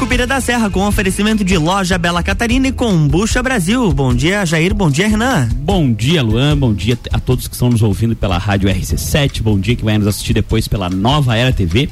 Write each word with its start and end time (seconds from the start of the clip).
Sucupira 0.00 0.26
da 0.26 0.40
Serra 0.40 0.70
com 0.70 0.88
oferecimento 0.88 1.44
de 1.44 1.58
loja 1.58 1.98
Bela 1.98 2.22
Catarina 2.22 2.68
e 2.68 2.72
Combucha 2.72 3.42
Brasil. 3.42 3.92
Bom 3.92 4.14
dia, 4.14 4.46
Jair. 4.46 4.74
Bom 4.74 4.90
dia, 4.90 5.06
Renan. 5.06 5.46
Bom 5.56 5.92
dia, 5.92 6.22
Luan. 6.22 6.56
Bom 6.56 6.72
dia 6.72 6.98
a 7.12 7.20
todos 7.20 7.46
que 7.46 7.52
estão 7.52 7.68
nos 7.68 7.82
ouvindo 7.82 8.16
pela 8.16 8.38
Rádio 8.38 8.70
RC7. 8.70 9.42
Bom 9.42 9.60
dia 9.60 9.76
que 9.76 9.84
vai 9.84 9.98
nos 9.98 10.06
assistir 10.06 10.32
depois 10.32 10.66
pela 10.66 10.88
Nova 10.88 11.36
Era 11.36 11.52
TV 11.52 11.90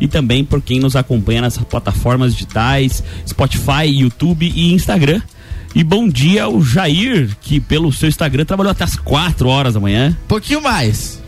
e 0.00 0.08
também 0.08 0.42
por 0.42 0.62
quem 0.62 0.80
nos 0.80 0.96
acompanha 0.96 1.42
nas 1.42 1.58
plataformas 1.58 2.32
digitais, 2.32 3.04
Spotify, 3.28 3.84
YouTube 3.88 4.50
e 4.56 4.72
Instagram. 4.72 5.20
E 5.74 5.84
bom 5.84 6.08
dia 6.08 6.44
ao 6.44 6.62
Jair, 6.62 7.36
que 7.42 7.60
pelo 7.60 7.92
seu 7.92 8.08
Instagram 8.08 8.46
trabalhou 8.46 8.70
até 8.70 8.84
as 8.84 8.96
4 8.96 9.46
horas 9.46 9.74
da 9.74 9.80
manhã. 9.80 10.16
Pouquinho 10.26 10.62
mais. 10.62 11.20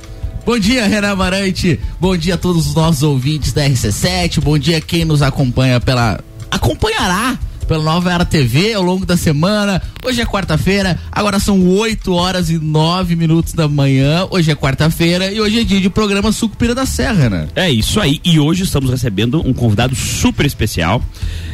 Bom 0.44 0.58
dia, 0.58 0.86
Renan 0.88 1.12
Amarante. 1.12 1.78
Bom 2.00 2.16
dia 2.16 2.34
a 2.34 2.38
todos 2.38 2.66
os 2.66 2.74
nossos 2.74 3.04
ouvintes 3.04 3.52
da 3.52 3.64
RC7. 3.64 4.40
Bom 4.40 4.58
dia 4.58 4.80
quem 4.80 5.04
nos 5.04 5.22
acompanha 5.22 5.80
pela. 5.80 6.18
Acompanhará 6.52 7.38
pela 7.66 7.82
Nova 7.82 8.12
Era 8.12 8.24
TV 8.24 8.74
ao 8.74 8.82
longo 8.82 9.06
da 9.06 9.16
semana. 9.16 9.80
Hoje 10.04 10.20
é 10.20 10.26
quarta-feira, 10.26 10.98
agora 11.10 11.38
são 11.38 11.66
8 11.66 12.12
horas 12.12 12.50
e 12.50 12.58
9 12.58 13.16
minutos 13.16 13.54
da 13.54 13.66
manhã. 13.66 14.26
Hoje 14.30 14.50
é 14.50 14.54
quarta-feira 14.54 15.32
e 15.32 15.40
hoje 15.40 15.60
é 15.60 15.64
dia 15.64 15.80
de 15.80 15.88
programa 15.88 16.30
Sucupira 16.32 16.74
da 16.74 16.84
Serra, 16.84 17.30
né? 17.30 17.48
É 17.56 17.70
isso 17.70 17.98
aí. 17.98 18.20
E 18.24 18.38
hoje 18.38 18.64
estamos 18.64 18.90
recebendo 18.90 19.40
um 19.46 19.54
convidado 19.54 19.94
super 19.94 20.44
especial. 20.44 21.02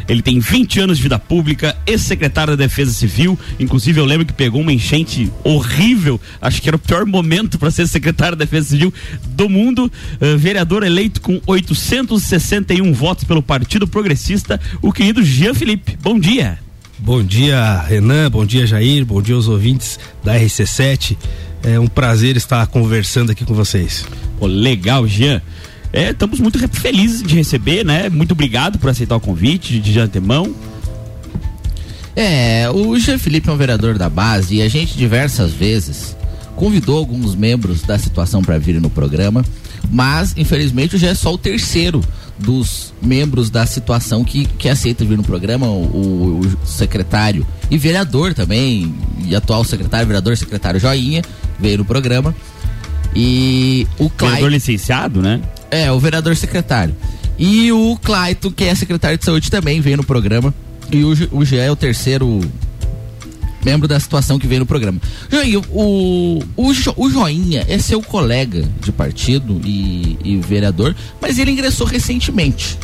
Ele 0.09 0.23
tem 0.23 0.41
20 0.41 0.80
anos 0.80 0.97
de 0.97 1.03
vida 1.03 1.19
pública, 1.19 1.77
ex-secretário 1.87 2.57
da 2.57 2.65
Defesa 2.65 2.93
Civil. 2.93 3.39
Inclusive, 3.61 4.01
eu 4.01 4.07
lembro 4.07 4.25
que 4.25 4.33
pegou 4.33 4.62
uma 4.62 4.73
enchente 4.73 5.30
horrível. 5.45 6.19
Acho 6.41 6.62
que 6.62 6.69
era 6.69 6.77
o 6.77 6.79
pior 6.80 7.05
momento 7.05 7.59
para 7.59 7.71
ser 7.71 7.87
secretário 7.87 8.37
da 8.37 8.45
Defesa 8.45 8.71
Civil 8.71 8.93
do 9.27 9.49
mundo. 9.49 9.93
Uh, 10.21 10.38
vereador 10.38 10.82
eleito 10.82 11.21
com 11.21 11.41
861 11.47 12.93
votos 12.95 13.24
pelo 13.24 13.43
Partido 13.43 13.87
Progressista, 13.87 14.59
o 14.80 14.93
querido 14.93 15.23
Jean 15.23 15.52
Felipe. 15.52 15.99
Bom 16.02 16.19
dia. 16.19 16.59
Bom 16.99 17.23
dia, 17.23 17.80
Renan. 17.82 18.30
Bom 18.30 18.45
dia, 18.45 18.66
Jair. 18.66 19.04
Bom 19.04 19.21
dia 19.21 19.35
aos 19.35 19.47
ouvintes 19.47 20.01
da 20.25 20.35
RC7. 20.38 21.16
É 21.63 21.79
um 21.79 21.87
prazer 21.87 22.37
estar 22.37 22.66
conversando 22.69 23.30
aqui 23.30 23.45
com 23.45 23.54
vocês. 23.54 24.07
Oh, 24.41 24.47
legal, 24.47 25.07
Jean. 25.07 25.43
É, 25.93 26.11
estamos 26.11 26.39
muito 26.41 26.59
felizes 26.69 27.23
de 27.23 27.35
receber, 27.35 27.85
né? 27.85 28.09
Muito 28.09 28.33
obrigado 28.33 28.79
por 28.79 28.91
aceitar 28.91 29.17
o 29.17 29.21
convite 29.21 29.81
de, 29.81 29.93
de 29.93 29.99
antemão. 29.99 30.55
É, 32.15 32.69
o 32.71 32.99
Jean 32.99 33.19
Felipe 33.19 33.49
é 33.49 33.53
um 33.53 33.57
vereador 33.57 33.97
da 33.97 34.11
base 34.11 34.57
e 34.57 34.63
a 34.63 34.69
gente 34.69 34.97
diversas 34.97 35.53
vezes 35.53 36.16
convidou 36.57 36.99
alguns 36.99 37.37
membros 37.37 37.83
da 37.83 37.97
situação 37.97 38.43
para 38.43 38.59
virem 38.59 38.81
no 38.81 38.91
programa, 38.91 39.45
mas 39.89 40.35
infelizmente 40.37 40.99
já 40.99 41.11
é 41.11 41.15
só 41.15 41.33
o 41.33 41.39
terceiro 41.39 42.03
dos 42.37 42.93
membros 43.01 43.51
da 43.51 43.65
situação 43.66 44.25
que, 44.25 44.47
que 44.47 44.69
aceita 44.69 45.05
vir 45.05 45.16
no 45.16 45.23
programa, 45.23 45.69
o, 45.69 46.41
o 46.41 46.66
secretário 46.66 47.47
e 47.71 47.79
vereador 47.79 48.35
também, 48.35 48.93
e 49.25 49.35
atual 49.37 49.63
secretário, 49.65 50.07
vereador, 50.07 50.37
secretário 50.37 50.81
Joinha, 50.81 51.23
veio 51.59 51.79
no 51.79 51.85
programa. 51.85 52.35
E 53.15 53.87
o 53.99 54.11
Clayton. 54.11 54.27
Vereador 54.27 54.53
licenciado, 54.53 55.23
né? 55.23 55.41
É, 55.71 55.91
o 55.93 55.99
vereador 55.99 56.35
secretário. 56.37 56.95
E 57.38 57.71
o 57.71 57.97
Clayton, 58.02 58.51
que 58.51 58.65
é 58.65 58.74
secretário 58.74 59.16
de 59.19 59.24
saúde, 59.24 59.51
também 59.51 59.80
veio 59.80 59.99
no 59.99 60.05
programa. 60.05 60.52
E 60.91 61.05
o, 61.05 61.13
o 61.30 61.45
Gé 61.45 61.66
é 61.66 61.71
o 61.71 61.77
terceiro 61.77 62.41
membro 63.65 63.87
da 63.87 63.99
situação 63.99 64.38
que 64.38 64.47
veio 64.47 64.60
no 64.60 64.66
programa. 64.66 65.00
Joinha, 65.31 65.60
o, 65.71 66.43
o, 66.56 66.72
o 66.97 67.10
Joinha 67.10 67.65
é 67.69 67.78
seu 67.78 68.03
colega 68.03 68.65
de 68.81 68.91
partido 68.93 69.60
e, 69.65 70.16
e 70.25 70.37
vereador, 70.38 70.94
mas 71.21 71.38
ele 71.38 71.50
ingressou 71.50 71.87
recentemente 71.87 72.78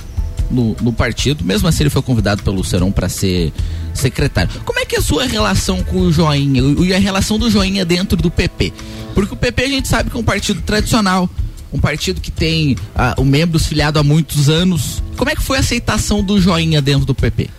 no, 0.51 0.77
no, 0.81 0.93
partido, 0.93 1.45
mesmo 1.45 1.67
assim 1.67 1.85
ele 1.85 1.91
foi 1.91 2.03
convidado 2.03 2.43
pelo 2.43 2.63
Serão 2.63 2.93
para 2.93 3.09
ser 3.09 3.53
secretário. 3.93 4.51
Como 4.65 4.79
é 4.79 4.85
que 4.85 4.97
é 4.97 4.99
a 4.99 5.03
sua 5.03 5.25
relação 5.25 5.83
com 5.83 6.01
o 6.01 6.13
Joinha 6.13 6.63
e 6.81 6.93
a 6.93 6.99
relação 6.99 7.39
do 7.39 7.51
Joinha 7.51 7.85
dentro 7.85 8.17
do 8.17 8.31
PP? 8.31 8.73
Porque 9.15 9.33
o 9.33 9.37
PP 9.37 9.63
a 9.63 9.69
gente 9.69 9.89
sabe 9.89 10.11
que 10.11 10.17
é 10.17 10.21
um 10.21 10.25
partido 10.25 10.61
tradicional, 10.63 11.31
um 11.75 11.79
partido 11.81 12.21
que 12.21 12.31
tem 12.31 12.75
uh, 12.95 13.21
o 13.21 13.25
membros 13.25 13.67
filiado 13.67 13.99
há 13.99 14.03
muitos 14.05 14.49
anos. 14.49 15.03
Como 15.17 15.29
é 15.29 15.35
que 15.35 15.43
foi 15.43 15.57
a 15.57 15.61
aceitação 15.61 16.23
do 16.23 16.41
Joinha 16.41 16.81
dentro 16.81 17.05
do 17.05 17.15
PP? 17.15 17.51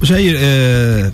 Jair, 0.00 0.36
é, 0.38 1.10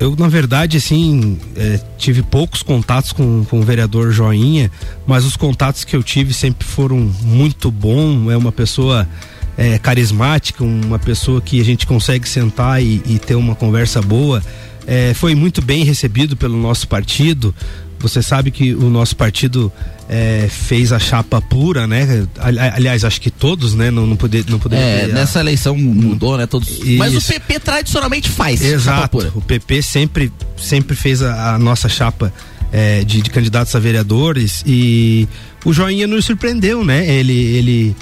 eu 0.00 0.16
na 0.16 0.26
verdade 0.28 0.76
assim 0.76 1.38
é, 1.54 1.80
tive 1.96 2.24
poucos 2.24 2.60
contatos 2.62 3.12
com, 3.12 3.44
com 3.44 3.60
o 3.60 3.62
vereador 3.62 4.10
Joinha, 4.10 4.68
mas 5.06 5.24
os 5.24 5.36
contatos 5.36 5.84
que 5.84 5.94
eu 5.94 6.02
tive 6.02 6.34
sempre 6.34 6.66
foram 6.66 6.98
muito 7.22 7.70
bons. 7.70 8.32
É 8.32 8.36
uma 8.36 8.50
pessoa 8.50 9.08
é, 9.56 9.78
carismática, 9.78 10.64
uma 10.64 10.98
pessoa 10.98 11.40
que 11.40 11.60
a 11.60 11.64
gente 11.64 11.86
consegue 11.86 12.28
sentar 12.28 12.82
e, 12.82 13.00
e 13.06 13.18
ter 13.18 13.36
uma 13.36 13.54
conversa 13.54 14.02
boa. 14.02 14.42
É, 14.86 15.14
foi 15.14 15.34
muito 15.36 15.62
bem 15.62 15.84
recebido 15.84 16.36
pelo 16.36 16.56
nosso 16.56 16.88
partido. 16.88 17.54
Você 18.00 18.22
sabe 18.22 18.50
que 18.50 18.74
o 18.74 18.88
nosso 18.88 19.16
partido 19.16 19.72
é, 20.08 20.48
fez 20.50 20.92
a 20.92 20.98
chapa 20.98 21.40
pura, 21.40 21.86
né? 21.86 22.26
Aliás, 22.38 23.04
acho 23.04 23.20
que 23.20 23.30
todos, 23.30 23.74
né? 23.74 23.90
Não, 23.90 24.06
não 24.06 24.16
poder, 24.16 24.44
não 24.48 24.58
poder. 24.58 24.76
É, 24.76 25.06
nessa 25.08 25.40
eleição 25.40 25.76
mudou, 25.76 26.36
né? 26.38 26.46
Todos. 26.46 26.68
Isso. 26.68 26.96
Mas 26.96 27.14
o 27.14 27.20
PP 27.20 27.60
tradicionalmente 27.60 28.28
faz. 28.28 28.62
Exato. 28.62 29.32
O 29.34 29.40
PP 29.40 29.82
sempre, 29.82 30.32
sempre 30.56 30.96
fez 30.96 31.22
a, 31.22 31.54
a 31.54 31.58
nossa 31.58 31.88
chapa 31.88 32.32
é, 32.72 33.04
de, 33.04 33.22
de 33.22 33.30
candidatos 33.30 33.74
a 33.74 33.78
vereadores 33.78 34.62
e 34.66 35.28
o 35.64 35.72
Joinha 35.72 36.06
nos 36.06 36.24
surpreendeu, 36.24 36.84
né? 36.84 37.06
Ele, 37.08 37.32
ele 37.32 37.96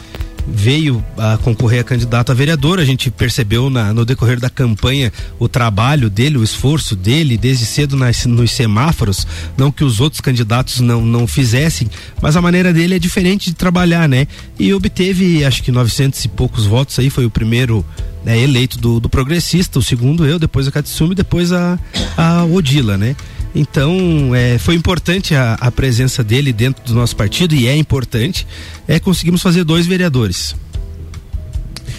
veio 0.47 1.05
a 1.17 1.37
concorrer 1.39 1.81
a 1.81 1.85
candidato 1.85 2.31
a 2.31 2.35
vereador. 2.35 2.79
A 2.79 2.85
gente 2.85 3.11
percebeu 3.11 3.69
na, 3.69 3.93
no 3.93 4.05
decorrer 4.05 4.39
da 4.39 4.49
campanha 4.49 5.13
o 5.39 5.49
trabalho 5.49 6.09
dele, 6.09 6.39
o 6.39 6.45
esforço 6.45 6.95
dele, 6.95 7.37
desde 7.37 7.67
cedo 7.67 7.97
nas, 7.97 8.25
nos 8.27 8.53
semáforos. 8.53 9.27
Não 9.57 9.71
que 9.71 9.85
os 9.85 10.01
outros 10.01 10.21
candidatos 10.21 10.81
não, 10.81 11.05
não 11.05 11.27
fizessem, 11.27 11.89
mas 12.21 12.37
a 12.37 12.43
maneira 12.43 12.73
dele 12.73 12.95
é 12.95 12.99
diferente 12.99 13.51
de 13.51 13.57
trabalhar, 13.57 14.09
né? 14.09 14.27
E 14.59 14.73
obteve, 14.73 15.45
acho 15.45 15.63
que 15.63 15.73
900 15.73 16.25
e 16.25 16.29
poucos 16.29 16.67
votos 16.67 16.99
aí, 16.99 17.11
foi 17.11 17.27
o 17.27 17.31
primeiro 17.31 17.85
né, 18.25 18.39
eleito 18.39 18.79
do, 18.79 18.99
do 18.99 19.09
progressista, 19.09 19.79
o 19.79 19.83
segundo 19.83 20.27
eu, 20.27 20.39
depois 20.39 20.67
a 20.67 20.73
Katsumi, 20.73 21.15
depois 21.15 21.53
a, 21.53 21.79
a 22.17 22.45
Odila, 22.45 22.97
né? 22.99 23.15
Então, 23.55 24.35
é, 24.35 24.59
foi 24.59 24.75
importante 24.75 25.35
a, 25.35 25.55
a, 25.55 25.71
presença 25.71 26.23
dele 26.23 26.53
dentro 26.53 26.85
do 26.85 26.95
nosso 26.95 27.17
partido 27.17 27.55
e 27.55 27.67
é 27.67 27.77
importante. 27.77 28.47
É, 28.87 29.01
conseguimos 29.01 29.43
fazer 29.43 29.65
dois 29.65 29.87
vereadores. 29.87 30.55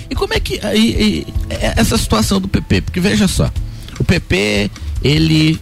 E 0.10 0.16
como 0.16 0.34
é 0.34 0.40
que 0.40 0.60
e, 0.76 0.78
e, 0.80 1.28
é, 1.50 1.74
essa 1.78 1.98
situação 1.98 2.40
do 2.40 2.48
PP? 2.48 2.82
Porque 2.82 3.00
veja 3.00 3.28
só, 3.28 3.52
o 4.00 4.04
PP 4.04 4.70
ele 5.04 5.60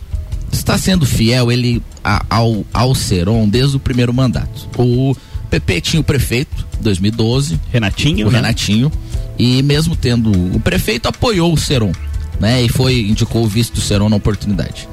está 0.51 0.77
sendo 0.77 1.05
fiel 1.05 1.51
ele 1.51 1.81
a, 2.03 2.25
ao 2.29 2.65
ao 2.73 2.93
Seron 2.93 3.47
desde 3.47 3.77
o 3.77 3.79
primeiro 3.79 4.13
mandato. 4.13 4.69
O 4.77 5.15
PP 5.49 5.81
tinha 5.81 6.01
o 6.01 6.03
prefeito 6.03 6.65
2012, 6.81 7.59
Renatinho, 7.71 8.27
o 8.27 8.31
né? 8.31 8.39
Renatinho, 8.39 8.91
e 9.37 9.63
mesmo 9.63 9.95
tendo 9.95 10.31
o 10.55 10.59
prefeito 10.59 11.07
apoiou 11.07 11.53
o 11.53 11.57
Seron, 11.57 11.91
né? 12.39 12.61
E 12.63 12.69
foi 12.69 12.99
indicou 13.01 13.43
o 13.43 13.47
vice 13.47 13.71
do 13.71 13.81
Seron 13.81 14.09
na 14.09 14.15
oportunidade. 14.15 14.87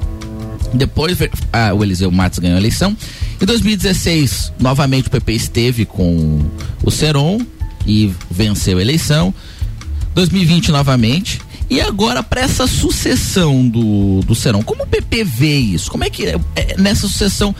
Depois 0.73 1.17
ah, 1.51 1.73
o 1.73 1.83
Eliseu 1.83 2.11
Matos 2.11 2.39
ganhou 2.39 2.55
a 2.55 2.59
eleição. 2.59 2.95
Em 3.41 3.45
2016, 3.45 4.53
novamente 4.59 5.07
o 5.07 5.11
PP 5.11 5.33
esteve 5.33 5.85
com 5.85 6.39
o 6.83 6.91
Seron 6.91 7.39
e 7.85 8.11
venceu 8.29 8.77
a 8.77 8.81
eleição. 8.81 9.33
2020 10.15 10.71
novamente. 10.71 11.41
E 11.69 11.81
agora 11.81 12.21
para 12.21 12.41
essa 12.41 12.67
sucessão 12.67 13.67
do, 13.67 14.21
do 14.21 14.35
Seron, 14.35 14.61
como 14.63 14.83
o 14.83 14.87
PP 14.87 15.23
vê 15.23 15.57
isso? 15.57 15.89
Como 15.89 16.03
é 16.03 16.09
que 16.09 16.27
é, 16.27 16.37
nessa 16.77 17.07
sucessão 17.07 17.55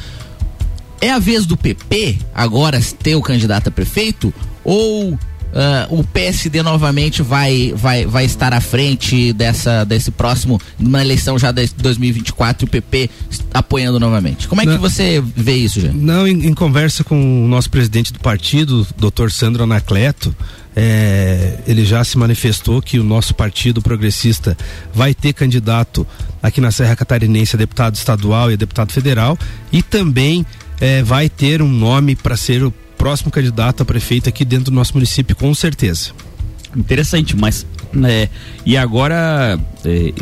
é 1.02 1.10
a 1.10 1.20
vez 1.20 1.46
do 1.46 1.58
PP 1.58 2.18
agora 2.34 2.80
ter 2.82 3.16
o 3.16 3.22
candidato 3.22 3.68
a 3.68 3.72
prefeito 3.72 4.34
ou 4.64 5.18
Uh, 5.54 6.00
o 6.00 6.04
PSD 6.04 6.64
novamente 6.64 7.22
vai, 7.22 7.72
vai, 7.76 8.08
vai 8.08 8.26
estar 8.26 8.52
à 8.54 8.60
frente 8.60 9.32
dessa, 9.34 9.84
desse 9.84 10.10
próximo, 10.10 10.60
numa 10.80 11.00
eleição 11.00 11.38
já 11.38 11.52
de 11.52 11.68
2024 11.78 12.64
e 12.64 12.66
o 12.66 12.68
PP 12.68 13.10
apoiando 13.54 14.00
novamente. 14.00 14.48
Como 14.48 14.62
é 14.62 14.66
Não, 14.66 14.74
que 14.74 14.82
você 14.82 15.22
vê 15.24 15.54
isso, 15.54 15.80
já? 15.80 15.92
Não, 15.94 16.28
em, 16.28 16.48
em, 16.48 16.54
conversa 16.56 17.04
com 17.04 17.46
o 17.46 17.48
nosso 17.48 17.70
presidente 17.70 18.12
do 18.12 18.20
partido, 18.20 18.88
doutor 18.98 19.32
Sandro 19.32 19.62
Anacleto, 19.64 20.36
é, 20.76 21.60
ele 21.68 21.86
já 21.86 22.04
se 22.04 22.18
manifestou 22.18 22.82
que 22.82 22.98
o 22.98 23.04
nosso 23.04 23.36
partido 23.36 23.80
progressista 23.80 24.58
vai 24.92 25.14
ter 25.14 25.34
candidato 25.34 26.06
aqui 26.42 26.60
na 26.60 26.72
Serra 26.72 26.96
Catarinense 26.96 27.56
a 27.56 27.60
deputado 27.60 27.94
estadual 27.94 28.50
e 28.50 28.56
a 28.56 28.58
deputado 28.58 28.92
federal 28.92 29.38
e 29.72 29.84
também 29.84 30.44
é, 30.82 31.04
vai 31.04 31.30
ter 31.30 31.62
um 31.62 31.70
nome 31.70 32.16
para 32.16 32.36
ser 32.36 32.64
o 32.64 32.74
próximo 33.04 33.30
candidato 33.30 33.84
a 33.84 33.86
prefeito 33.86 34.30
aqui 34.30 34.46
dentro 34.46 34.72
do 34.72 34.72
nosso 34.72 34.94
município, 34.94 35.36
com 35.36 35.54
certeza. 35.54 36.12
Interessante, 36.74 37.36
mas 37.36 37.66
né, 37.92 38.30
e 38.66 38.78
agora 38.78 39.60
é, 39.84 40.14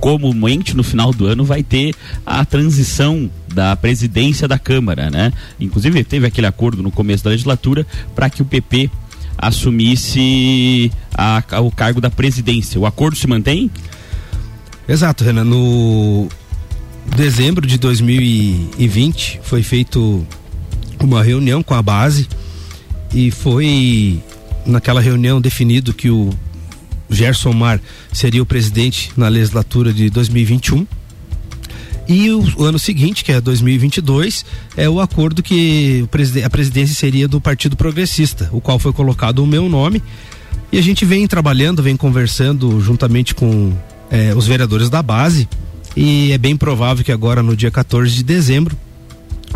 comumente 0.00 0.76
no 0.76 0.82
final 0.82 1.14
do 1.14 1.24
ano 1.24 1.46
vai 1.46 1.62
ter 1.62 1.94
a 2.26 2.44
transição 2.44 3.30
da 3.54 3.74
presidência 3.74 4.46
da 4.46 4.58
Câmara, 4.58 5.08
né? 5.08 5.32
Inclusive 5.58 6.04
teve 6.04 6.26
aquele 6.26 6.46
acordo 6.46 6.82
no 6.82 6.90
começo 6.90 7.24
da 7.24 7.30
legislatura 7.30 7.86
para 8.14 8.28
que 8.28 8.42
o 8.42 8.44
PP 8.44 8.90
assumisse 9.38 10.92
a, 11.14 11.42
a, 11.52 11.60
o 11.62 11.70
cargo 11.70 12.02
da 12.02 12.10
presidência. 12.10 12.78
O 12.78 12.84
acordo 12.84 13.16
se 13.16 13.26
mantém? 13.26 13.70
Exato, 14.86 15.24
Renan. 15.24 15.44
No 15.44 16.28
dezembro 17.16 17.66
de 17.66 17.78
2020 17.78 19.40
foi 19.42 19.62
feito 19.62 20.26
uma 21.00 21.22
reunião 21.22 21.62
com 21.62 21.74
a 21.74 21.82
base 21.82 22.28
e 23.14 23.30
foi 23.30 24.20
naquela 24.64 25.00
reunião 25.00 25.40
definido 25.40 25.94
que 25.94 26.10
o 26.10 26.30
Gerson 27.08 27.52
Mar 27.52 27.80
seria 28.12 28.42
o 28.42 28.46
presidente 28.46 29.12
na 29.16 29.28
legislatura 29.28 29.92
de 29.92 30.10
2021. 30.10 30.86
E 32.08 32.30
o, 32.30 32.62
ano 32.64 32.78
seguinte, 32.78 33.24
que 33.24 33.32
é 33.32 33.40
2022, 33.40 34.44
é 34.76 34.88
o 34.88 35.00
acordo 35.00 35.42
que 35.42 36.06
a 36.44 36.50
presidência 36.50 36.94
seria 36.94 37.26
do 37.26 37.40
Partido 37.40 37.76
Progressista, 37.76 38.48
o 38.52 38.60
qual 38.60 38.78
foi 38.78 38.92
colocado 38.92 39.40
o 39.40 39.46
meu 39.46 39.68
nome. 39.68 40.00
E 40.70 40.78
a 40.78 40.82
gente 40.82 41.04
vem 41.04 41.26
trabalhando, 41.26 41.82
vem 41.82 41.96
conversando 41.96 42.80
juntamente 42.80 43.34
com 43.34 43.72
é, 44.10 44.32
os 44.34 44.46
vereadores 44.46 44.88
da 44.88 45.02
base. 45.02 45.48
E 45.96 46.30
é 46.30 46.38
bem 46.38 46.56
provável 46.56 47.04
que 47.04 47.10
agora, 47.10 47.42
no 47.42 47.56
dia 47.56 47.70
14 47.70 48.14
de 48.14 48.22
dezembro, 48.22 48.76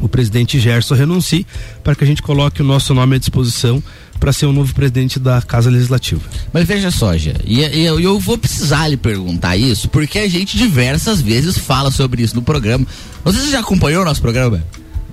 o 0.00 0.08
presidente 0.08 0.58
Gerson 0.58 0.94
renuncie 0.94 1.46
para 1.82 1.94
que 1.94 2.04
a 2.04 2.06
gente 2.06 2.22
coloque 2.22 2.62
o 2.62 2.64
nosso 2.64 2.94
nome 2.94 3.16
à 3.16 3.18
disposição 3.18 3.82
para 4.18 4.32
ser 4.32 4.46
o 4.46 4.52
novo 4.52 4.74
presidente 4.74 5.18
da 5.18 5.40
Casa 5.40 5.70
Legislativa. 5.70 6.20
Mas 6.52 6.66
veja 6.66 6.90
só, 6.90 7.16
Gê, 7.16 7.34
e, 7.44 7.60
e 7.60 7.86
eu, 7.86 7.98
eu, 7.98 8.20
vou 8.20 8.36
precisar 8.36 8.86
lhe 8.88 8.96
perguntar 8.96 9.56
isso, 9.56 9.88
porque 9.88 10.18
a 10.18 10.28
gente 10.28 10.58
diversas 10.58 11.20
vezes 11.20 11.56
fala 11.56 11.90
sobre 11.90 12.22
isso 12.22 12.36
no 12.36 12.42
programa. 12.42 12.86
Não 13.24 13.32
sei 13.32 13.40
se 13.40 13.46
você 13.46 13.52
já 13.52 13.60
acompanhou 13.60 14.02
o 14.02 14.04
nosso 14.04 14.20
programa. 14.20 14.62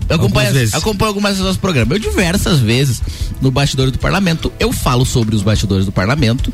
Eu 0.10 0.16
acompanho, 0.16 0.54
vezes. 0.54 0.74
acompanho 0.74 1.10
algumas 1.10 1.31
vezes 1.31 1.45
nosso 1.45 1.60
programa. 1.60 1.95
Eu 1.95 2.00
diversas 2.00 2.60
vezes 2.60 3.01
no 3.42 3.51
bastidores 3.51 3.92
do 3.92 4.00
parlamento, 4.00 4.51
eu 4.60 4.72
falo 4.72 5.06
sobre 5.06 5.36
os 5.36 5.42
bastidores 5.42 5.86
do 5.86 5.92
parlamento 5.92 6.51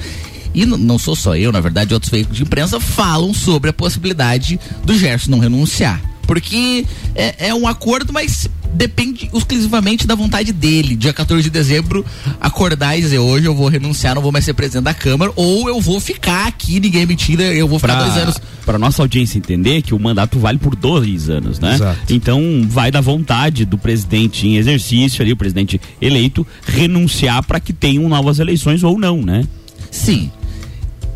e 0.54 0.66
não 0.66 1.00
sou 1.00 1.16
só 1.16 1.36
eu, 1.36 1.52
na 1.52 1.60
verdade, 1.60 1.94
outros 1.94 2.12
veículos 2.12 2.38
de 2.38 2.44
imprensa 2.44 2.80
falam 2.80 3.34
sobre 3.34 3.70
a 3.70 3.74
possibilidade 3.74 4.60
do 4.84 4.98
Gerson 4.98 5.32
não 5.32 5.40
renunciar. 5.40 6.13
Porque 6.34 6.84
é, 7.14 7.50
é 7.50 7.54
um 7.54 7.68
acordo, 7.68 8.12
mas 8.12 8.50
depende 8.74 9.30
exclusivamente 9.32 10.08
da 10.08 10.16
vontade 10.16 10.52
dele. 10.52 10.96
Dia 10.96 11.14
14 11.14 11.44
de 11.44 11.50
dezembro, 11.52 12.04
acordar 12.42 12.98
e 12.98 13.02
dizer 13.02 13.20
hoje 13.20 13.46
eu 13.46 13.54
vou 13.54 13.68
renunciar, 13.68 14.16
não 14.16 14.22
vou 14.22 14.32
mais 14.32 14.44
ser 14.44 14.56
presidente 14.56 14.86
da 14.86 14.96
Câmara, 14.96 15.32
ou 15.36 15.70
eu 15.70 15.80
vou 15.80 16.00
ficar 16.00 16.48
aqui, 16.48 16.80
ninguém 16.80 17.04
é 17.04 17.06
mentira, 17.06 17.44
eu 17.44 17.68
vou 17.68 17.78
ficar 17.78 17.98
pra, 17.98 18.04
dois 18.06 18.18
anos. 18.18 18.42
Para 18.66 18.80
nossa 18.80 19.04
audiência 19.04 19.38
entender 19.38 19.84
que 19.84 19.94
o 19.94 20.00
mandato 20.00 20.40
vale 20.40 20.58
por 20.58 20.76
dois 20.76 21.30
anos, 21.30 21.60
né? 21.60 21.76
Exato. 21.76 22.12
Então 22.12 22.42
vai 22.68 22.90
da 22.90 23.00
vontade 23.00 23.64
do 23.64 23.78
presidente 23.78 24.48
em 24.48 24.56
exercício 24.56 25.22
ali, 25.22 25.32
o 25.32 25.38
presidente 25.38 25.80
eleito, 26.02 26.46
renunciar 26.66 27.44
para 27.46 27.60
que 27.60 27.74
tenham 27.74 28.10
novas 28.10 28.40
eleições 28.40 28.84
ou 28.84 28.98
não, 28.98 29.22
né? 29.22 29.48
Sim. 29.92 30.32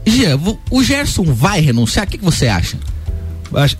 Gia, 0.05 0.39
o 0.69 0.83
Gerson 0.83 1.23
vai 1.23 1.59
renunciar? 1.59 2.05
O 2.05 2.09
que, 2.09 2.19
que 2.19 2.23
você 2.23 2.47
acha? 2.47 2.77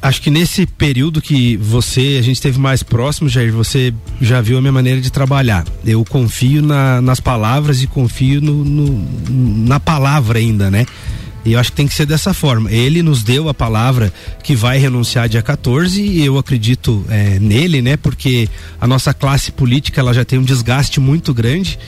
Acho, 0.01 0.21
que 0.21 0.29
nesse 0.29 0.65
período 0.65 1.21
que 1.21 1.57
você, 1.57 2.17
a 2.19 2.23
gente 2.23 2.37
esteve 2.37 2.59
mais 2.59 2.83
próximo, 2.83 3.27
Jair, 3.27 3.51
você 3.51 3.93
já 4.21 4.39
viu 4.39 4.57
a 4.57 4.61
minha 4.61 4.71
maneira 4.71 5.01
de 5.01 5.11
trabalhar. 5.11 5.65
Eu 5.85 6.03
confio 6.05 6.61
na, 6.61 7.01
nas 7.01 7.19
palavras 7.19 7.81
e 7.81 7.87
confio 7.87 8.41
no, 8.41 8.63
no, 8.63 9.67
na 9.67 9.79
palavra 9.79 10.39
ainda, 10.39 10.71
né? 10.71 10.85
E 11.43 11.53
eu 11.53 11.59
acho 11.59 11.71
que 11.71 11.77
tem 11.77 11.87
que 11.87 11.93
ser 11.93 12.05
dessa 12.05 12.33
forma. 12.33 12.71
Ele 12.71 13.01
nos 13.01 13.23
deu 13.23 13.47
a 13.47 13.53
palavra 13.53 14.11
que 14.43 14.53
vai 14.53 14.77
renunciar 14.77 15.29
dia 15.29 15.41
14 15.41 16.01
e 16.01 16.25
eu 16.25 16.37
acredito 16.37 17.05
é, 17.09 17.39
nele, 17.39 17.81
né? 17.81 17.95
Porque 17.95 18.49
a 18.79 18.87
nossa 18.87 19.13
classe 19.13 19.51
política 19.51 20.01
ela 20.01 20.13
já 20.13 20.25
tem 20.25 20.37
um 20.39 20.43
desgaste 20.43 20.99
muito 20.99 21.33
grande 21.33 21.79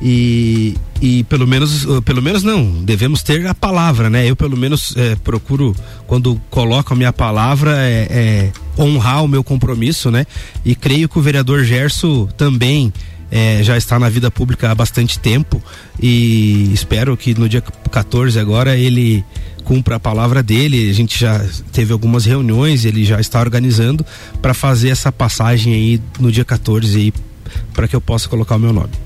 e, 0.00 0.76
e 1.00 1.24
pelo 1.24 1.46
menos 1.46 1.84
uh, 1.84 2.02
pelo 2.02 2.20
menos 2.20 2.42
não 2.42 2.84
devemos 2.84 3.22
ter 3.22 3.46
a 3.46 3.54
palavra 3.54 4.10
né 4.10 4.28
eu 4.28 4.36
pelo 4.36 4.56
menos 4.56 4.94
é, 4.96 5.16
procuro 5.16 5.74
quando 6.06 6.40
coloco 6.50 6.92
a 6.92 6.96
minha 6.96 7.12
palavra 7.12 7.76
é, 7.78 8.06
é, 8.10 8.52
honrar 8.82 9.24
o 9.24 9.28
meu 9.28 9.42
compromisso 9.42 10.10
né 10.10 10.26
e 10.64 10.74
creio 10.74 11.08
que 11.08 11.18
o 11.18 11.22
vereador 11.22 11.64
Gerson 11.64 12.26
também 12.36 12.92
é, 13.30 13.62
já 13.62 13.76
está 13.76 13.98
na 13.98 14.08
vida 14.08 14.30
pública 14.30 14.70
há 14.70 14.74
bastante 14.74 15.18
tempo 15.18 15.62
e 16.00 16.70
espero 16.72 17.16
que 17.16 17.34
no 17.34 17.48
dia 17.48 17.60
14 17.90 18.38
agora 18.38 18.76
ele 18.76 19.24
cumpra 19.64 19.96
a 19.96 20.00
palavra 20.00 20.42
dele. 20.42 20.88
A 20.88 20.94
gente 20.94 21.18
já 21.18 21.44
teve 21.72 21.92
algumas 21.92 22.24
reuniões, 22.24 22.84
ele 22.84 23.04
já 23.04 23.20
está 23.20 23.40
organizando 23.40 24.06
para 24.40 24.54
fazer 24.54 24.90
essa 24.90 25.10
passagem 25.10 25.74
aí 25.74 26.00
no 26.20 26.30
dia 26.30 26.44
14 26.44 26.96
aí 26.96 27.12
para 27.74 27.88
que 27.88 27.96
eu 27.96 28.00
possa 28.00 28.28
colocar 28.28 28.56
o 28.56 28.58
meu 28.60 28.72
nome. 28.72 29.05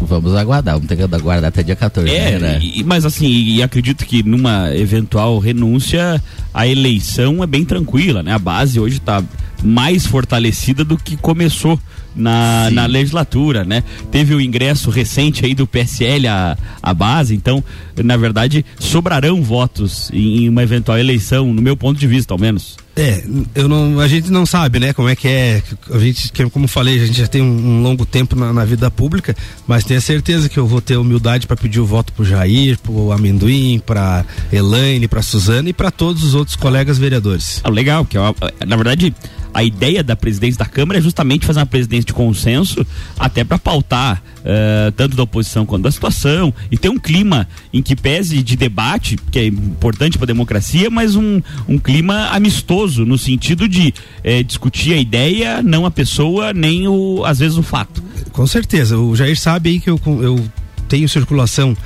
Vamos 0.00 0.34
aguardar, 0.34 0.74
vamos 0.74 0.88
ter 0.88 0.96
que 0.96 1.02
aguardar 1.02 1.48
até 1.48 1.62
dia 1.62 1.76
14. 1.76 2.10
É, 2.10 2.38
né? 2.38 2.58
E, 2.62 2.82
mas 2.82 3.04
assim, 3.04 3.28
e 3.28 3.62
acredito 3.62 4.04
que 4.04 4.22
numa 4.22 4.74
eventual 4.74 5.38
renúncia, 5.38 6.22
a 6.52 6.66
eleição 6.66 7.42
é 7.42 7.46
bem 7.46 7.64
tranquila, 7.64 8.22
né? 8.22 8.32
A 8.32 8.38
base 8.38 8.80
hoje 8.80 8.96
está 8.96 9.22
mais 9.62 10.06
fortalecida 10.06 10.84
do 10.84 10.96
que 10.96 11.16
começou 11.16 11.78
na, 12.14 12.70
na 12.70 12.86
legislatura, 12.86 13.64
né? 13.64 13.82
Teve 14.10 14.34
o 14.34 14.40
ingresso 14.40 14.90
recente 14.90 15.44
aí 15.44 15.54
do 15.54 15.66
PSL 15.66 16.26
à, 16.26 16.56
à 16.82 16.94
base, 16.94 17.34
então, 17.34 17.62
na 18.02 18.16
verdade, 18.16 18.64
sobrarão 18.78 19.42
votos 19.42 20.10
em, 20.12 20.44
em 20.44 20.48
uma 20.48 20.62
eventual 20.62 20.98
eleição, 20.98 21.52
no 21.52 21.62
meu 21.62 21.76
ponto 21.76 21.98
de 21.98 22.06
vista, 22.06 22.34
ao 22.34 22.38
menos. 22.38 22.76
É, 23.00 23.24
eu 23.54 23.66
não, 23.66 23.98
a 23.98 24.06
gente 24.06 24.30
não 24.30 24.44
sabe, 24.44 24.78
né, 24.78 24.92
como 24.92 25.08
é 25.08 25.16
que 25.16 25.26
é. 25.26 25.62
A 25.90 25.98
gente, 25.98 26.30
como 26.50 26.68
falei, 26.68 27.00
a 27.00 27.06
gente 27.06 27.18
já 27.18 27.26
tem 27.26 27.40
um, 27.40 27.46
um 27.46 27.82
longo 27.82 28.04
tempo 28.04 28.36
na, 28.36 28.52
na, 28.52 28.62
vida 28.62 28.90
pública, 28.90 29.34
mas 29.66 29.84
tenho 29.84 30.02
certeza 30.02 30.50
que 30.50 30.58
eu 30.58 30.66
vou 30.66 30.82
ter 30.82 30.98
humildade 30.98 31.46
para 31.46 31.56
pedir 31.56 31.80
o 31.80 31.86
voto 31.86 32.12
pro 32.12 32.26
Jair, 32.26 32.78
pro 32.78 33.10
Amendoim, 33.10 33.78
para 33.78 34.22
Elaine, 34.52 35.08
para 35.08 35.22
Suzana 35.22 35.70
e 35.70 35.72
para 35.72 35.90
todos 35.90 36.22
os 36.22 36.34
outros 36.34 36.56
colegas 36.56 36.98
vereadores. 36.98 37.62
Ah, 37.64 37.70
legal, 37.70 38.04
que 38.04 38.18
é 38.18 38.66
na 38.66 38.76
verdade 38.76 39.14
a 39.54 39.64
ideia 39.64 40.02
da 40.02 40.14
presidência 40.14 40.58
da 40.58 40.66
Câmara 40.66 40.98
é 40.98 41.02
justamente 41.02 41.46
fazer 41.46 41.60
uma 41.60 41.66
presidência 41.66 42.04
de 42.04 42.12
consenso, 42.12 42.86
até 43.18 43.44
para 43.44 43.58
pautar 43.58 44.22
uh, 44.40 44.92
tanto 44.92 45.16
da 45.16 45.22
oposição 45.22 45.64
quanto 45.66 45.82
da 45.82 45.90
situação, 45.90 46.52
e 46.70 46.76
ter 46.76 46.88
um 46.88 46.98
clima 46.98 47.48
em 47.72 47.82
que 47.82 47.94
pese 47.94 48.42
de 48.42 48.56
debate, 48.56 49.16
que 49.30 49.38
é 49.38 49.46
importante 49.46 50.18
para 50.18 50.26
a 50.26 50.26
democracia, 50.26 50.90
mas 50.90 51.16
um, 51.16 51.40
um 51.68 51.78
clima 51.78 52.28
amistoso, 52.28 53.04
no 53.04 53.18
sentido 53.18 53.68
de 53.68 53.92
eh, 54.22 54.42
discutir 54.42 54.94
a 54.94 54.96
ideia, 54.96 55.62
não 55.62 55.86
a 55.86 55.90
pessoa, 55.90 56.52
nem 56.52 56.88
o, 56.88 57.22
às 57.24 57.38
vezes 57.38 57.56
o 57.56 57.62
fato. 57.62 58.02
Com 58.32 58.46
certeza. 58.46 58.98
O 58.98 59.14
Jair 59.14 59.38
sabe 59.38 59.70
aí 59.70 59.80
que 59.80 59.90
eu, 59.90 60.00
eu 60.06 60.44
tenho 60.88 61.08
circulação 61.08 61.76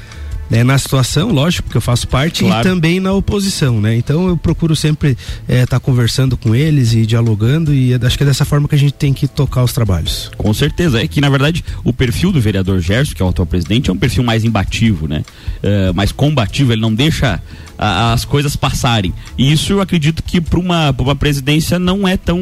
né, 0.54 0.62
na 0.62 0.78
situação, 0.78 1.32
lógico, 1.32 1.64
porque 1.64 1.76
eu 1.76 1.82
faço 1.82 2.06
parte, 2.06 2.44
claro. 2.44 2.60
e 2.60 2.70
também 2.70 3.00
na 3.00 3.12
oposição, 3.12 3.80
né? 3.80 3.96
Então 3.96 4.28
eu 4.28 4.36
procuro 4.36 4.76
sempre 4.76 5.10
estar 5.10 5.52
é, 5.52 5.66
tá 5.66 5.80
conversando 5.80 6.36
com 6.36 6.54
eles 6.54 6.94
e 6.94 7.04
dialogando, 7.04 7.74
e 7.74 7.92
acho 7.92 8.16
que 8.16 8.22
é 8.22 8.26
dessa 8.26 8.44
forma 8.44 8.68
que 8.68 8.74
a 8.76 8.78
gente 8.78 8.94
tem 8.94 9.12
que 9.12 9.26
tocar 9.26 9.64
os 9.64 9.72
trabalhos. 9.72 10.30
Com 10.36 10.54
certeza, 10.54 11.02
é 11.02 11.08
que 11.08 11.20
na 11.20 11.28
verdade 11.28 11.64
o 11.82 11.92
perfil 11.92 12.30
do 12.30 12.40
vereador 12.40 12.78
Gerson, 12.78 13.14
que 13.14 13.22
é 13.22 13.26
o 13.26 13.28
atual 13.30 13.46
presidente, 13.46 13.90
é 13.90 13.92
um 13.92 13.96
perfil 13.96 14.22
mais 14.22 14.44
imbativo, 14.44 15.08
né? 15.08 15.24
É, 15.60 15.92
mais 15.92 16.12
combativo, 16.12 16.72
ele 16.72 16.80
não 16.80 16.94
deixa 16.94 17.42
a, 17.76 18.12
as 18.12 18.24
coisas 18.24 18.54
passarem. 18.54 19.12
E 19.36 19.52
isso 19.52 19.72
eu 19.72 19.80
acredito 19.80 20.22
que 20.22 20.40
para 20.40 20.60
uma, 20.60 20.94
uma 20.96 21.16
presidência 21.16 21.80
não 21.80 22.06
é 22.06 22.16
tão 22.16 22.38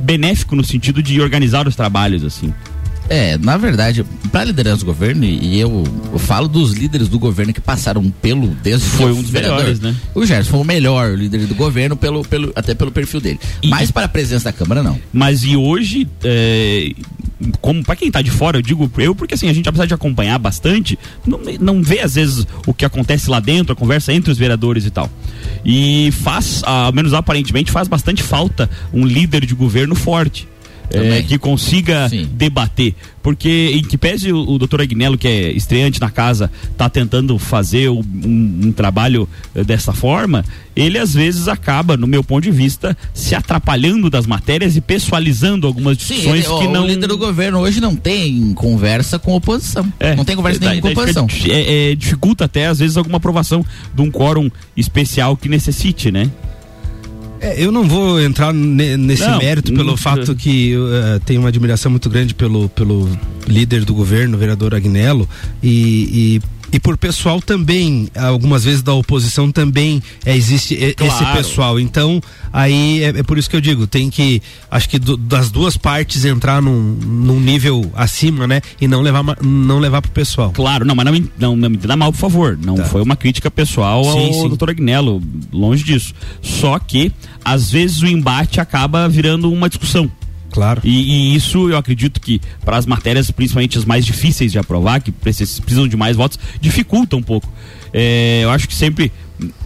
benéfico 0.00 0.56
no 0.56 0.64
sentido 0.64 1.02
de 1.02 1.20
organizar 1.20 1.68
os 1.68 1.76
trabalhos 1.76 2.24
assim. 2.24 2.50
É, 3.12 3.36
na 3.36 3.58
verdade, 3.58 4.06
para 4.32 4.44
liderança 4.44 4.78
do 4.78 4.86
governo, 4.86 5.22
e 5.22 5.60
eu, 5.60 5.84
eu, 6.10 6.18
falo 6.18 6.48
dos 6.48 6.72
líderes 6.72 7.08
do 7.08 7.18
governo 7.18 7.52
que 7.52 7.60
passaram 7.60 8.02
pelo 8.08 8.46
desde 8.46 8.86
foi 8.86 9.12
um 9.12 9.20
dos 9.20 9.30
melhores, 9.30 9.80
né? 9.80 9.94
O 10.14 10.24
Gerson 10.24 10.50
foi 10.50 10.60
o 10.60 10.64
melhor 10.64 11.14
líder 11.14 11.46
do 11.46 11.54
governo 11.54 11.94
pelo, 11.94 12.24
pelo 12.24 12.50
até 12.56 12.74
pelo 12.74 12.90
perfil 12.90 13.20
dele. 13.20 13.38
E, 13.62 13.68
mas 13.68 13.90
para 13.90 14.06
a 14.06 14.08
presença 14.08 14.46
da 14.46 14.52
Câmara 14.54 14.82
não. 14.82 14.98
Mas 15.12 15.44
e 15.44 15.54
hoje, 15.54 16.08
é, 16.24 16.90
como 17.60 17.84
para 17.84 17.96
quem 17.96 18.08
está 18.08 18.22
de 18.22 18.30
fora, 18.30 18.56
eu 18.56 18.62
digo 18.62 18.90
eu 18.96 19.14
porque 19.14 19.34
assim 19.34 19.46
a 19.46 19.52
gente 19.52 19.68
apesar 19.68 19.84
de 19.84 19.92
acompanhar 19.92 20.38
bastante, 20.38 20.98
não, 21.26 21.38
não 21.60 21.82
vê 21.82 22.00
às 22.00 22.14
vezes 22.14 22.46
o 22.66 22.72
que 22.72 22.86
acontece 22.86 23.28
lá 23.28 23.40
dentro, 23.40 23.74
a 23.74 23.76
conversa 23.76 24.10
entre 24.10 24.32
os 24.32 24.38
vereadores 24.38 24.86
e 24.86 24.90
tal. 24.90 25.10
E 25.62 26.10
faz, 26.22 26.62
ao 26.64 26.94
menos 26.94 27.12
aparentemente, 27.12 27.70
faz 27.70 27.88
bastante 27.88 28.22
falta 28.22 28.70
um 28.90 29.04
líder 29.04 29.44
de 29.44 29.54
governo 29.54 29.94
forte 29.94 30.48
é, 30.92 31.22
que 31.22 31.38
consiga 31.38 32.08
Sim. 32.08 32.28
debater. 32.32 32.94
Porque, 33.22 33.70
em 33.74 33.82
que 33.82 33.96
pese 33.96 34.32
o, 34.32 34.40
o 34.40 34.58
doutor 34.58 34.80
Agnello, 34.80 35.16
que 35.16 35.28
é 35.28 35.52
estreante 35.52 36.00
na 36.00 36.10
casa, 36.10 36.50
está 36.72 36.88
tentando 36.88 37.38
fazer 37.38 37.88
um, 37.88 38.02
um, 38.24 38.72
trabalho 38.72 39.28
eh, 39.54 39.62
dessa 39.62 39.92
forma, 39.92 40.44
ele 40.74 40.98
às 40.98 41.14
vezes 41.14 41.46
acaba, 41.46 41.96
no 41.96 42.08
meu 42.08 42.24
ponto 42.24 42.42
de 42.42 42.50
vista, 42.50 42.96
se 43.14 43.36
atrapalhando 43.36 44.10
das 44.10 44.26
matérias 44.26 44.76
e 44.76 44.80
pessoalizando 44.80 45.68
algumas 45.68 45.96
discussões 45.96 46.44
Sim, 46.44 46.52
ele, 46.52 46.62
que 46.62 46.66
o, 46.66 46.72
não. 46.72 46.84
O 46.84 46.88
líder 46.88 47.06
do 47.06 47.16
governo 47.16 47.60
hoje 47.60 47.80
não 47.80 47.94
tem 47.94 48.52
conversa 48.54 49.20
com 49.20 49.32
a 49.34 49.36
oposição. 49.36 49.90
É, 50.00 50.16
não 50.16 50.24
tem 50.24 50.34
conversa 50.34 50.58
é, 50.64 50.68
nenhuma 50.68 50.82
com 50.82 50.88
a 50.88 50.90
oposição. 50.90 51.28
É, 51.48 51.92
é, 51.92 51.94
dificulta 51.94 52.46
até, 52.46 52.66
às 52.66 52.80
vezes, 52.80 52.96
alguma 52.96 53.18
aprovação 53.18 53.64
de 53.94 54.02
um 54.02 54.10
quórum 54.10 54.50
especial 54.76 55.36
que 55.36 55.48
necessite, 55.48 56.10
né? 56.10 56.28
É, 57.42 57.62
eu 57.62 57.72
não 57.72 57.82
vou 57.82 58.20
entrar 58.20 58.54
nesse 58.54 59.26
não, 59.26 59.38
mérito 59.38 59.72
pelo 59.72 59.90
não, 59.90 59.96
fato 59.96 60.32
que 60.34 60.76
uh, 60.76 61.18
tenho 61.26 61.40
uma 61.40 61.48
admiração 61.48 61.90
muito 61.90 62.08
grande 62.08 62.34
pelo, 62.34 62.68
pelo 62.68 63.08
líder 63.48 63.84
do 63.84 63.92
governo, 63.92 64.36
o 64.36 64.38
vereador 64.38 64.76
Agnello, 64.76 65.28
e, 65.60 66.38
e 66.38 66.42
e 66.72 66.80
por 66.80 66.96
pessoal 66.96 67.40
também, 67.40 68.08
algumas 68.16 68.64
vezes 68.64 68.82
da 68.82 68.94
oposição 68.94 69.52
também 69.52 70.02
é, 70.24 70.34
existe 70.34 70.74
claro. 70.94 71.12
esse 71.12 71.32
pessoal. 71.32 71.78
Então, 71.78 72.20
aí 72.50 73.04
é, 73.04 73.08
é, 73.08 73.22
por 73.22 73.36
isso 73.36 73.50
que 73.50 73.54
eu 73.54 73.60
digo, 73.60 73.86
tem 73.86 74.08
que, 74.08 74.40
acho 74.70 74.88
que 74.88 74.98
do, 74.98 75.18
das 75.18 75.50
duas 75.50 75.76
partes 75.76 76.24
entrar 76.24 76.62
num, 76.62 76.72
num 76.72 77.38
nível 77.38 77.92
acima, 77.94 78.46
né? 78.46 78.62
E 78.80 78.88
não 78.88 79.02
levar, 79.02 79.22
não 79.42 79.78
levar 79.78 80.00
pro 80.00 80.10
pessoal. 80.10 80.50
Claro, 80.50 80.86
não, 80.86 80.94
mas 80.94 81.04
não, 81.04 81.12
não, 81.38 81.56
não 81.56 81.68
me 81.68 81.76
entenda 81.76 81.94
mal, 81.94 82.10
por 82.10 82.18
favor. 82.18 82.58
Não 82.60 82.76
tá. 82.76 82.84
foi 82.84 83.02
uma 83.02 83.16
crítica 83.16 83.50
pessoal 83.50 84.02
sim, 84.04 84.28
ao 84.28 84.32
sim. 84.32 84.48
doutor 84.48 84.70
Agnello, 84.70 85.22
longe 85.52 85.84
disso. 85.84 86.14
Só 86.40 86.78
que, 86.78 87.12
às 87.44 87.70
vezes, 87.70 88.00
o 88.00 88.06
embate 88.06 88.60
acaba 88.60 89.06
virando 89.08 89.52
uma 89.52 89.68
discussão. 89.68 90.10
Claro. 90.52 90.82
E, 90.84 91.32
e, 91.32 91.34
isso 91.34 91.70
eu 91.70 91.76
acredito 91.76 92.20
que 92.20 92.40
para 92.64 92.76
as 92.76 92.86
matérias, 92.86 93.30
principalmente 93.30 93.78
as 93.78 93.84
mais 93.84 94.04
difíceis 94.04 94.52
de 94.52 94.58
aprovar, 94.58 95.00
que 95.00 95.10
precisam 95.10 95.88
de 95.88 95.96
mais 95.96 96.16
votos, 96.16 96.38
dificulta 96.60 97.16
um 97.16 97.22
pouco. 97.22 97.50
É, 97.92 98.40
eu 98.44 98.50
acho 98.50 98.68
que 98.68 98.74
sempre 98.74 99.10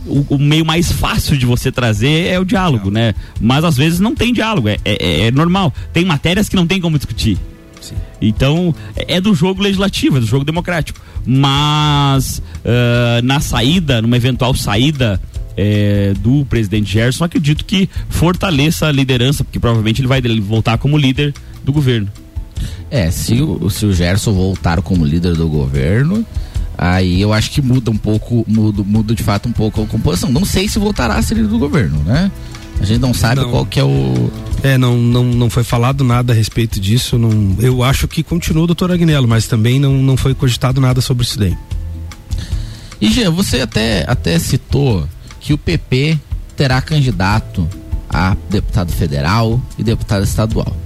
o, 0.06 0.34
o, 0.36 0.38
meio 0.38 0.64
mais 0.64 0.90
fácil 0.90 1.36
de 1.36 1.44
você 1.44 1.70
trazer 1.70 2.28
é 2.28 2.38
o 2.38 2.44
diálogo, 2.44 2.90
né? 2.90 3.14
Mas 3.40 3.64
às 3.64 3.76
vezes 3.76 4.00
não 4.00 4.14
tem 4.14 4.32
diálogo, 4.32 4.68
é, 4.68 4.78
é, 4.84 5.26
é 5.26 5.30
normal. 5.30 5.74
Tem 5.92 6.04
matérias 6.04 6.48
que 6.48 6.56
não 6.56 6.66
tem 6.66 6.80
como 6.80 6.96
discutir. 6.96 7.36
Sim. 7.80 7.96
Então, 8.20 8.74
é, 8.96 9.16
é 9.16 9.20
do 9.20 9.34
jogo 9.34 9.62
legislativo, 9.62 10.16
é 10.16 10.20
do 10.20 10.26
jogo 10.26 10.44
democrático. 10.44 11.00
Mas 11.26 12.38
uh, 12.38 13.24
na 13.24 13.40
saída, 13.40 14.00
numa 14.00 14.16
eventual 14.16 14.54
saída 14.54 15.20
é, 15.56 16.12
do 16.20 16.44
presidente 16.44 16.92
Gerson, 16.92 17.24
acredito 17.24 17.64
que 17.64 17.88
fortaleça 18.08 18.86
a 18.86 18.92
liderança, 18.92 19.42
porque 19.42 19.58
provavelmente 19.58 20.00
ele 20.00 20.08
vai 20.08 20.20
voltar 20.40 20.78
como 20.78 20.98
líder 20.98 21.32
do 21.64 21.72
governo. 21.72 22.08
É, 22.90 23.10
se 23.10 23.40
o, 23.42 23.68
se 23.70 23.86
o 23.86 23.92
Gerson 23.92 24.32
voltar 24.32 24.80
como 24.82 25.04
líder 25.04 25.34
do 25.34 25.48
governo, 25.48 26.24
aí 26.76 27.20
eu 27.20 27.32
acho 27.32 27.50
que 27.50 27.62
muda 27.62 27.90
um 27.90 27.96
pouco, 27.96 28.44
muda, 28.46 28.82
muda 28.82 29.14
de 29.14 29.22
fato 29.22 29.48
um 29.48 29.52
pouco 29.52 29.82
a 29.82 29.86
composição. 29.86 30.30
Não 30.30 30.44
sei 30.44 30.68
se 30.68 30.78
voltará 30.78 31.14
a 31.14 31.22
ser 31.22 31.34
líder 31.34 31.48
do 31.48 31.58
governo, 31.58 31.98
né? 32.04 32.30
A 32.80 32.84
gente 32.84 33.00
não 33.00 33.14
sabe 33.14 33.40
não. 33.40 33.50
qual 33.50 33.64
que 33.64 33.80
é 33.80 33.84
o. 33.84 34.30
É, 34.62 34.76
não, 34.76 34.98
não, 34.98 35.24
não 35.24 35.48
foi 35.48 35.64
falado 35.64 36.04
nada 36.04 36.32
a 36.32 36.36
respeito 36.36 36.78
disso. 36.78 37.18
Não, 37.18 37.56
eu 37.58 37.82
acho 37.82 38.06
que 38.06 38.22
continua 38.22 38.64
o 38.64 38.66
doutor 38.66 38.90
Agnello, 38.90 39.26
mas 39.26 39.46
também 39.46 39.80
não, 39.80 39.94
não 39.94 40.16
foi 40.16 40.34
cogitado 40.34 40.80
nada 40.80 41.00
sobre 41.00 41.24
isso 41.24 41.38
daí. 41.38 41.56
E 43.00 43.10
Jean, 43.10 43.30
você 43.30 43.60
até, 43.60 44.04
até 44.06 44.38
citou 44.38 45.06
que 45.46 45.54
o 45.54 45.58
PP 45.58 46.18
terá 46.56 46.82
candidato 46.82 47.68
a 48.10 48.36
deputado 48.50 48.90
federal 48.90 49.62
e 49.78 49.84
deputado 49.84 50.24
estadual. 50.24 50.76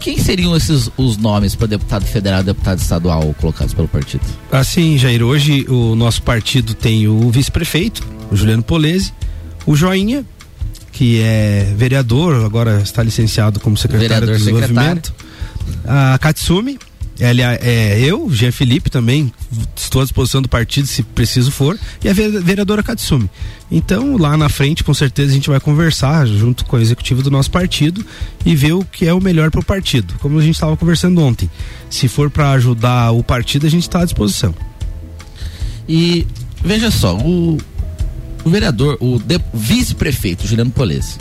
Quem 0.00 0.16
seriam 0.16 0.56
esses 0.56 0.90
os 0.96 1.18
nomes 1.18 1.54
para 1.54 1.66
deputado 1.66 2.06
federal 2.06 2.40
e 2.40 2.44
deputado 2.44 2.78
estadual 2.78 3.34
colocados 3.38 3.74
pelo 3.74 3.86
partido? 3.86 4.24
Assim, 4.50 4.96
Jair, 4.96 5.22
hoje 5.22 5.66
o 5.68 5.94
nosso 5.94 6.22
partido 6.22 6.72
tem 6.72 7.06
o 7.06 7.30
vice-prefeito, 7.30 8.02
o 8.30 8.36
Juliano 8.36 8.62
Polese, 8.62 9.12
o 9.66 9.76
Joinha, 9.76 10.24
que 10.90 11.20
é 11.20 11.70
vereador, 11.76 12.46
agora 12.46 12.80
está 12.80 13.02
licenciado 13.02 13.60
como 13.60 13.76
secretário 13.76 14.26
vereador, 14.26 14.36
de 14.36 14.38
desenvolvimento, 14.38 15.12
secretário. 15.12 16.14
a 16.14 16.18
Katsumi, 16.18 16.78
ele, 17.18 17.42
é, 17.42 17.98
eu, 18.00 18.28
Jean 18.30 18.52
Felipe 18.52 18.90
também, 18.90 19.32
estou 19.74 20.02
à 20.02 20.04
disposição 20.04 20.42
do 20.42 20.48
partido 20.48 20.86
se 20.86 21.02
preciso 21.02 21.50
for, 21.50 21.78
e 22.04 22.08
a 22.08 22.12
vereadora 22.12 22.82
Katsumi. 22.82 23.30
Então, 23.70 24.16
lá 24.16 24.36
na 24.36 24.48
frente, 24.48 24.84
com 24.84 24.92
certeza, 24.92 25.30
a 25.30 25.34
gente 25.34 25.48
vai 25.48 25.58
conversar 25.58 26.26
junto 26.26 26.64
com 26.64 26.76
o 26.76 26.80
executivo 26.80 27.22
do 27.22 27.30
nosso 27.30 27.50
partido 27.50 28.04
e 28.44 28.54
ver 28.54 28.72
o 28.72 28.84
que 28.84 29.06
é 29.06 29.14
o 29.14 29.20
melhor 29.20 29.50
para 29.50 29.60
o 29.60 29.64
partido. 29.64 30.14
Como 30.20 30.38
a 30.38 30.42
gente 30.42 30.54
estava 30.54 30.76
conversando 30.76 31.20
ontem. 31.22 31.50
Se 31.88 32.06
for 32.06 32.30
para 32.30 32.52
ajudar 32.52 33.12
o 33.12 33.24
partido, 33.24 33.66
a 33.66 33.70
gente 33.70 33.82
está 33.82 34.02
à 34.02 34.04
disposição. 34.04 34.54
E 35.88 36.26
veja 36.62 36.90
só, 36.90 37.16
o, 37.16 37.56
o 38.44 38.50
vereador, 38.50 38.98
o, 39.00 39.16
o 39.16 39.58
vice-prefeito 39.58 40.46
Juliano 40.46 40.70
Polese, 40.70 41.16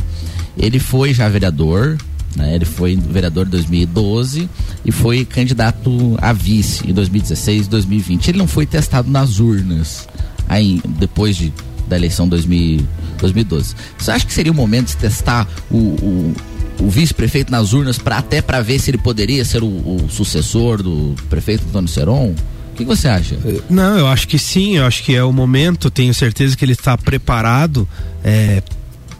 ele 0.58 0.80
foi 0.80 1.14
já 1.14 1.30
vereador, 1.30 1.98
né? 2.36 2.56
Ele 2.56 2.66
foi 2.66 2.96
vereador 2.96 3.48
em 3.48 3.50
2012 3.50 4.50
e 4.84 4.92
foi 4.92 5.26
candidato 5.26 6.18
a 6.22 6.34
vice 6.34 6.90
em 6.90 6.94
2016 6.94 7.66
e 7.66 7.70
2020. 7.70 8.28
Ele 8.28 8.38
não 8.38 8.48
foi 8.48 8.66
testado 8.66 9.10
nas 9.10 9.40
urnas 9.40 10.08
aí, 10.48 10.82
depois 10.86 11.36
de, 11.36 11.54
da 11.88 11.96
eleição 11.96 12.28
2000, 12.28 12.86
2012. 13.20 13.76
Você 13.98 14.12
acha 14.12 14.26
que 14.26 14.34
seria 14.34 14.52
o 14.52 14.56
momento 14.56 14.88
de 14.88 14.98
testar 14.98 15.48
o, 15.72 15.78
o, 15.78 16.36
o 16.82 16.90
vice-prefeito 16.90 17.52
nas 17.52 17.74
urnas 17.74 17.98
para 17.98 18.18
até 18.18 18.42
para 18.42 18.62
ver 18.62 18.80
se 18.80 18.92
ele 18.92 18.98
poderia 18.98 19.44
ser 19.46 19.64
o, 19.64 19.68
o 19.68 20.08
sucessor 20.10 20.84
do 20.84 21.16
prefeito 21.30 21.66
Antônio 21.70 21.90
Seron? 21.90 22.36
O 22.74 22.78
que 22.78 22.84
você 22.84 23.08
acha? 23.08 23.38
Não, 23.70 23.98
eu 23.98 24.08
acho 24.08 24.28
que 24.28 24.38
sim, 24.38 24.76
eu 24.76 24.86
acho 24.86 25.02
que 25.02 25.16
é 25.16 25.24
o 25.24 25.32
momento, 25.32 25.90
tenho 25.90 26.14
certeza 26.14 26.58
que 26.58 26.66
ele 26.66 26.74
está 26.74 26.98
preparado 26.98 27.88
é, 28.22 28.62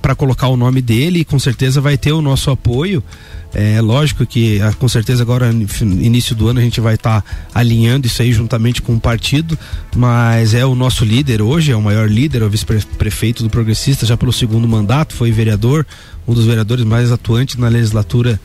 para 0.06 0.14
colocar 0.14 0.50
o 0.50 0.56
nome 0.56 0.84
dele 0.84 1.22
e 1.22 1.26
com 1.26 1.40
certeza 1.40 1.82
vai 1.82 1.98
ter 1.98 2.12
o 2.12 2.22
nosso 2.22 2.52
apoio. 2.52 3.04
É 3.52 3.82
lógico 3.82 4.24
que 4.24 4.62
ah, 4.62 4.72
com 4.72 4.88
certeza 4.88 5.24
agora 5.24 5.50
início 5.50 6.36
do 6.36 6.48
ano 6.48 6.60
a 6.60 6.62
gente 6.62 6.80
vai 6.80 6.94
estar 6.94 7.24
tá 7.24 7.34
alinhando 7.56 8.06
isso 8.06 8.22
aí 8.22 8.32
juntamente 8.32 8.84
com 8.84 8.94
o 8.94 9.00
partido, 9.00 9.58
mas 9.96 10.54
é 10.54 10.64
o 10.64 10.76
nosso 10.76 11.04
líder 11.04 11.42
hoje, 11.42 11.72
é 11.72 11.76
o 11.76 11.82
maior 11.82 12.08
líder, 12.08 12.44
é 12.44 12.46
o 12.46 12.50
vice-prefeito 12.52 13.42
do 13.42 13.50
Progressista 13.50 14.06
já 14.06 14.16
pelo 14.16 14.32
segundo 14.32 14.68
mandato, 14.68 15.16
foi 15.16 15.32
vereador, 15.32 15.84
um 16.28 16.36
dos 16.36 16.46
vereadores 16.46 16.86
mais 16.86 17.12
atuantes 17.12 17.56
na 17.56 17.68
legislatura 17.68 18.40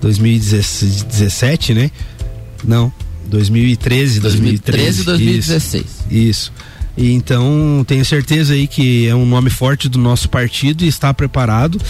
2017, 0.00 1.74
né? 1.74 1.92
Não, 2.64 2.92
2013, 3.26 4.18
2013, 4.18 5.04
2016. 5.04 5.84
Isso. 5.84 6.04
isso. 6.10 6.52
E 6.96 7.12
então 7.12 7.84
tenho 7.86 8.04
certeza 8.04 8.54
aí 8.54 8.66
que 8.66 9.08
é 9.08 9.14
um 9.14 9.26
nome 9.26 9.50
forte 9.50 9.88
do 9.88 9.98
nosso 9.98 10.28
partido 10.28 10.84
e 10.84 10.88
está 10.88 11.12
preparado. 11.12 11.80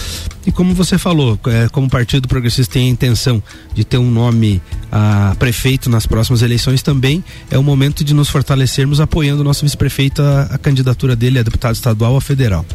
E 0.45 0.51
como 0.51 0.73
você 0.73 0.97
falou, 0.97 1.39
é, 1.47 1.67
como 1.69 1.89
Partido 1.89 2.27
Progressista 2.27 2.73
tem 2.73 2.87
a 2.87 2.91
intenção 2.91 3.41
de 3.73 3.83
ter 3.83 3.97
um 3.97 4.09
nome 4.09 4.61
a 4.91 5.31
ah, 5.31 5.35
prefeito 5.35 5.89
nas 5.89 6.05
próximas 6.05 6.41
eleições 6.41 6.81
também, 6.81 7.23
é 7.49 7.57
o 7.57 7.63
momento 7.63 8.03
de 8.03 8.13
nos 8.13 8.29
fortalecermos 8.29 8.99
apoiando 8.99 9.41
o 9.41 9.43
nosso 9.43 9.63
vice-prefeito 9.63 10.21
a, 10.21 10.43
a 10.43 10.57
candidatura 10.57 11.15
dele 11.15 11.39
a 11.39 11.43
deputado 11.43 11.75
estadual 11.75 12.15
a 12.15 12.21
federal. 12.21 12.65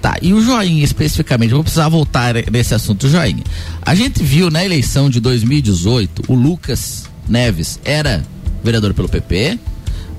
Tá, 0.00 0.16
e 0.22 0.32
o 0.32 0.40
Joinha 0.40 0.82
especificamente, 0.82 1.52
vou 1.52 1.62
precisar 1.62 1.88
voltar 1.90 2.34
nesse 2.50 2.74
assunto, 2.74 3.06
Joinha. 3.06 3.44
A 3.82 3.94
gente 3.94 4.22
viu 4.22 4.50
na 4.50 4.64
eleição 4.64 5.10
de 5.10 5.20
2018, 5.20 6.24
o 6.26 6.34
Lucas 6.34 7.04
Neves 7.28 7.78
era 7.84 8.24
vereador 8.64 8.94
pelo 8.94 9.08
PP, 9.08 9.58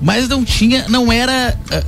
mas 0.02 0.28
não 0.28 0.44
tinha, 0.44 0.86
não 0.88 1.10
era 1.10 1.58
uh, 1.70 1.82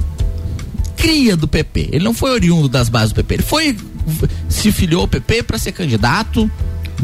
cria 0.97 1.37
do 1.37 1.47
PP. 1.47 1.91
Ele 1.93 2.05
não 2.05 2.15
foi 2.15 2.31
oriundo 2.31 2.67
das 2.69 2.89
bases 2.89 3.13
do 3.13 3.17
PP. 3.17 3.35
Ele 3.35 3.43
foi 3.43 3.77
se 4.49 4.73
filiou 4.73 5.03
ao 5.03 5.09
PP 5.09 5.43
para 5.43 5.59
ser 5.59 5.73
candidato. 5.73 6.51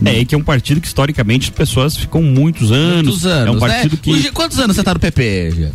É, 0.05 0.25
que 0.25 0.35
é 0.35 0.39
um 0.39 0.43
partido 0.43 0.81
que 0.81 0.87
historicamente 0.87 1.51
as 1.51 1.55
pessoas 1.55 1.95
ficam 1.97 2.23
muitos 2.23 2.73
anos. 2.73 3.05
Muitos 3.05 3.27
anos. 3.27 3.49
É 3.49 3.51
um 3.51 3.55
né? 3.55 3.61
partido 3.61 3.97
né? 3.97 4.01
que. 4.03 4.33
Quantos 4.33 4.59
anos 4.59 4.77
você 4.77 4.83
tá 4.83 4.95
no 4.95 5.01
PP, 5.01 5.71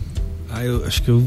Ah, 0.50 0.64
eu 0.64 0.84
acho 0.86 1.04
que 1.04 1.10
eu 1.10 1.24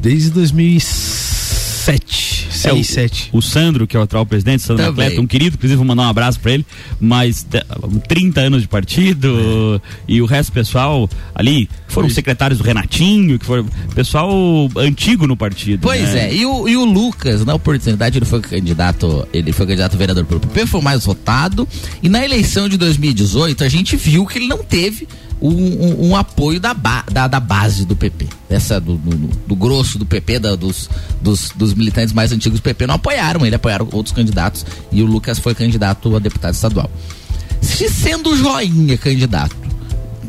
desde 0.00 0.30
2007 0.30 2.39
é, 2.68 2.72
o. 2.72 3.38
O 3.38 3.42
Sandro, 3.42 3.86
que 3.86 3.96
é 3.96 4.00
o 4.00 4.02
atual 4.02 4.26
presidente, 4.26 4.62
Sandro 4.62 4.84
Também. 4.84 5.06
Atleta, 5.06 5.20
um 5.20 5.26
querido, 5.26 5.56
inclusive 5.56 5.76
vou 5.76 5.84
mandar 5.84 6.02
um 6.02 6.08
abraço 6.08 6.40
para 6.40 6.52
ele, 6.52 6.66
mas 7.00 7.46
30 8.08 8.40
anos 8.40 8.62
de 8.62 8.68
partido 8.68 9.80
é. 9.84 10.02
e 10.08 10.22
o 10.22 10.26
resto 10.26 10.52
pessoal 10.52 11.08
ali 11.34 11.68
foram 11.88 12.06
pois. 12.06 12.14
secretários 12.14 12.58
do 12.58 12.64
Renatinho, 12.64 13.38
que 13.38 13.44
foram 13.44 13.66
pessoal 13.94 14.30
antigo 14.76 15.26
no 15.26 15.36
partido. 15.36 15.80
Pois 15.82 16.12
né? 16.12 16.28
é, 16.28 16.34
e 16.34 16.46
o, 16.46 16.68
e 16.68 16.76
o 16.76 16.84
Lucas, 16.84 17.44
na 17.44 17.54
oportunidade, 17.54 18.18
ele 18.18 18.26
foi 18.26 18.40
candidato, 18.40 19.26
ele 19.32 19.52
foi 19.52 19.66
candidato 19.66 19.94
a 19.94 19.98
vereador 19.98 20.24
pelo 20.24 20.40
PP, 20.40 20.66
foi 20.66 20.80
o 20.80 20.84
mais 20.84 21.04
votado, 21.04 21.66
e 22.02 22.08
na 22.08 22.24
eleição 22.24 22.68
de 22.68 22.76
2018 22.76 23.64
a 23.64 23.68
gente 23.68 23.96
viu 23.96 24.26
que 24.26 24.38
ele 24.38 24.46
não 24.46 24.58
teve 24.58 25.06
um, 25.40 25.50
um, 25.50 26.10
um 26.10 26.16
apoio 26.16 26.60
da, 26.60 26.74
ba, 26.74 27.04
da, 27.10 27.26
da, 27.26 27.40
base 27.40 27.86
do 27.86 27.96
PP. 27.96 28.26
Essa 28.48 28.80
do, 28.80 28.96
do, 28.96 29.16
do 29.46 29.56
grosso 29.56 29.98
do 29.98 30.04
PP, 30.04 30.38
da, 30.38 30.54
dos, 30.54 30.90
dos, 31.20 31.50
dos, 31.54 31.72
militantes 31.72 32.12
mais 32.12 32.30
antigos 32.30 32.49
do 32.56 32.62
PP, 32.62 32.86
não 32.86 32.94
apoiaram 32.94 33.44
ele, 33.44 33.54
apoiaram 33.54 33.88
outros 33.92 34.14
candidatos 34.14 34.64
e 34.90 35.02
o 35.02 35.06
Lucas 35.06 35.38
foi 35.38 35.54
candidato 35.54 36.14
a 36.14 36.18
deputado 36.18 36.54
estadual. 36.54 36.90
Se 37.60 37.88
sendo 37.88 38.30
o 38.30 38.36
Joinha 38.36 38.96
candidato, 38.96 39.56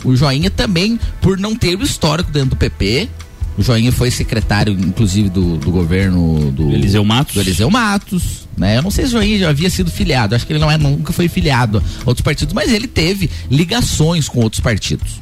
o 0.03 0.15
Joinha 0.15 0.49
também, 0.49 0.99
por 1.21 1.37
não 1.37 1.55
ter 1.55 1.77
o 1.77 1.83
histórico 1.83 2.31
dentro 2.31 2.51
do 2.51 2.55
PP, 2.55 3.09
o 3.57 3.61
Joinha 3.61 3.91
foi 3.91 4.09
secretário, 4.09 4.73
inclusive, 4.73 5.29
do, 5.29 5.57
do 5.57 5.71
governo 5.71 6.51
do 6.51 6.71
Eliseu 6.71 7.03
Matos. 7.03 7.35
Do 7.35 7.41
Eliseu 7.41 7.69
Matos. 7.69 8.47
Né? 8.57 8.77
Eu 8.77 8.81
não 8.81 8.91
sei 8.91 9.05
se 9.05 9.09
o 9.09 9.11
Joinha 9.13 9.39
já 9.39 9.49
havia 9.49 9.69
sido 9.69 9.91
filiado, 9.91 10.35
acho 10.35 10.45
que 10.45 10.53
ele 10.53 10.59
não 10.59 10.69
é, 10.69 10.77
nunca 10.77 11.13
foi 11.13 11.27
filiado 11.27 11.81
a 12.03 12.09
outros 12.09 12.23
partidos, 12.23 12.53
mas 12.53 12.71
ele 12.71 12.87
teve 12.87 13.29
ligações 13.49 14.27
com 14.27 14.39
outros 14.39 14.59
partidos. 14.59 15.19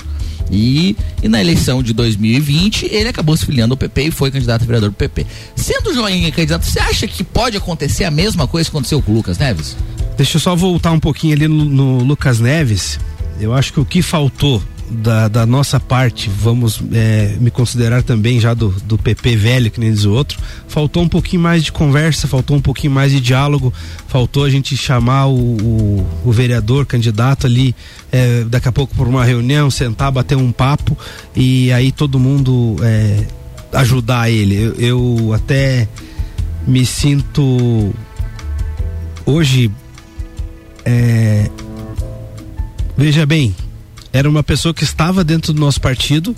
E, 0.51 0.95
e, 1.21 1.27
na 1.27 1.39
eleição 1.39 1.83
de 1.83 1.93
2020, 1.93 2.87
ele 2.91 3.09
acabou 3.09 3.37
se 3.37 3.45
filiando 3.45 3.73
ao 3.73 3.77
PP 3.77 4.03
e 4.03 4.11
foi 4.11 4.31
candidato 4.31 4.63
a 4.63 4.65
vereador 4.65 4.89
do 4.89 4.95
PP. 4.95 5.25
Sendo 5.55 5.91
o 5.91 5.93
Joinha 5.93 6.31
candidato, 6.31 6.65
você 6.65 6.79
acha 6.79 7.07
que 7.07 7.23
pode 7.23 7.57
acontecer 7.57 8.03
a 8.03 8.11
mesma 8.11 8.47
coisa 8.47 8.69
que 8.69 8.75
aconteceu 8.75 9.01
com 9.01 9.11
o 9.11 9.15
Lucas 9.15 9.37
Neves? 9.37 9.77
Deixa 10.17 10.37
eu 10.37 10.41
só 10.41 10.55
voltar 10.55 10.91
um 10.91 10.99
pouquinho 10.99 11.35
ali 11.35 11.47
no, 11.47 11.65
no 11.65 12.03
Lucas 12.03 12.39
Neves. 12.39 12.99
Eu 13.39 13.53
acho 13.53 13.71
que 13.71 13.79
o 13.79 13.85
que 13.85 14.01
faltou 14.01 14.61
da, 14.89 15.27
da 15.27 15.45
nossa 15.45 15.79
parte, 15.79 16.29
vamos 16.29 16.81
é, 16.91 17.35
me 17.39 17.51
considerar 17.51 18.01
também 18.01 18.39
já 18.39 18.53
do, 18.53 18.69
do 18.85 18.97
PP 18.97 19.35
velho, 19.35 19.71
que 19.71 19.79
nem 19.79 19.91
diz 19.91 20.05
o 20.05 20.11
outro, 20.11 20.39
faltou 20.67 21.03
um 21.03 21.07
pouquinho 21.07 21.41
mais 21.41 21.63
de 21.63 21.71
conversa, 21.71 22.27
faltou 22.27 22.57
um 22.57 22.61
pouquinho 22.61 22.91
mais 22.91 23.11
de 23.11 23.19
diálogo, 23.19 23.73
faltou 24.07 24.43
a 24.43 24.49
gente 24.49 24.75
chamar 24.75 25.27
o, 25.27 25.37
o, 25.37 26.07
o 26.25 26.31
vereador, 26.31 26.85
candidato 26.85 27.45
ali, 27.45 27.75
é, 28.11 28.43
daqui 28.45 28.67
a 28.67 28.71
pouco 28.71 28.95
por 28.95 29.07
uma 29.07 29.23
reunião, 29.23 29.69
sentar, 29.69 30.11
bater 30.11 30.35
um 30.35 30.51
papo 30.51 30.97
e 31.35 31.71
aí 31.71 31.91
todo 31.91 32.19
mundo 32.19 32.75
é, 32.81 33.25
ajudar 33.73 34.29
ele. 34.29 34.55
Eu, 34.55 34.73
eu 34.75 35.33
até 35.33 35.87
me 36.67 36.85
sinto 36.85 37.93
hoje 39.25 39.71
é, 40.85 41.49
veja 42.97 43.25
bem, 43.25 43.55
era 44.11 44.29
uma 44.29 44.43
pessoa 44.43 44.73
que 44.73 44.83
estava 44.83 45.23
dentro 45.23 45.53
do 45.53 45.59
nosso 45.59 45.79
partido, 45.79 46.35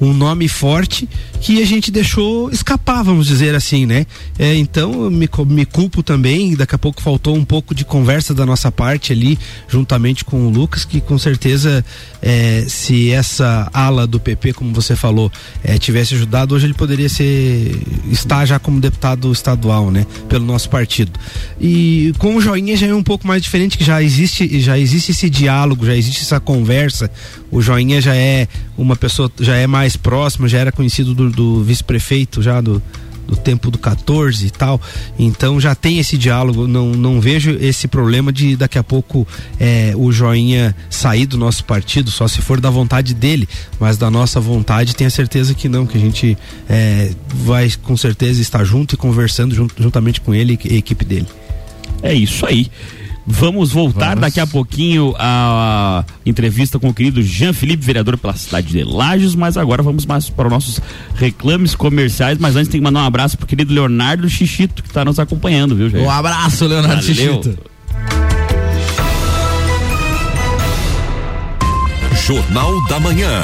um 0.00 0.12
nome 0.12 0.48
forte 0.48 1.08
que 1.40 1.62
a 1.62 1.66
gente 1.66 1.90
deixou 1.90 2.50
escapar, 2.50 3.02
vamos 3.02 3.26
dizer 3.26 3.54
assim, 3.54 3.86
né? 3.86 4.06
É, 4.38 4.54
então 4.54 5.10
me, 5.10 5.28
me 5.46 5.64
culpo 5.64 6.02
também, 6.02 6.54
daqui 6.54 6.74
a 6.74 6.78
pouco 6.78 7.00
faltou 7.00 7.36
um 7.36 7.44
pouco 7.44 7.74
de 7.74 7.84
conversa 7.84 8.34
da 8.34 8.44
nossa 8.44 8.72
parte 8.72 9.12
ali, 9.12 9.38
juntamente 9.68 10.24
com 10.24 10.46
o 10.46 10.50
Lucas, 10.50 10.84
que 10.84 11.00
com 11.00 11.18
certeza 11.18 11.84
é, 12.20 12.64
se 12.68 13.12
essa 13.12 13.70
ala 13.72 14.06
do 14.06 14.18
PP, 14.18 14.54
como 14.54 14.74
você 14.74 14.96
falou, 14.96 15.30
é, 15.62 15.78
tivesse 15.78 16.14
ajudado, 16.14 16.54
hoje 16.54 16.66
ele 16.66 16.74
poderia 16.74 17.08
ser 17.08 17.80
estar 18.10 18.44
já 18.44 18.58
como 18.58 18.80
deputado 18.80 19.30
estadual, 19.30 19.90
né? 19.90 20.06
Pelo 20.28 20.44
nosso 20.44 20.68
partido. 20.68 21.12
E 21.60 22.12
com 22.18 22.36
o 22.36 22.40
Joinha 22.40 22.76
já 22.76 22.88
é 22.88 22.94
um 22.94 23.02
pouco 23.02 23.26
mais 23.26 23.42
diferente, 23.42 23.78
que 23.78 23.84
já 23.84 24.02
existe, 24.02 24.60
já 24.60 24.78
existe 24.78 25.12
esse 25.12 25.30
diálogo, 25.30 25.86
já 25.86 25.94
existe 25.94 26.22
essa 26.22 26.40
conversa. 26.40 27.10
O 27.50 27.62
Joinha 27.62 28.00
já 28.00 28.14
é 28.14 28.48
uma 28.76 28.96
pessoa, 28.96 29.30
já 29.40 29.56
é 29.56 29.66
mais 29.66 29.85
próxima, 29.94 30.48
já 30.48 30.58
era 30.58 30.72
conhecido 30.72 31.14
do 31.14 31.36
do 31.36 31.62
vice-prefeito 31.62 32.40
já 32.42 32.60
do, 32.60 32.82
do 33.26 33.36
tempo 33.36 33.70
do 33.70 33.78
14 33.78 34.46
e 34.46 34.50
tal. 34.50 34.80
Então 35.18 35.60
já 35.60 35.74
tem 35.74 35.98
esse 35.98 36.16
diálogo. 36.16 36.66
Não, 36.66 36.92
não 36.92 37.20
vejo 37.20 37.50
esse 37.60 37.88
problema 37.88 38.32
de 38.32 38.56
daqui 38.56 38.78
a 38.78 38.84
pouco 38.84 39.26
é, 39.58 39.92
o 39.96 40.10
joinha 40.12 40.74
sair 40.88 41.26
do 41.26 41.36
nosso 41.36 41.64
partido, 41.64 42.10
só 42.10 42.26
se 42.28 42.40
for 42.40 42.60
da 42.60 42.70
vontade 42.70 43.14
dele. 43.14 43.48
Mas 43.78 43.96
da 43.96 44.10
nossa 44.10 44.40
vontade, 44.40 44.94
tenha 44.94 45.10
certeza 45.10 45.54
que 45.54 45.68
não, 45.68 45.86
que 45.86 45.98
a 45.98 46.00
gente 46.00 46.38
é, 46.68 47.12
vai 47.28 47.70
com 47.82 47.96
certeza 47.96 48.40
estar 48.40 48.64
junto 48.64 48.94
e 48.94 48.98
conversando 48.98 49.54
junto, 49.54 49.82
juntamente 49.82 50.20
com 50.20 50.34
ele 50.34 50.58
e 50.64 50.74
a 50.74 50.78
equipe 50.78 51.04
dele. 51.04 51.26
É 52.02 52.14
isso 52.14 52.46
aí. 52.46 52.70
Vamos 53.26 53.72
voltar 53.72 54.10
Vamos. 54.10 54.20
daqui 54.20 54.38
a 54.38 54.46
pouquinho 54.46 55.12
a 55.18 56.04
entrevista 56.24 56.78
com 56.78 56.88
o 56.90 56.94
querido 56.94 57.20
Jean 57.22 57.52
Felipe, 57.52 57.84
vereador 57.84 58.16
pela 58.16 58.36
cidade 58.36 58.68
de 58.68 58.84
Lages, 58.84 59.34
mas 59.34 59.56
agora 59.56 59.82
vamos 59.82 60.06
mais 60.06 60.30
para 60.30 60.46
os 60.46 60.52
nossos 60.52 60.80
reclames 61.16 61.74
comerciais, 61.74 62.38
mas 62.38 62.54
antes 62.54 62.68
tem 62.68 62.80
que 62.80 62.84
mandar 62.84 63.02
um 63.02 63.06
abraço 63.06 63.36
pro 63.36 63.46
querido 63.46 63.74
Leonardo 63.74 64.28
Xixito, 64.28 64.82
que 64.82 64.88
está 64.88 65.04
nos 65.04 65.18
acompanhando, 65.18 65.74
viu, 65.74 65.90
Jair? 65.90 66.04
Um 66.04 66.10
abraço, 66.10 66.66
Leonardo 66.66 67.02
Valeu. 67.02 67.14
Xixito. 67.42 67.58
Jornal 72.26 72.86
da 72.88 73.00
Manhã. 73.00 73.42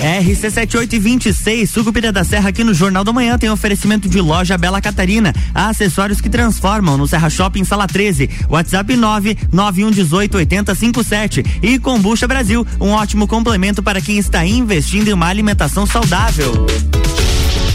RC7826, 0.00 1.66
Sucupira 1.66 2.10
da 2.10 2.24
Serra, 2.24 2.48
aqui 2.48 2.64
no 2.64 2.72
Jornal 2.72 3.04
da 3.04 3.12
Manhã, 3.12 3.36
tem 3.38 3.50
oferecimento 3.50 4.08
de 4.08 4.18
loja 4.20 4.56
Bela 4.56 4.80
Catarina. 4.80 5.34
Acessórios 5.54 6.20
que 6.20 6.30
transformam 6.30 6.96
no 6.96 7.06
Serra 7.06 7.28
Shopping, 7.28 7.64
sala 7.64 7.86
13. 7.86 8.30
WhatsApp 8.48 8.94
991188057. 8.94 11.44
E 11.62 11.78
Combucha 11.78 12.26
Brasil, 12.26 12.66
um 12.80 12.88
ótimo 12.90 13.28
complemento 13.28 13.82
para 13.82 14.00
quem 14.00 14.16
está 14.18 14.42
investindo 14.44 15.08
em 15.08 15.12
uma 15.12 15.26
alimentação 15.26 15.86
saudável. 15.86 16.66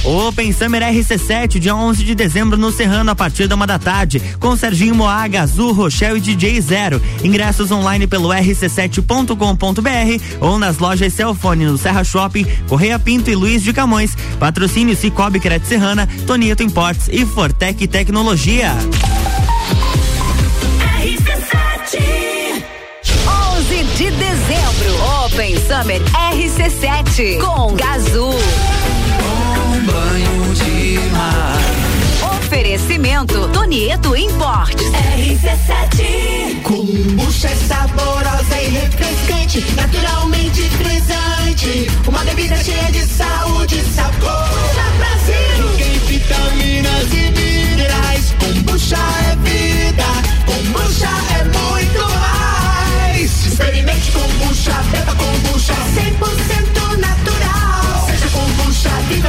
Open 0.05 0.53
Summer 0.53 0.83
RC7, 0.83 1.57
dia 1.57 1.75
11 1.75 2.03
de 2.03 2.13
dezembro 2.13 2.55
no 2.55 2.71
Serrano, 2.71 3.09
a 3.09 3.15
partir 3.15 3.47
da 3.47 3.55
uma 3.55 3.65
da 3.65 3.79
tarde, 3.79 4.21
com 4.39 4.55
Serginho 4.55 4.93
Moaga, 4.93 5.41
Azul, 5.41 5.73
Rochelle 5.73 6.19
e 6.19 6.21
DJ 6.21 6.61
Zero. 6.61 7.01
Ingressos 7.23 7.71
online 7.71 8.05
pelo 8.05 8.29
rc7.com.br 8.29 10.23
ou 10.39 10.59
nas 10.59 10.77
lojas 10.77 11.11
Celfone 11.11 11.65
no 11.65 11.75
Serra 11.75 12.03
Shopping, 12.03 12.45
Correia 12.69 12.99
Pinto 12.99 13.31
e 13.31 13.35
Luiz 13.35 13.63
de 13.63 13.73
Camões. 13.73 14.15
Patrocínio 14.39 14.95
Cicobi 14.95 15.39
Cred 15.39 15.65
Serrana, 15.65 16.07
Tonieto 16.27 16.61
Imports 16.61 17.09
e 17.11 17.25
Fortec 17.25 17.87
Tecnologia. 17.87 18.75
RC7 21.03 22.03
11 23.57 23.83
de 23.97 24.11
dezembro, 24.11 25.25
Open 25.25 25.55
Summer 25.67 25.99
RC7 26.31 27.39
com 27.39 27.73
Gazul 27.73 28.35
banho 29.85 30.53
de 30.53 30.99
mar. 31.11 32.37
Oferecimento 32.37 33.47
Tonieto 33.49 34.15
Importes. 34.15 34.87
RC7. 35.17 36.61
Kombucha 36.63 37.47
é 37.47 37.55
saborosa 37.55 38.61
e 38.61 38.69
refrescante, 38.69 39.65
naturalmente 39.75 40.24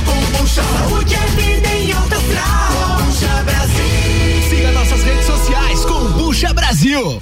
kombucha. 0.06 0.62
Saúde 0.62 1.14
é 1.14 1.26
vida 1.26 1.68
em 1.68 1.92
alta 1.92 2.16
astral. 2.16 2.98
Kombucha 2.98 3.42
Brasil. 3.44 4.48
Siga 4.48 4.72
nossas 4.72 5.02
redes 5.02 5.26
sociais, 5.26 5.84
Kombucha 5.84 6.54
Brasil. 6.54 7.18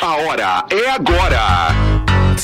A 0.00 0.16
hora 0.16 0.64
é 0.70 0.90
agora. 0.90 1.99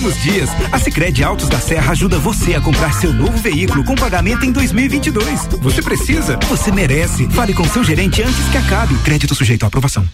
últimos 0.00 0.22
dias, 0.22 0.48
a 0.72 0.78
Sicredi 0.78 1.22
Autos 1.22 1.48
da 1.48 1.60
Serra 1.60 1.92
ajuda 1.92 2.18
você 2.18 2.54
a 2.54 2.60
comprar 2.60 2.92
seu 2.94 3.12
novo 3.12 3.36
veículo 3.36 3.84
com 3.84 3.94
pagamento 3.94 4.46
em 4.46 4.52
2022. 4.52 5.46
Você 5.60 5.82
precisa? 5.82 6.38
Você 6.48 6.72
merece. 6.72 7.28
Fale 7.28 7.52
com 7.52 7.64
seu 7.64 7.84
gerente 7.84 8.22
antes 8.22 8.48
que 8.48 8.56
acabe. 8.56 8.94
Crédito 9.04 9.34
sujeito 9.34 9.64
à 9.64 9.66
aprovação. 9.66 10.06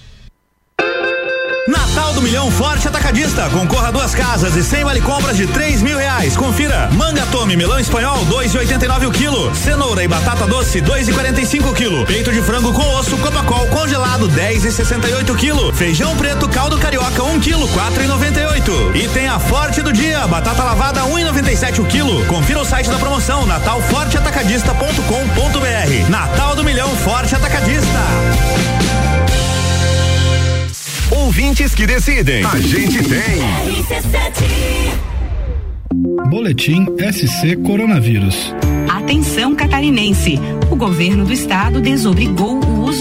Natal 1.66 2.14
do 2.14 2.22
Milhão 2.22 2.48
Forte 2.50 2.86
Atacadista. 2.86 3.48
Concorra 3.50 3.88
a 3.88 3.90
duas 3.90 4.14
casas 4.14 4.54
e 4.54 4.62
sem 4.62 4.84
vale 4.84 5.00
compras 5.00 5.36
de 5.36 5.48
três 5.48 5.82
mil 5.82 5.98
reais. 5.98 6.36
Confira. 6.36 6.88
Manga 6.92 7.26
tome, 7.26 7.56
melão 7.56 7.80
espanhol, 7.80 8.24
dois 8.26 8.54
e 8.54 8.58
oitenta 8.58 8.84
e 8.84 8.88
nove 8.88 9.06
o 9.06 9.10
quilo. 9.10 9.52
Cenoura 9.54 10.04
e 10.04 10.08
batata 10.08 10.46
doce, 10.46 10.80
dois 10.80 11.08
e 11.08 11.12
quarenta 11.12 11.40
e 11.40 11.46
cinco 11.46 11.70
o 11.70 11.74
quilo. 11.74 12.06
Peito 12.06 12.32
de 12.32 12.40
frango 12.42 12.72
com 12.72 12.86
osso, 12.94 13.16
copacol 13.18 13.66
congelado, 13.66 14.28
dez 14.28 14.64
e 14.64 14.70
sessenta 14.70 15.08
e 15.08 15.14
oito 15.14 15.32
o 15.32 15.36
quilo. 15.36 15.72
Feijão 15.72 16.14
preto, 16.16 16.48
caldo 16.48 16.78
carioca, 16.78 17.24
um 17.24 17.40
quilo, 17.40 17.66
quatro 17.68 18.02
e 18.02 18.06
noventa 18.06 18.40
e 18.40 18.46
oito. 18.46 18.92
E 18.94 19.08
tem 19.08 19.26
a 19.26 19.38
Forte 19.38 19.80
do 19.82 19.92
Dia, 19.92 20.26
batata 20.26 20.62
lavada, 20.62 21.04
um 21.04 21.18
e 21.18 21.24
noventa 21.24 21.50
e 21.50 21.56
sete 21.56 21.80
o 21.80 21.84
quilo. 21.84 22.24
Confira 22.26 22.60
o 22.60 22.64
site 22.64 22.88
da 22.90 22.98
promoção, 22.98 23.44
natalforteatacadista.com.br. 23.46 26.10
Natal 26.10 26.54
do 26.54 26.62
Milhão 26.62 26.94
Forte 26.96 27.34
Atacadista. 27.34 27.98
Ouvintes 31.26 31.74
que 31.74 31.88
decidem. 31.88 32.44
A 32.44 32.56
gente 32.60 33.02
tem. 33.02 33.42
Boletim 36.30 36.86
SC 37.12 37.56
Coronavírus. 37.56 38.54
Atenção 38.88 39.52
catarinense. 39.56 40.38
O 40.70 40.76
governo 40.76 41.24
do 41.24 41.32
estado 41.32 41.80
desobrigou 41.80 42.55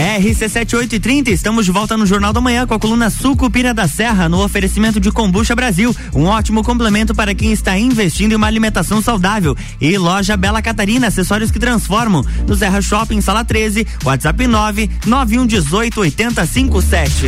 RC7830, 0.00 1.28
estamos 1.28 1.66
de 1.66 1.70
volta 1.70 1.94
no 1.94 2.06
Jornal 2.06 2.32
da 2.32 2.40
Manhã 2.40 2.66
com 2.66 2.72
a 2.72 2.78
coluna 2.78 3.10
Sucupira 3.10 3.74
da 3.74 3.86
Serra, 3.86 4.30
no 4.30 4.42
oferecimento 4.42 4.98
de 4.98 5.12
Combucha 5.12 5.54
Brasil, 5.54 5.94
um 6.14 6.24
ótimo 6.24 6.64
complemento 6.64 7.14
para 7.14 7.34
quem 7.34 7.52
está 7.52 7.78
investindo 7.78 8.32
em 8.32 8.34
uma 8.34 8.46
alimentação 8.46 9.02
saudável. 9.02 9.54
E 9.78 9.98
loja 9.98 10.38
Bela 10.38 10.62
Catarina, 10.62 11.08
acessórios 11.08 11.50
que 11.50 11.58
transformam, 11.58 12.24
no 12.48 12.56
Serra 12.56 12.80
Shopping, 12.80 13.20
sala 13.20 13.44
13, 13.44 13.86
WhatsApp 14.02 14.46
9 14.46 14.90
9118 15.04 16.00
8057. 16.00 17.26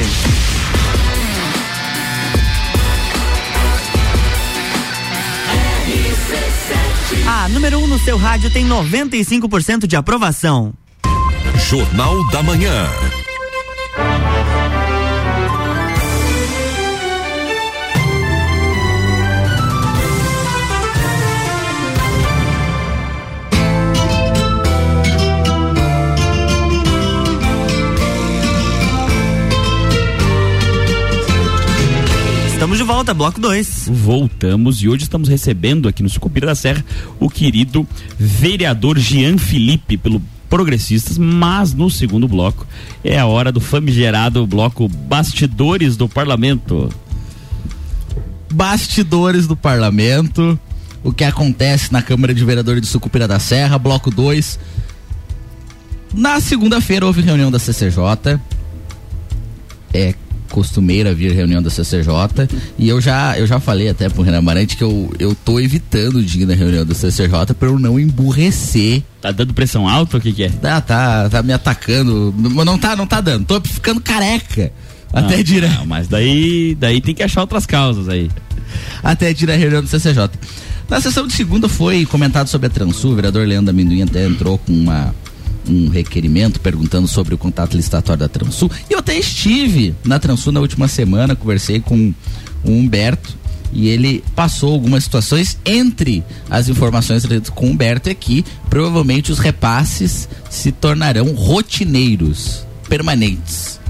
A 7.26 7.48
número 7.50 7.80
1 7.80 7.82
um 7.82 7.86
no 7.86 7.98
seu 7.98 8.16
rádio 8.16 8.50
tem 8.50 8.66
95% 8.66 9.86
de 9.86 9.94
aprovação. 9.94 10.72
Jornal 11.68 12.26
da 12.30 12.42
Manhã. 12.42 12.88
Estamos 32.52 32.78
de 32.78 32.84
volta, 32.84 33.12
bloco 33.12 33.40
2. 33.40 33.88
Voltamos 33.88 34.82
e 34.82 34.88
hoje 34.88 35.04
estamos 35.04 35.28
recebendo 35.28 35.88
aqui 35.88 36.02
no 36.02 36.08
Sucupira 36.08 36.46
da 36.46 36.54
Serra 36.54 36.84
o 37.18 37.28
querido 37.28 37.86
vereador 38.18 38.98
Jean 38.98 39.36
Felipe, 39.36 39.96
pelo 39.96 40.22
Progressistas, 40.52 41.16
mas 41.16 41.72
no 41.72 41.88
segundo 41.88 42.28
bloco 42.28 42.66
é 43.02 43.18
a 43.18 43.24
hora 43.24 43.50
do 43.50 43.58
famigerado 43.58 44.46
bloco 44.46 44.86
Bastidores 44.86 45.96
do 45.96 46.06
Parlamento. 46.06 46.90
Bastidores 48.52 49.46
do 49.46 49.56
Parlamento, 49.56 50.60
o 51.02 51.10
que 51.10 51.24
acontece 51.24 51.90
na 51.90 52.02
Câmara 52.02 52.34
de 52.34 52.44
Vereadores 52.44 52.82
de 52.82 52.86
Sucupira 52.86 53.26
da 53.26 53.38
Serra, 53.38 53.78
bloco 53.78 54.10
2. 54.10 54.58
Na 56.12 56.38
segunda-feira 56.38 57.06
houve 57.06 57.22
reunião 57.22 57.50
da 57.50 57.58
CCJ. 57.58 58.38
É 59.94 60.14
costumeira 60.52 61.14
vir 61.14 61.32
reunião 61.32 61.62
da 61.62 61.70
CCJ 61.70 62.46
e 62.78 62.86
eu 62.86 63.00
já 63.00 63.38
eu 63.38 63.46
já 63.46 63.58
falei 63.58 63.88
até 63.88 64.08
pro 64.10 64.22
Renan 64.22 64.42
Marante 64.42 64.76
que 64.76 64.84
eu, 64.84 65.10
eu 65.18 65.34
tô 65.34 65.58
evitando 65.58 66.22
de 66.22 66.42
ir 66.42 66.46
na 66.46 66.54
reunião 66.54 66.84
da 66.84 66.94
CCJ 66.94 67.54
para 67.58 67.68
eu 67.68 67.78
não 67.78 67.98
emburrecer. 67.98 69.02
Tá 69.20 69.32
dando 69.32 69.54
pressão 69.54 69.88
alta 69.88 70.18
o 70.18 70.20
que 70.20 70.32
que 70.32 70.44
é? 70.44 70.50
Tá, 70.50 70.80
tá, 70.80 71.28
tá 71.30 71.42
me 71.42 71.52
atacando, 71.52 72.34
não 72.36 72.78
tá, 72.78 72.94
não 72.94 73.06
tá 73.06 73.20
dando. 73.20 73.46
Tô 73.46 73.60
ficando 73.60 74.00
careca. 74.00 74.70
Até 75.12 75.42
não. 75.42 75.68
Não, 75.78 75.86
mas 75.86 76.08
daí, 76.08 76.74
daí 76.78 77.00
tem 77.00 77.14
que 77.14 77.22
achar 77.22 77.40
outras 77.40 77.66
causas 77.66 78.08
aí. 78.08 78.30
Até 79.02 79.30
ir 79.30 79.46
na 79.46 79.54
reunião 79.54 79.82
do 79.82 79.88
CCJ. 79.88 80.30
Na 80.88 81.00
sessão 81.00 81.26
de 81.26 81.32
segunda 81.32 81.68
foi 81.68 82.04
comentado 82.04 82.48
sobre 82.48 82.66
a 82.66 82.70
Transul, 82.70 83.12
o 83.12 83.14
vereador 83.14 83.46
Leandro 83.46 83.70
Amendoim 83.70 84.02
até 84.02 84.26
entrou 84.26 84.58
com 84.58 84.72
uma 84.72 85.14
um 85.68 85.88
requerimento 85.88 86.60
perguntando 86.60 87.06
sobre 87.06 87.34
o 87.34 87.38
contato 87.38 87.76
licitatório 87.76 88.20
da 88.20 88.28
Transul. 88.28 88.70
E 88.88 88.92
eu 88.92 88.98
até 88.98 89.16
estive 89.16 89.94
na 90.04 90.18
Transul 90.18 90.52
na 90.52 90.60
última 90.60 90.88
semana, 90.88 91.36
conversei 91.36 91.80
com 91.80 92.12
o 92.64 92.70
Humberto 92.70 93.42
e 93.72 93.88
ele 93.88 94.22
passou 94.36 94.72
algumas 94.72 95.04
situações 95.04 95.58
entre 95.64 96.22
as 96.50 96.68
informações 96.68 97.24
com 97.54 97.66
o 97.66 97.70
Humberto 97.70 98.10
é 98.10 98.14
que 98.14 98.44
provavelmente 98.68 99.32
os 99.32 99.38
repasses 99.38 100.28
se 100.50 100.70
tornarão 100.70 101.32
rotineiros, 101.34 102.66
permanentes 102.88 103.80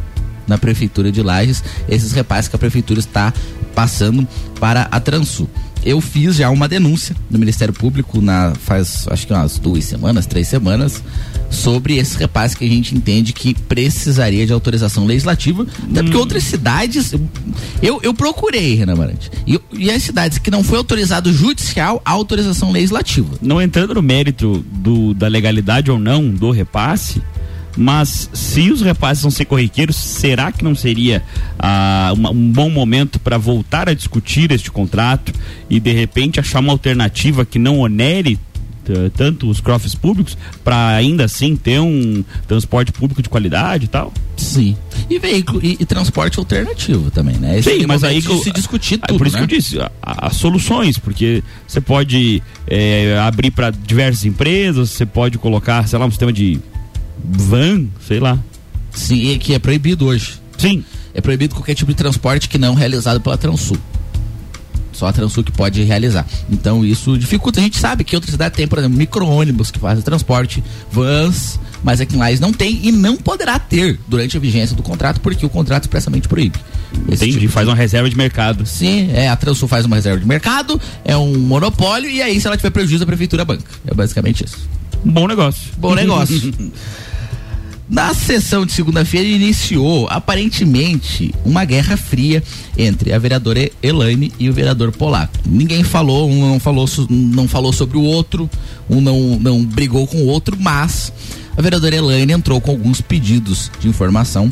na 0.46 0.56
prefeitura 0.56 1.10
de 1.10 1.22
Lages, 1.22 1.62
esses 1.88 2.12
repasses 2.12 2.48
que 2.48 2.56
a 2.56 2.58
prefeitura 2.58 3.00
está 3.00 3.32
passando 3.74 4.26
para 4.60 4.82
a 4.82 5.00
Transul 5.00 5.48
eu 5.84 6.00
fiz 6.00 6.36
já 6.36 6.50
uma 6.50 6.68
denúncia 6.68 7.14
no 7.30 7.38
Ministério 7.38 7.74
Público 7.74 8.20
na 8.20 8.54
faz 8.54 9.06
acho 9.08 9.26
que 9.26 9.32
umas 9.32 9.58
duas 9.58 9.84
semanas, 9.84 10.26
três 10.26 10.48
semanas, 10.48 11.02
sobre 11.50 11.96
esse 11.96 12.16
repasse 12.16 12.56
que 12.56 12.64
a 12.64 12.68
gente 12.68 12.94
entende 12.94 13.32
que 13.32 13.54
precisaria 13.54 14.46
de 14.46 14.52
autorização 14.52 15.04
legislativa, 15.04 15.66
até 15.90 16.00
hum. 16.00 16.04
porque 16.04 16.16
outras 16.16 16.44
cidades, 16.44 17.12
eu, 17.82 18.00
eu 18.02 18.14
procurei, 18.14 18.74
Renan 18.74 18.96
Marante, 18.96 19.30
e, 19.46 19.60
e 19.72 19.90
as 19.90 20.02
cidades 20.02 20.38
que 20.38 20.50
não 20.50 20.64
foi 20.64 20.78
autorizado 20.78 21.32
judicial, 21.32 22.00
a 22.04 22.10
autorização 22.10 22.70
legislativa. 22.70 23.36
Não 23.40 23.60
entrando 23.60 23.94
no 23.94 24.02
mérito 24.02 24.64
do, 24.72 25.12
da 25.14 25.28
legalidade 25.28 25.90
ou 25.90 25.98
não 25.98 26.28
do 26.30 26.50
repasse, 26.50 27.20
mas 27.76 28.28
se 28.32 28.70
os 28.70 28.82
repasses 28.82 29.22
vão 29.22 29.30
ser 29.30 29.44
corriqueiros, 29.44 29.96
será 29.96 30.52
que 30.52 30.64
não 30.64 30.74
seria 30.74 31.22
ah, 31.58 32.12
uma, 32.14 32.30
um 32.30 32.50
bom 32.50 32.68
momento 32.68 33.18
para 33.18 33.38
voltar 33.38 33.88
a 33.88 33.94
discutir 33.94 34.50
este 34.52 34.70
contrato 34.70 35.32
e 35.70 35.80
de 35.80 35.92
repente 35.92 36.38
achar 36.38 36.60
uma 36.60 36.72
alternativa 36.72 37.44
que 37.44 37.58
não 37.58 37.78
onere 37.78 38.38
tanto 39.14 39.48
os 39.48 39.60
crofts 39.60 39.94
públicos 39.94 40.36
para 40.64 40.88
ainda 40.88 41.24
assim 41.24 41.54
ter 41.56 41.80
um 41.80 42.24
transporte 42.46 42.92
público 42.92 43.22
de 43.22 43.28
qualidade 43.28 43.84
e 43.84 43.88
tal? 43.88 44.12
Sim. 44.36 44.76
E 45.08 45.18
veículo 45.18 45.60
e, 45.62 45.76
e 45.78 45.86
transporte 45.86 46.38
alternativo 46.38 47.10
também, 47.10 47.36
né? 47.36 47.58
Esse 47.58 47.78
Sim, 47.78 47.86
mas 47.86 48.02
aí 48.02 48.20
que 48.20 48.36
se 48.38 48.50
discutir 48.50 48.98
tudo, 48.98 49.14
é 49.14 49.18
por 49.18 49.26
isso 49.26 49.36
né? 49.36 49.46
que 49.46 49.54
eu 49.54 49.58
disse, 49.58 49.78
as 50.02 50.36
soluções, 50.36 50.98
porque 50.98 51.42
você 51.66 51.80
pode 51.80 52.42
é, 52.66 53.16
abrir 53.18 53.50
para 53.50 53.70
diversas 53.70 54.24
empresas, 54.24 54.90
você 54.90 55.06
pode 55.06 55.38
colocar, 55.38 55.86
sei 55.86 55.98
lá, 55.98 56.06
um 56.06 56.10
sistema 56.10 56.32
de 56.32 56.60
van, 57.24 57.86
sei 58.06 58.20
lá. 58.20 58.38
Sim, 58.92 59.30
e 59.30 59.38
que 59.38 59.54
é 59.54 59.58
proibido 59.58 60.06
hoje. 60.06 60.34
Sim. 60.58 60.84
É 61.14 61.20
proibido 61.20 61.54
qualquer 61.54 61.74
tipo 61.74 61.90
de 61.90 61.96
transporte 61.96 62.48
que 62.48 62.58
não 62.58 62.74
realizado 62.74 63.20
pela 63.20 63.36
Transul. 63.36 63.78
Só 64.92 65.06
a 65.06 65.12
Transul 65.12 65.42
que 65.42 65.52
pode 65.52 65.82
realizar. 65.82 66.26
Então 66.50 66.84
isso 66.84 67.18
dificulta. 67.18 67.60
A 67.60 67.62
gente 67.62 67.78
sabe 67.78 68.04
que 68.04 68.14
outra 68.14 68.30
cidade 68.30 68.54
tem, 68.54 68.66
por 68.68 68.78
exemplo, 68.78 68.96
micro-ônibus 68.96 69.70
que 69.70 69.78
fazem 69.78 70.02
transporte, 70.02 70.62
vans, 70.90 71.58
mas 71.82 72.00
aqui 72.00 72.14
em 72.14 72.18
Lages 72.18 72.40
não 72.40 72.52
tem 72.52 72.80
e 72.82 72.92
não 72.92 73.16
poderá 73.16 73.58
ter 73.58 73.98
durante 74.06 74.36
a 74.36 74.40
vigência 74.40 74.76
do 74.76 74.82
contrato, 74.82 75.20
porque 75.20 75.44
o 75.44 75.48
contrato 75.48 75.84
expressamente 75.84 76.28
proíbe. 76.28 76.58
Esse 77.08 77.24
Entendi, 77.24 77.40
tipo 77.40 77.52
faz 77.52 77.66
uma 77.66 77.74
reserva 77.74 78.08
de 78.08 78.16
mercado. 78.16 78.66
Sim, 78.66 79.10
é, 79.12 79.28
a 79.28 79.36
Transul 79.36 79.66
faz 79.66 79.86
uma 79.86 79.96
reserva 79.96 80.20
de 80.20 80.26
mercado, 80.26 80.80
é 81.04 81.16
um 81.16 81.38
monopólio, 81.38 82.10
e 82.10 82.22
aí 82.22 82.38
se 82.40 82.46
ela 82.46 82.56
tiver 82.56 82.70
prejuízo, 82.70 83.02
a 83.02 83.06
prefeitura 83.06 83.44
banca. 83.44 83.64
É 83.86 83.94
basicamente 83.94 84.44
isso. 84.44 84.68
Bom 85.04 85.26
negócio. 85.26 85.72
Bom 85.78 85.94
negócio. 85.94 86.52
Na 87.92 88.14
sessão 88.14 88.64
de 88.64 88.72
segunda-feira 88.72 89.28
iniciou, 89.28 90.08
aparentemente, 90.08 91.30
uma 91.44 91.62
guerra 91.62 91.94
fria 91.94 92.42
entre 92.74 93.12
a 93.12 93.18
vereadora 93.18 93.70
Elaine 93.82 94.32
e 94.38 94.48
o 94.48 94.52
vereador 94.54 94.90
Polaco. 94.92 95.34
Ninguém 95.44 95.84
falou, 95.84 96.26
um 96.26 96.52
não 96.52 96.58
falou, 96.58 96.86
não 97.10 97.46
falou 97.46 97.70
sobre 97.70 97.98
o 97.98 98.02
outro, 98.02 98.48
um 98.88 98.98
não, 98.98 99.38
não 99.38 99.62
brigou 99.62 100.06
com 100.06 100.16
o 100.22 100.26
outro, 100.26 100.56
mas 100.58 101.12
a 101.54 101.60
vereadora 101.60 101.94
Elaine 101.94 102.32
entrou 102.32 102.62
com 102.62 102.70
alguns 102.70 103.02
pedidos 103.02 103.70
de 103.78 103.88
informação 103.88 104.48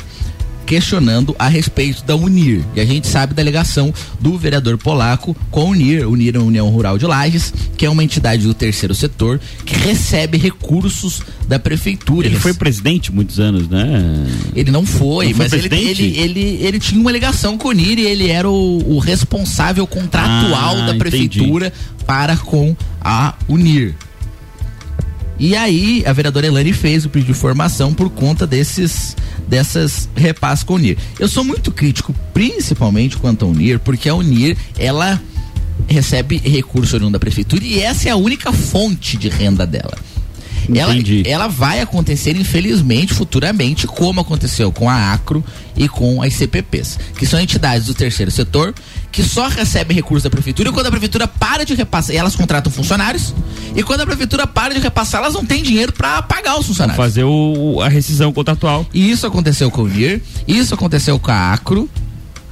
questionando 0.71 1.35
a 1.37 1.49
respeito 1.49 2.05
da 2.05 2.15
Unir. 2.15 2.63
E 2.77 2.81
a 2.81 2.85
gente 2.85 3.09
sabe 3.09 3.35
da 3.35 3.43
ligação 3.43 3.93
do 4.21 4.39
vereador 4.39 4.79
polaco 4.79 5.37
com 5.51 5.63
a 5.63 5.65
Unir, 5.65 6.09
Unir 6.09 6.37
é 6.37 6.39
a 6.39 6.43
União 6.43 6.69
Rural 6.71 6.97
de 6.97 7.07
Lages, 7.07 7.53
que 7.77 7.85
é 7.85 7.91
uma 7.91 8.05
entidade 8.05 8.47
do 8.47 8.55
terceiro 8.55 8.95
setor 8.95 9.41
que 9.67 9.75
recebe 9.75 10.39
recursos 10.39 11.23
da 11.49 11.59
prefeitura. 11.59 12.29
Ele 12.29 12.39
foi 12.39 12.55
presidente 12.55 13.11
muitos 13.11 13.41
anos, 13.41 13.69
né? 13.69 13.85
Ele 14.55 14.71
não 14.71 14.87
foi, 14.87 15.31
Não 15.31 15.35
foi 15.35 15.49
mas 15.49 15.53
ele, 15.53 15.75
ele, 15.77 16.17
ele, 16.17 16.41
ele 16.63 16.79
tinha 16.79 17.01
uma 17.01 17.11
ligação 17.11 17.59
com 17.59 17.67
o 17.67 17.71
Unir 17.73 17.99
e 17.99 18.07
ele 18.07 18.29
era 18.29 18.49
o, 18.49 18.95
o 18.95 19.01
responsável 19.01 19.85
contratual 19.89 20.77
Ah, 20.77 20.87
da 20.87 20.95
entendi. 20.95 20.99
prefeitura 20.99 21.73
para 22.07 22.37
com 22.37 22.77
a 23.01 23.35
Unir. 23.49 23.97
E 25.41 25.57
aí, 25.57 26.05
a 26.07 26.13
vereadora 26.13 26.47
Elane 26.47 26.75
fez 26.75 27.07
o 27.07 27.09
pedido 27.09 27.33
de 27.33 27.33
informação 27.33 27.95
por 27.95 28.11
conta 28.11 28.47
desses 28.47 29.17
dessas 29.49 30.07
repasses 30.15 30.63
com 30.63 30.75
a 30.75 30.77
Unir. 30.77 30.99
Eu 31.19 31.27
sou 31.29 31.43
muito 31.43 31.73
crítico, 31.73 32.15
principalmente 32.35 33.17
quanto 33.17 33.47
à 33.47 33.49
Unir, 33.49 33.81
porque 33.81 34.09
a 34.09 34.15
Unir, 34.15 34.57
ela 34.79 35.21
recebe 35.89 36.37
recurso 36.37 36.95
oriundo 36.95 37.15
da 37.15 37.19
prefeitura 37.19 37.65
e 37.65 37.81
essa 37.81 38.09
é 38.09 38.13
a 38.13 38.17
única 38.17 38.53
fonte 38.53 39.17
de 39.17 39.31
renda 39.31 39.67
dela. 39.67 39.99
Ela, 40.73 40.95
Entendi. 40.95 41.23
ela 41.27 41.49
vai 41.49 41.81
acontecer, 41.81 42.37
infelizmente, 42.37 43.15
futuramente, 43.15 43.87
como 43.87 44.21
aconteceu 44.21 44.71
com 44.71 44.89
a 44.89 45.13
Acro 45.13 45.43
e 45.75 45.89
com 45.89 46.23
as 46.23 46.35
CPPs, 46.35 46.99
que 47.17 47.27
são 47.27 47.41
entidades 47.41 47.87
do 47.87 47.95
terceiro 47.95 48.31
setor 48.31 48.75
que 49.11 49.23
só 49.23 49.49
recebem 49.49 49.95
recursos 49.95 50.23
da 50.23 50.31
prefeitura 50.31 50.69
e 50.69 50.73
quando 50.73 50.87
a 50.87 50.91
prefeitura 50.91 51.27
para 51.27 51.65
de 51.65 51.75
repassar, 51.75 52.15
elas 52.15 52.37
contratam 52.37 52.71
funcionários 52.71 53.35
e 53.75 53.83
quando 53.83 54.03
a 54.03 54.07
prefeitura 54.07 54.47
para 54.47 54.75
de 54.75 54.81
repassar, 54.81 55.21
elas 55.21 55.35
não 55.35 55.45
têm 55.45 55.63
dinheiro 55.63 55.93
para 55.93 56.23
pagar 56.23 56.59
os 56.59 56.67
funcionários. 56.67 56.97
fazer 56.97 57.25
o, 57.25 57.81
a 57.81 57.89
rescisão 57.89 58.33
contratual. 58.33 58.87
E 58.93 59.11
isso 59.11 59.27
aconteceu 59.27 59.71
com 59.71 59.83
o 59.83 59.89
NIR, 59.89 60.23
isso 60.47 60.75
aconteceu 60.75 61.19
com 61.19 61.31
a 61.31 61.53
Acro, 61.53 61.89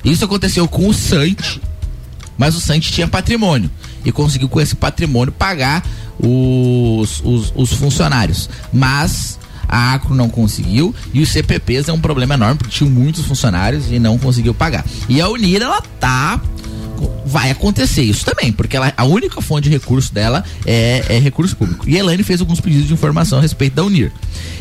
isso 0.04 0.24
aconteceu 0.24 0.66
com 0.68 0.88
o 0.88 0.94
Sant, 0.94 1.60
mas 2.36 2.54
o 2.54 2.60
Sant 2.60 2.90
tinha 2.90 3.08
patrimônio 3.08 3.70
e 4.04 4.12
conseguiu 4.12 4.48
com 4.48 4.60
esse 4.60 4.74
patrimônio 4.74 5.32
pagar 5.32 5.84
os, 6.18 7.20
os, 7.24 7.52
os 7.54 7.72
funcionários. 7.72 8.48
Mas 8.72 9.37
a 9.68 9.94
Acro 9.94 10.14
não 10.14 10.28
conseguiu 10.28 10.94
e 11.12 11.20
os 11.20 11.28
CPPs 11.28 11.88
é 11.88 11.92
um 11.92 12.00
problema 12.00 12.34
enorme 12.34 12.56
porque 12.56 12.74
tinham 12.74 12.90
muitos 12.90 13.24
funcionários 13.24 13.90
e 13.90 13.98
não 13.98 14.18
conseguiu 14.18 14.54
pagar. 14.54 14.84
E 15.08 15.20
a 15.20 15.28
Unir, 15.28 15.62
ela 15.62 15.80
tá 16.00 16.40
vai 17.24 17.50
acontecer 17.50 18.02
isso 18.02 18.24
também, 18.24 18.50
porque 18.50 18.76
ela, 18.76 18.92
a 18.96 19.04
única 19.04 19.40
fonte 19.40 19.64
de 19.64 19.70
recurso 19.70 20.12
dela 20.12 20.42
é, 20.64 21.04
é 21.08 21.18
recurso 21.18 21.54
público. 21.56 21.88
E 21.88 21.96
a 21.96 22.00
Elaine 22.00 22.22
fez 22.22 22.40
alguns 22.40 22.60
pedidos 22.60 22.88
de 22.88 22.94
informação 22.94 23.38
a 23.38 23.42
respeito 23.42 23.74
da 23.74 23.84
Unir. 23.84 24.10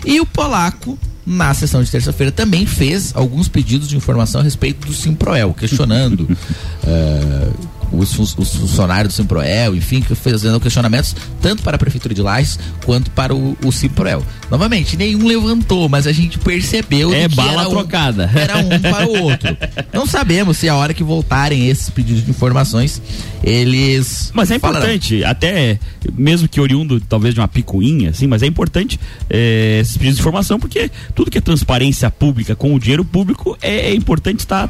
E 0.05 0.19
o 0.19 0.25
Polaco, 0.25 0.99
na 1.25 1.53
sessão 1.53 1.81
de 1.81 1.89
terça-feira, 1.89 2.31
também 2.31 2.65
fez 2.65 3.13
alguns 3.15 3.47
pedidos 3.47 3.87
de 3.87 3.95
informação 3.95 4.41
a 4.41 4.43
respeito 4.43 4.85
do 4.85 4.93
Simproel, 4.93 5.53
questionando 5.53 6.29
eh, 6.85 7.49
os, 7.91 8.13
fun- 8.13 8.23
os 8.37 8.55
funcionários 8.55 9.13
do 9.13 9.17
Simproel, 9.17 9.75
enfim, 9.75 10.01
que 10.01 10.13
fazendo 10.15 10.59
questionamentos 10.59 11.15
tanto 11.41 11.61
para 11.63 11.75
a 11.75 11.79
Prefeitura 11.79 12.13
de 12.13 12.21
Lages 12.21 12.59
quanto 12.85 13.09
para 13.11 13.33
o, 13.35 13.57
o 13.65 13.71
Simproel. 13.71 14.23
Novamente, 14.51 14.95
nenhum 14.97 15.25
levantou, 15.27 15.87
mas 15.89 16.07
a 16.07 16.11
gente 16.11 16.37
percebeu 16.39 17.13
É 17.13 17.27
bala 17.27 17.61
era 17.61 17.67
um- 17.67 17.71
trocada. 17.71 18.29
era 18.35 18.57
um 18.57 18.79
para 18.79 19.07
o 19.07 19.23
outro. 19.23 19.57
Não 19.93 20.05
sabemos 20.05 20.57
se 20.57 20.67
a 20.69 20.75
hora 20.75 20.93
que 20.93 21.03
voltarem 21.03 21.67
esses 21.69 21.89
pedidos 21.89 22.23
de 22.23 22.29
informações, 22.31 23.01
eles. 23.43 24.31
Mas 24.33 24.51
é 24.51 24.59
falarão. 24.59 24.81
importante, 24.85 25.23
até 25.23 25.79
mesmo 26.13 26.47
que 26.47 26.59
oriundo 26.59 26.99
talvez 27.01 27.33
de 27.33 27.39
uma 27.39 27.47
picuinha, 27.47 28.09
assim, 28.11 28.27
mas 28.27 28.41
é 28.43 28.47
importante 28.47 28.99
é, 29.29 29.79
esses 29.81 29.95
pedidos 29.97 30.15
de 30.17 30.21
informação, 30.21 30.59
porque 30.59 30.89
tudo 31.15 31.29
que 31.31 31.37
é 31.37 31.41
transparência 31.41 32.09
pública 32.09 32.55
com 32.55 32.73
o 32.73 32.79
dinheiro 32.79 33.03
público 33.05 33.57
é, 33.61 33.89
é 33.91 33.95
importante 33.95 34.39
estar 34.39 34.69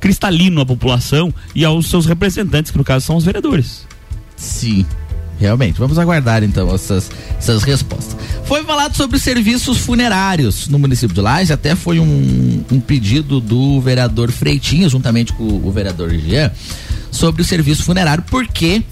cristalino 0.00 0.60
à 0.60 0.66
população 0.66 1.32
e 1.54 1.64
aos 1.64 1.86
seus 1.88 2.06
representantes, 2.06 2.45
que 2.46 2.78
no 2.78 2.84
caso 2.84 3.06
são 3.06 3.16
os 3.16 3.24
vereadores. 3.24 3.86
Sim. 4.36 4.86
Realmente, 5.38 5.78
vamos 5.78 5.98
aguardar 5.98 6.42
então 6.42 6.74
essas, 6.74 7.10
essas 7.38 7.62
respostas. 7.62 8.16
Foi 8.46 8.64
falado 8.64 8.96
sobre 8.96 9.18
serviços 9.18 9.76
funerários 9.76 10.66
no 10.66 10.78
município 10.78 11.14
de 11.14 11.20
Lages, 11.20 11.50
até 11.50 11.74
foi 11.74 12.00
um, 12.00 12.64
um 12.72 12.80
pedido 12.80 13.38
do 13.38 13.78
vereador 13.80 14.32
Freitinho, 14.32 14.88
juntamente 14.88 15.34
com 15.34 15.44
o 15.44 15.70
vereador 15.70 16.10
Jean, 16.10 16.50
sobre 17.10 17.42
o 17.42 17.44
serviço 17.44 17.82
funerário, 17.82 18.24
porque 18.30 18.82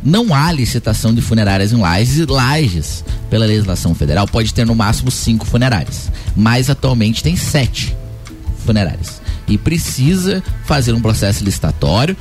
não 0.00 0.32
há 0.32 0.52
licitação 0.52 1.12
de 1.12 1.20
funerárias 1.20 1.72
em 1.72 1.76
Lages 1.76 2.18
e 2.18 2.26
Lages, 2.26 3.04
pela 3.28 3.46
legislação 3.46 3.94
federal, 3.96 4.28
pode 4.28 4.54
ter 4.54 4.64
no 4.64 4.76
máximo 4.76 5.10
cinco 5.10 5.44
funerárias, 5.44 6.12
mas 6.36 6.70
atualmente 6.70 7.22
tem 7.22 7.36
sete 7.36 7.96
funerárias 8.64 9.20
e 9.48 9.58
precisa 9.58 10.42
fazer 10.64 10.92
um 10.92 11.00
processo 11.00 11.44
licitatório. 11.44 12.16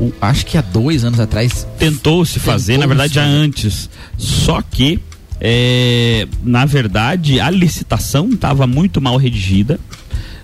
O- 0.00 0.12
acho 0.20 0.46
que 0.46 0.56
há 0.56 0.62
dois 0.62 1.04
anos 1.04 1.20
atrás 1.20 1.66
Tentou 1.78 2.24
se 2.24 2.38
fazer, 2.40 2.72
na 2.74 2.78
Tentou 2.84 2.88
verdade, 2.88 3.10
se 3.10 3.14
já 3.16 3.24
antes. 3.24 3.90
Só 4.16 4.62
que, 4.62 4.98
é, 5.40 6.26
na 6.42 6.64
verdade, 6.64 7.38
a 7.38 7.50
licitação 7.50 8.28
estava 8.30 8.66
muito 8.66 9.00
mal 9.00 9.16
redigida. 9.16 9.78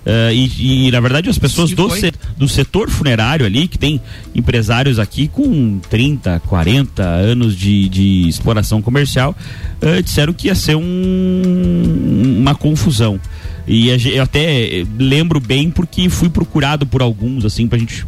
eh, 0.09 0.31
e, 0.33 0.87
e, 0.87 0.91
na 0.91 1.01
verdade 1.01 1.29
as 1.29 1.37
pessoas 1.37 1.71
do, 1.71 1.89
se- 1.99 2.13
do 2.37 2.47
setor 2.47 2.89
funerário 2.89 3.45
ali, 3.45 3.67
que 3.67 3.77
tem 3.77 3.99
empresários 4.33 4.99
aqui 4.99 5.27
com 5.27 5.79
30, 5.89 6.39
40 6.47 7.03
anos 7.03 7.53
de, 7.57 7.89
de 7.89 8.25
exploração 8.29 8.81
comercial, 8.81 9.35
eh, 9.81 10.01
disseram 10.01 10.31
que 10.31 10.47
ia 10.47 10.55
ser 10.55 10.75
um- 10.77 12.37
uma 12.39 12.55
confusão. 12.55 13.19
E 13.67 13.89
eu 13.89 14.23
até 14.23 14.85
lembro 14.97 15.41
bem 15.41 15.69
porque 15.69 16.07
fui 16.07 16.29
procurado 16.29 16.85
por 16.85 17.01
alguns, 17.01 17.43
assim, 17.43 17.67
pra 17.67 17.77
gente 17.77 18.05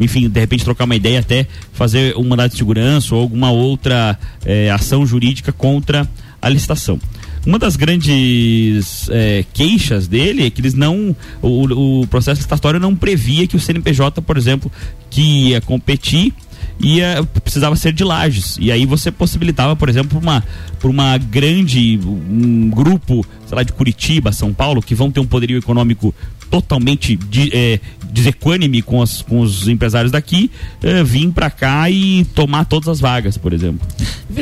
enfim, 0.00 0.28
de 0.28 0.40
repente 0.40 0.64
trocar 0.64 0.84
uma 0.84 0.96
ideia, 0.96 1.20
até 1.20 1.46
fazer 1.72 2.16
um 2.16 2.26
mandato 2.26 2.52
de 2.52 2.58
segurança 2.58 3.14
ou 3.14 3.20
alguma 3.20 3.50
outra 3.50 4.18
eh, 4.44 4.70
ação 4.70 5.06
jurídica 5.06 5.52
contra 5.52 6.08
a 6.40 6.48
licitação. 6.48 6.98
Uma 7.46 7.58
das 7.58 7.76
grandes 7.76 9.08
eh, 9.10 9.44
queixas 9.52 10.08
dele 10.08 10.46
é 10.46 10.50
que 10.50 10.60
eles 10.60 10.74
não. 10.74 11.14
O, 11.40 12.00
o 12.02 12.06
processo 12.06 12.38
licitatório 12.38 12.80
não 12.80 12.94
previa 12.94 13.46
que 13.46 13.56
o 13.56 13.60
CNPJ, 13.60 14.20
por 14.22 14.36
exemplo, 14.36 14.70
que 15.08 15.50
ia 15.50 15.60
competir 15.60 16.34
ia 16.80 17.26
precisava 17.42 17.76
ser 17.76 17.92
de 17.92 18.04
lajes. 18.04 18.56
E 18.60 18.72
aí 18.72 18.86
você 18.86 19.10
possibilitava 19.10 19.76
por 19.76 19.88
exemplo 19.88 20.18
uma 20.18 20.42
por 20.78 20.90
uma 20.90 21.16
grande 21.18 22.00
um 22.04 22.70
grupo 22.70 23.24
sei 23.46 23.56
lá 23.56 23.62
de 23.62 23.72
Curitiba 23.72 24.32
São 24.32 24.52
Paulo 24.52 24.82
que 24.82 24.94
vão 24.94 25.10
ter 25.10 25.20
um 25.20 25.26
poderio 25.26 25.58
econômico 25.58 26.14
totalmente 26.50 27.16
de, 27.16 27.50
eh, 27.54 27.80
desequânime 28.10 28.82
com, 28.82 29.00
as, 29.00 29.22
com 29.22 29.40
os 29.40 29.68
empresários 29.68 30.10
daqui 30.10 30.50
eh, 30.82 31.04
vir 31.04 31.30
para 31.30 31.48
cá 31.48 31.88
e 31.88 32.24
tomar 32.34 32.64
todas 32.64 32.88
as 32.88 32.98
vagas 32.98 33.38
por 33.38 33.52
exemplo 33.52 33.86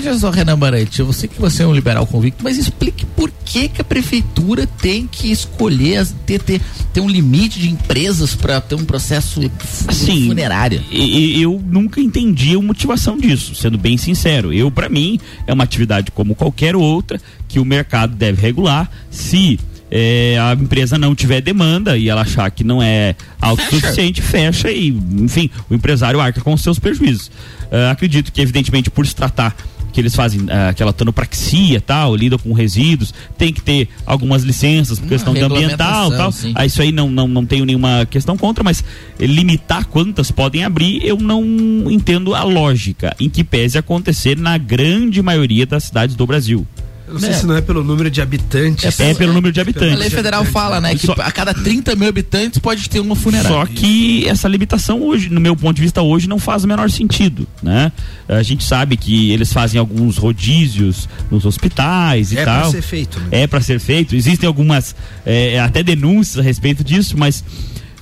Veja 0.00 0.16
só, 0.16 0.30
Renan 0.30 0.56
Barante, 0.56 1.00
eu 1.00 1.12
sei 1.12 1.28
que 1.28 1.40
você 1.40 1.64
é 1.64 1.66
um 1.66 1.74
liberal 1.74 2.06
convicto, 2.06 2.44
mas 2.44 2.56
explique 2.56 3.04
por 3.04 3.32
que, 3.44 3.68
que 3.68 3.80
a 3.80 3.84
prefeitura 3.84 4.64
tem 4.64 5.08
que 5.08 5.32
escolher 5.32 6.06
ter, 6.24 6.40
ter, 6.40 6.61
ter 6.92 7.00
um 7.00 7.08
limite 7.08 7.58
de 7.58 7.68
empresas 7.68 8.32
para 8.32 8.61
ter 8.61 8.76
um 8.76 8.84
processo 8.84 9.40
Assim, 9.88 10.28
funerário. 10.28 10.80
Eu 10.92 11.61
nunca 11.66 12.00
entendi 12.00 12.54
a 12.54 12.62
motivação 12.62 13.18
disso, 13.18 13.56
sendo 13.56 13.76
bem 13.76 13.96
sincero. 13.96 14.52
Eu, 14.52 14.70
para 14.70 14.88
mim, 14.88 15.18
é 15.48 15.52
uma 15.52 15.64
atividade 15.64 16.12
como 16.12 16.37
qualquer 16.37 16.76
outra 16.76 17.20
que 17.48 17.58
o 17.58 17.64
mercado 17.64 18.14
deve 18.14 18.40
regular. 18.40 18.88
Se 19.11 19.58
eh, 19.90 20.37
a 20.40 20.52
empresa 20.52 20.96
não 20.96 21.12
tiver 21.12 21.40
demanda 21.40 21.98
e 21.98 22.08
ela 22.08 22.20
achar 22.20 22.48
que 22.52 22.62
não 22.62 22.80
é 22.80 23.16
autossuficiente, 23.40 24.22
fecha 24.22 24.70
e, 24.70 24.90
enfim, 24.90 25.50
o 25.68 25.74
empresário 25.74 26.20
arca 26.20 26.40
com 26.40 26.52
os 26.52 26.62
seus 26.62 26.78
prejuízos. 26.78 27.32
Ah, 27.72 27.90
acredito 27.90 28.30
que, 28.30 28.40
evidentemente, 28.40 28.90
por 28.90 29.04
se 29.04 29.14
tratar 29.14 29.56
que 29.92 30.01
eles 30.01 30.14
fazem 30.14 30.46
ah, 30.48 30.68
aquela 30.68 30.92
tanopraxia 30.92 31.81
tal, 31.81 32.14
lidam 32.14 32.38
com 32.38 32.53
resíduos, 32.53 33.12
tem 33.37 33.53
que 33.53 33.61
ter 33.61 33.88
algumas 34.07 34.42
licenças 34.42 34.98
por 34.98 35.05
Uma 35.05 35.11
questão 35.11 35.33
ambiental 35.35 36.11
tal. 36.11 36.33
sim. 36.33 36.53
Ah, 36.55 36.66
isso 36.66 36.81
aí 36.83 36.92
não, 36.92 37.11
não, 37.11 37.27
não 37.29 37.44
tenho 37.44 37.64
nenhuma 37.64 38.07
questão 38.07 38.37
contra, 38.37 38.62
mas 38.62 38.85
limitar 39.18 39.87
quantas 39.87 40.31
podem 40.31 40.64
abrir, 40.64 41.05
eu 41.05 41.16
não 41.16 41.44
entendo 41.90 42.35
a 42.35 42.42
lógica 42.42 43.14
em 43.18 43.29
que 43.29 43.42
pese 43.42 43.79
acontecer 43.79 44.37
na 44.37 44.57
grande 44.59 45.22
maioria 45.22 45.66
das 45.66 45.85
cidades 45.85 46.14
do 46.16 46.27
Brasil. 46.27 46.66
Eu 47.08 47.14
não 47.14 47.20
sei 47.20 47.32
se 47.32 47.46
não 47.46 47.56
é 47.56 47.60
pelo 47.62 47.82
número 47.82 48.10
de 48.10 48.20
habitantes. 48.20 49.00
É, 49.00 49.14
pelo 49.14 49.32
número 49.32 49.50
de 49.52 49.58
A 49.58 49.62
habitantes. 49.62 49.98
lei 49.98 50.10
federal 50.10 50.44
fala, 50.44 50.80
né, 50.80 50.94
que 50.94 51.06
Só- 51.06 51.14
a 51.18 51.30
cada 51.32 51.54
30 51.54 51.94
mil 51.96 52.08
habitantes 52.08 52.58
pode 52.58 52.88
ter 52.90 53.00
uma 53.00 53.16
funerária. 53.16 53.48
Só 53.48 53.64
que 53.66 54.28
essa 54.28 54.46
limitação 54.46 55.00
hoje, 55.02 55.30
no 55.30 55.40
meu 55.40 55.56
ponto 55.56 55.76
de 55.76 55.82
vista, 55.82 56.02
hoje 56.02 56.28
não 56.28 56.38
faz 56.38 56.64
o 56.64 56.68
menor 56.68 56.90
sentido, 56.90 57.48
né? 57.62 57.90
A 58.28 58.42
gente 58.42 58.62
sabe 58.62 58.96
que 58.96 59.30
eles 59.32 59.52
fazem 59.52 59.80
alguns 59.80 60.18
rodízios 60.18 61.08
nos 61.30 61.46
hospitais 61.46 62.30
e 62.32 62.38
É 62.38 62.44
tal. 62.44 62.60
pra 62.62 62.70
ser 62.70 62.82
feito, 62.82 63.18
né? 63.20 63.26
É 63.30 63.46
para 63.46 63.60
ser 63.62 63.80
feito. 63.80 64.14
Existem 64.14 64.46
algumas 64.46 64.94
é, 65.24 65.58
até 65.60 65.82
denúncias 65.82 66.38
a 66.38 66.42
respeito 66.42 66.84
disso, 66.84 67.14
mas 67.16 67.42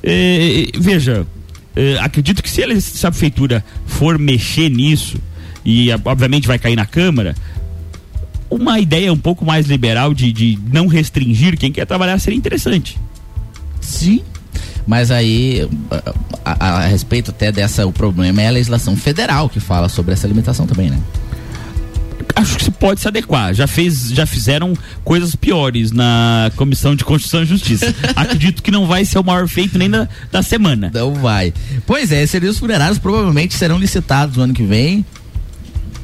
é, 0.02 0.66
veja, 0.78 1.26
é, 1.74 1.98
acredito 2.00 2.42
que 2.42 2.50
se, 2.50 2.60
eles, 2.60 2.84
se 2.84 3.06
a 3.06 3.10
prefeitura 3.10 3.64
for 3.86 4.18
mexer 4.18 4.68
nisso 4.68 5.16
e 5.64 5.90
a- 5.90 6.00
obviamente 6.04 6.46
vai 6.46 6.58
cair 6.58 6.76
na 6.76 6.86
câmara, 6.86 7.34
uma 8.50 8.78
ideia 8.80 9.12
um 9.12 9.16
pouco 9.18 9.44
mais 9.44 9.66
liberal 9.66 10.12
de, 10.14 10.32
de 10.32 10.58
não 10.72 10.86
restringir 10.86 11.58
quem 11.58 11.72
quer 11.72 11.84
trabalhar 11.86 12.18
seria 12.18 12.38
interessante. 12.38 12.98
Sim. 13.80 14.20
Mas 14.86 15.10
aí, 15.10 15.68
a, 16.44 16.66
a- 16.66 16.76
a 16.84 16.86
respeito 16.86 17.30
até 17.32 17.50
dessa, 17.50 17.84
o 17.86 17.92
problema 17.92 18.40
é 18.42 18.48
a 18.48 18.50
legislação 18.52 18.96
federal 18.96 19.48
que 19.48 19.58
fala 19.60 19.88
sobre 19.88 20.12
essa 20.12 20.26
limitação 20.28 20.66
também, 20.66 20.90
né? 20.90 20.98
acho 22.34 22.56
que 22.58 22.64
se 22.64 22.70
pode 22.70 23.00
se 23.00 23.08
adequar. 23.08 23.54
Já 23.54 23.66
fez, 23.66 24.10
já 24.10 24.26
fizeram 24.26 24.74
coisas 25.02 25.34
piores 25.34 25.90
na 25.90 26.50
Comissão 26.54 26.94
de 26.94 27.02
Constituição 27.02 27.42
e 27.42 27.46
Justiça. 27.46 27.94
Acredito 28.14 28.62
que 28.62 28.70
não 28.70 28.86
vai 28.86 29.06
ser 29.06 29.18
o 29.18 29.24
maior 29.24 29.48
feito 29.48 29.78
nem 29.78 29.88
da, 29.88 30.06
da 30.30 30.42
semana. 30.42 30.90
Não 30.92 31.14
vai. 31.14 31.54
Pois 31.86 32.12
é, 32.12 32.26
serviços 32.26 32.58
funerários 32.58 32.98
provavelmente 32.98 33.54
serão 33.54 33.78
licitados 33.78 34.36
no 34.36 34.42
ano 34.42 34.52
que 34.52 34.62
vem. 34.64 35.04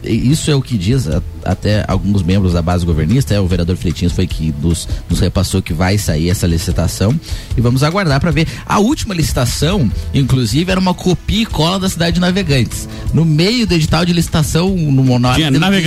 E 0.05 0.31
Isso 0.33 0.51
é 0.51 0.55
o 0.55 0.61
que 0.63 0.77
diz 0.77 1.07
a- 1.09 1.23
até 1.45 1.85
alguns 1.89 2.23
membros 2.23 2.53
da 2.53 2.63
base 2.63 2.85
governista, 2.87 3.35
é, 3.35 3.41
o 3.41 3.47
vereador 3.47 3.77
Fleitinhos 3.77 4.13
foi 4.13 4.27
que 4.27 4.55
nos, 4.63 4.89
nos 5.09 5.21
repassou 5.21 5.61
que 5.63 5.73
vai 5.73 5.99
sair 5.99 6.29
essa 6.31 6.47
licitação 6.47 7.19
e 7.57 7.61
vamos 7.61 7.83
aguardar 7.83 8.21
para 8.21 8.31
ver. 8.31 8.47
A 8.67 8.79
última 8.79 9.15
licitação, 9.15 9.91
inclusive, 10.15 10.71
era 10.71 10.81
uma 10.81 10.95
copia 10.95 11.43
e 11.43 11.47
cola 11.47 11.79
da 11.81 11.89
cidade 11.89 12.15
de 12.15 12.21
Navegantes. 12.21 12.89
No 13.15 13.25
meio 13.25 13.67
do 13.67 13.75
edital 13.75 14.05
de 14.05 14.13
licitação, 14.13 14.71
no 14.71 15.05
monólogo, 15.05 15.41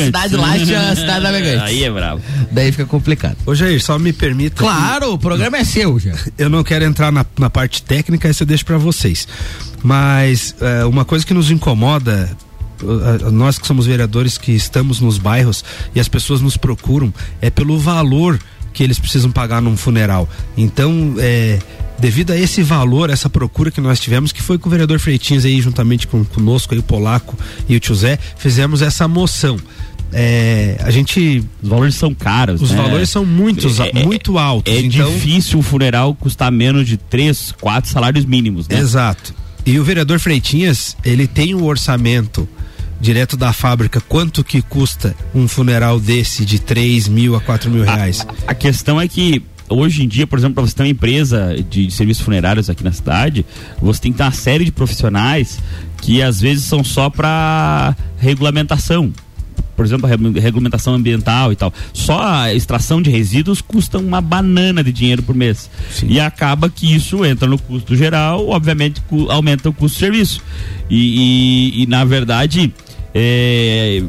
cidade 0.06 0.36
lá 0.36 0.58
tinha 0.66 0.80
a 0.92 0.96
cidade 0.96 1.18
de 1.18 1.24
Navegantes. 1.24 1.62
Aí 1.64 1.84
é 1.84 1.92
bravo. 1.92 2.22
Daí 2.52 2.72
fica 2.72 2.86
complicado. 2.86 3.38
Ô 3.46 3.54
Jair, 3.56 3.82
só 3.84 3.98
me 4.00 4.12
permita. 4.14 4.56
Claro, 4.58 5.14
o 5.14 5.18
programa 5.18 5.58
é 5.58 5.64
seu 5.64 6.00
já. 6.00 6.14
Eu 6.38 6.50
não 6.50 6.64
quero 6.64 6.86
entrar 6.86 7.12
na, 7.12 7.26
na 7.40 7.50
parte 7.50 7.82
técnica, 7.84 8.28
essa 8.28 8.44
eu 8.44 8.48
deixo 8.48 8.66
pra 8.66 8.78
vocês. 8.78 9.28
Mas 9.84 10.56
é, 10.62 10.86
uma 10.86 11.06
coisa 11.06 11.26
que 11.26 11.34
nos 11.34 11.52
incomoda, 11.52 12.30
nós 13.32 13.58
que 13.58 13.68
somos 13.68 13.86
vereadores 13.86 14.38
que 14.38 14.52
estamos 14.52 15.00
nos 15.00 15.18
bairros 15.18 15.64
e 15.94 16.00
as 16.00 16.08
pessoas 16.08 16.42
nos 16.42 16.58
procuram, 16.58 17.14
é 17.42 17.50
pelo 17.50 17.78
valor 17.80 18.40
que 18.74 18.84
eles 18.84 19.00
precisam 19.00 19.32
pagar 19.32 19.62
num 19.62 19.78
funeral. 19.78 20.30
Então, 20.58 21.16
é, 21.18 21.60
devido 21.98 22.32
a 22.32 22.38
esse 22.38 22.62
valor, 22.62 23.10
essa 23.10 23.30
procura 23.30 23.72
que 23.72 23.80
nós 23.80 24.00
tivemos, 24.00 24.32
que 24.32 24.42
foi 24.42 24.58
com 24.58 24.68
o 24.68 24.72
vereador 24.72 25.00
Freitinhos 25.00 25.46
aí, 25.46 25.62
juntamente 25.62 26.08
com 26.08 26.24
conosco 26.26 26.74
aí, 26.74 26.80
o 26.80 26.84
Polaco 26.84 27.38
e 27.70 27.76
o 27.76 27.80
Tio 27.80 27.96
Zé, 27.96 28.20
fizemos 28.38 28.82
essa 28.82 29.08
moção. 29.08 29.58
É, 30.12 30.78
a 30.82 30.92
gente. 30.92 31.44
Os 31.62 31.70
valores 31.70 31.96
são 31.96 32.14
caros. 32.14 32.62
Os 32.62 32.72
né? 32.72 32.78
valores 32.78 33.10
são 33.10 33.26
muitos, 33.26 33.80
É- 33.80 33.92
é- 33.94 34.04
muito 34.04 34.38
altos. 34.38 34.72
É 34.72 34.80
então, 34.80 35.12
difícil 35.12 35.60
um 35.60 35.64
funeral 35.64 36.14
custar 36.16 36.52
menos 36.52 36.88
de 36.88 36.96
três, 36.96 37.54
quatro 37.60 37.90
salários 37.90 38.24
mínimos, 38.24 38.68
né? 38.68 38.80
Exato. 38.80 39.34
E 39.66 39.80
o 39.80 39.84
vereador 39.84 40.20
Freitinhas, 40.20 40.96
ele 41.04 41.28
tem 41.28 41.56
um 41.56 41.64
orçamento 41.64 42.48
direto 43.00 43.36
da 43.38 43.52
fábrica, 43.54 44.00
quanto 44.02 44.44
que 44.44 44.62
custa 44.62 45.16
um 45.34 45.48
funeral 45.48 46.00
desse 46.00 46.46
de 46.46 46.60
3 46.60 47.08
mil 47.08 47.36
a 47.36 47.42
4 47.42 47.70
mil 47.70 47.84
reais? 47.84 48.26
A 48.48 48.54
questão 48.54 49.00
é 49.00 49.08
que 49.08 49.42
hoje 49.70 50.04
em 50.04 50.08
dia, 50.08 50.26
por 50.28 50.38
exemplo, 50.40 50.56
para 50.56 50.64
você 50.66 50.76
ter 50.76 50.84
uma 50.84 50.90
empresa 50.90 51.56
de, 51.70 51.88
de 51.88 51.92
serviços 51.94 52.24
funerários 52.24 52.70
aqui 52.70 52.84
na 52.84 52.92
cidade, 52.92 53.46
você 53.82 54.00
tem 54.02 54.12
que 54.12 54.18
ter 54.18 54.24
uma 54.24 54.32
série 54.32 54.64
de 54.66 54.72
profissionais 54.72 55.60
que 56.02 56.22
às 56.22 56.40
vezes 56.40 56.66
são 56.66 56.84
só 56.84 57.10
para 57.10 57.96
regulamentação. 58.18 59.12
Por 59.76 59.84
exemplo, 59.86 60.06
a 60.06 60.10
regu- 60.10 60.32
regulamentação 60.40 60.94
ambiental 60.94 61.52
e 61.52 61.56
tal. 61.58 61.74
Só 61.92 62.22
a 62.24 62.54
extração 62.54 63.02
de 63.02 63.10
resíduos 63.10 63.60
custa 63.60 63.98
uma 63.98 64.22
banana 64.22 64.82
de 64.82 64.90
dinheiro 64.94 65.22
por 65.22 65.36
mês. 65.36 65.70
E 66.08 66.18
acaba 66.18 66.70
que 66.70 66.96
isso 66.96 67.26
entra 67.26 67.46
no 67.46 67.58
custo 67.60 67.94
geral, 67.94 68.48
obviamente 68.48 69.02
aumenta 69.30 69.68
o 69.68 69.74
custo 69.74 69.98
do 69.98 70.00
serviço. 70.00 70.42
E, 70.90 71.74
e- 71.76 71.84
e, 71.84 71.88
na 71.88 72.06
verdade, 72.06 72.74
é, 73.18 74.04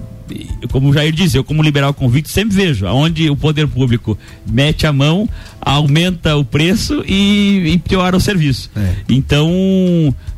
como 0.72 0.88
o 0.90 0.92
Jair 0.92 1.12
disse, 1.12 1.38
eu 1.38 1.44
como 1.44 1.62
liberal 1.62 1.94
convicto 1.94 2.28
sempre 2.30 2.56
vejo 2.56 2.84
aonde 2.86 3.30
o 3.30 3.36
poder 3.36 3.68
público 3.68 4.18
mete 4.50 4.84
a 4.84 4.92
mão, 4.92 5.28
aumenta 5.60 6.36
o 6.36 6.44
preço 6.44 7.04
e, 7.06 7.72
e 7.74 7.78
piora 7.78 8.16
o 8.16 8.20
serviço. 8.20 8.68
Então, 9.08 9.48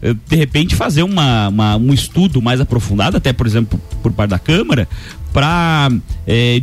eh, 0.02 0.14
de 0.28 0.36
repente, 0.36 0.74
fazer 0.76 1.02
uma, 1.02 1.48
uma- 1.48 1.76
um 1.76 1.92
estudo 1.94 2.42
mais 2.42 2.60
aprofundado, 2.60 3.16
até 3.16 3.32
por 3.32 3.46
exemplo, 3.46 3.80
por 4.02 4.12
parte 4.12 4.30
da 4.30 4.38
Câmara, 4.38 4.86
para 5.32 5.90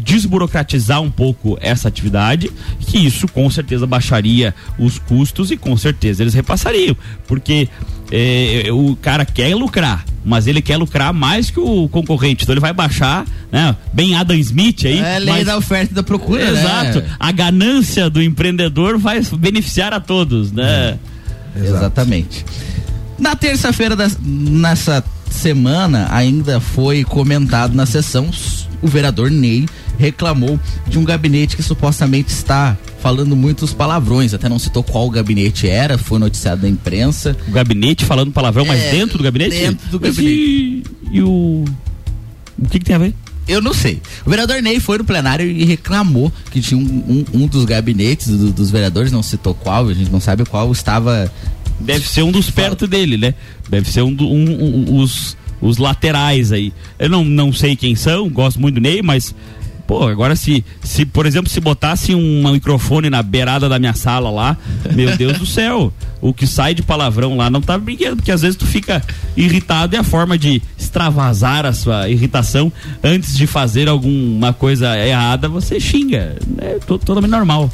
desburocratizar 0.04 1.02
um 1.02 1.10
pouco 1.12 1.58
essa 1.62 1.88
atividade, 1.88 2.52
que 2.80 2.98
isso 2.98 3.28
com 3.28 3.50
certeza 3.50 3.86
baixaria 3.86 4.54
os 4.78 5.00
custos 5.00 5.52
e 5.52 5.58
com 5.58 5.76
certeza 5.78 6.24
eles 6.24 6.34
repassariam. 6.34 6.96
Porque 7.28 7.70
eh, 8.12 8.66
o 8.72 8.96
cara 8.96 9.26
quer 9.26 9.56
lucrar, 9.56 10.06
mas 10.24 10.48
ele 10.48 10.62
quer 10.62 10.78
lucrar 10.78 11.14
mais 11.14 11.50
que 11.50 11.60
o 11.60 11.88
concorrente. 11.90 12.44
Então 12.44 12.54
ele 12.54 12.60
vai 12.60 12.74
baixar, 12.74 13.26
né? 13.52 13.76
Bem 13.94 14.16
Adam 14.16 14.36
Smith 14.38 14.86
aí. 14.86 15.00
É 15.00 15.16
a 15.16 15.20
lei 15.20 15.34
mas- 15.34 15.46
da 15.46 15.58
oferta 15.58 15.92
e 15.92 15.96
da 15.96 16.04
procura, 16.04 16.52
né? 16.52 16.60
Exato. 16.60 17.04
A 17.20 17.32
ganância 17.32 18.10
do 18.10 18.22
empreendedor 18.22 18.98
vai 18.98 19.22
beneficiar 19.38 19.94
a 19.94 20.00
todos, 20.00 20.52
né? 20.52 20.98
Exatamente. 21.56 22.46
Na 23.18 23.36
terça-feira, 23.36 23.96
nessa 24.22 25.04
semana, 25.30 26.08
ainda 26.12 26.60
foi 26.60 27.04
comentado 27.04 27.74
na 27.76 27.86
sessão, 27.86 28.30
o 28.82 28.88
vereador 28.88 29.30
Ney 29.32 29.66
reclamou 29.98 30.60
de 30.88 30.98
um 31.00 31.04
gabinete 31.04 31.56
que 31.56 31.64
supostamente 31.64 32.30
está 32.32 32.78
falando 33.00 33.36
muitos 33.36 33.74
palavrões, 33.74 34.34
até 34.34 34.50
não 34.50 34.58
citou 34.60 34.84
qual 34.84 35.10
gabinete 35.10 35.70
era, 35.70 35.98
foi 35.98 36.20
noticiado 36.20 36.64
na 36.64 36.70
imprensa. 36.70 37.38
O 37.48 37.52
gabinete 37.52 38.04
falando 38.04 38.32
palavrão, 38.32 38.66
mas 38.66 38.82
É, 38.82 38.92
dentro 38.92 39.18
do 39.18 39.24
gabinete? 39.24 39.52
dentro 39.52 39.88
do 39.90 40.00
Mas 40.02 40.16
gabinete. 40.16 40.36
E, 40.36 40.84
e 41.12 41.22
o. 41.22 41.64
O 42.58 42.68
que, 42.70 42.80
que 42.80 42.86
tem 42.86 42.96
a 42.96 43.00
ver? 43.00 43.14
Eu 43.48 43.62
não 43.62 43.74
sei. 43.76 44.02
O 44.26 44.30
vereador 44.30 44.60
Ney 44.62 44.80
foi 44.80 44.98
no 44.98 45.04
plenário 45.04 45.46
e 45.48 45.64
reclamou 45.66 46.32
que 46.50 46.60
tinha 46.62 46.80
um, 46.80 46.84
um- 46.84 47.44
um 47.44 47.48
dos 47.48 47.64
gabinetes 47.64 48.28
do- 48.28 48.52
dos 48.52 48.72
vereadores, 48.72 49.12
não 49.12 49.22
citou 49.22 49.54
qual, 49.54 49.88
a 49.88 49.94
gente 49.94 50.12
não 50.12 50.20
sabe 50.20 50.44
qual, 50.46 50.72
estava 50.72 51.32
Deve 51.80 52.08
ser 52.08 52.24
um 52.24 52.32
dos 52.32 52.50
perto 52.50 52.88
dele, 52.88 53.18
né? 53.18 53.34
Deve 53.70 53.90
ser 53.92 54.02
um, 54.02 54.14
do- 54.14 54.28
um- 54.28 54.86
um- 54.90 55.00
os, 55.00 55.36
os 55.62 55.78
laterais 55.78 56.52
aí. 56.52 56.72
Eu 56.98 57.10
não, 57.10 57.24
não 57.26 57.52
sei 57.54 57.76
quem 57.76 57.96
são, 57.96 58.30
gosto 58.30 58.60
muito 58.60 58.76
do 58.76 58.82
Ney, 58.82 59.02
mas. 59.02 59.34
Pô, 59.88 60.08
agora 60.08 60.36
se, 60.36 60.66
se, 60.84 61.06
por 61.06 61.28
exemplo, 61.28 61.48
se 61.48 61.60
botasse 61.62 62.16
um 62.16 62.52
microfone 62.52 63.08
na 63.08 63.22
beirada 63.22 63.70
da 63.70 63.78
minha 63.78 63.94
sala 63.94 64.32
lá, 64.32 64.58
meu 64.96 65.14
Deus 65.16 65.38
do 65.38 65.46
céu, 65.46 65.94
o 66.20 66.34
que 66.34 66.48
sai 66.48 66.74
de 66.74 66.82
palavrão 66.82 67.38
lá 67.38 67.52
não 67.52 67.62
tá 67.62 67.78
brinquedo, 67.78 68.16
porque 68.16 68.32
às 68.32 68.42
vezes 68.42 68.56
tu 68.58 68.66
fica 68.66 69.00
irritado 69.38 69.96
e 69.96 70.00
a 70.00 70.04
forma 70.04 70.40
de 70.40 70.60
extravasar 70.76 71.68
a 71.68 71.74
sua 71.74 72.10
irritação 72.10 72.74
antes 73.04 73.38
de 73.38 73.46
fazer 73.46 73.88
alguma 73.88 74.52
coisa 74.54 74.98
errada, 74.98 75.48
você 75.48 75.80
xinga. 75.80 76.36
É 76.58 76.80
to- 76.80 76.98
totalmente 76.98 77.30
normal. 77.30 77.70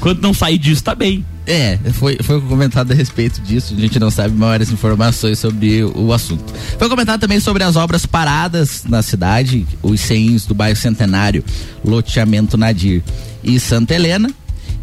Quando 0.00 0.20
não 0.20 0.34
sair 0.34 0.58
disso, 0.58 0.84
tá 0.84 0.94
bem. 0.94 1.24
É, 1.46 1.76
foi, 1.94 2.18
foi 2.22 2.40
comentado 2.40 2.92
a 2.92 2.94
respeito 2.94 3.40
disso. 3.40 3.74
A 3.76 3.80
gente 3.80 3.98
não 3.98 4.10
sabe 4.10 4.34
maiores 4.34 4.70
informações 4.70 5.38
sobre 5.38 5.82
o 5.84 6.12
assunto. 6.12 6.52
Foi 6.78 6.88
comentado 6.88 7.20
também 7.20 7.40
sobre 7.40 7.64
as 7.64 7.74
obras 7.74 8.06
paradas 8.06 8.84
na 8.84 9.02
cidade, 9.02 9.66
os 9.82 10.00
CEINs 10.00 10.46
do 10.46 10.54
bairro 10.54 10.76
Centenário, 10.76 11.44
Loteamento 11.84 12.56
Nadir 12.56 13.02
e 13.42 13.58
Santa 13.58 13.94
Helena. 13.94 14.30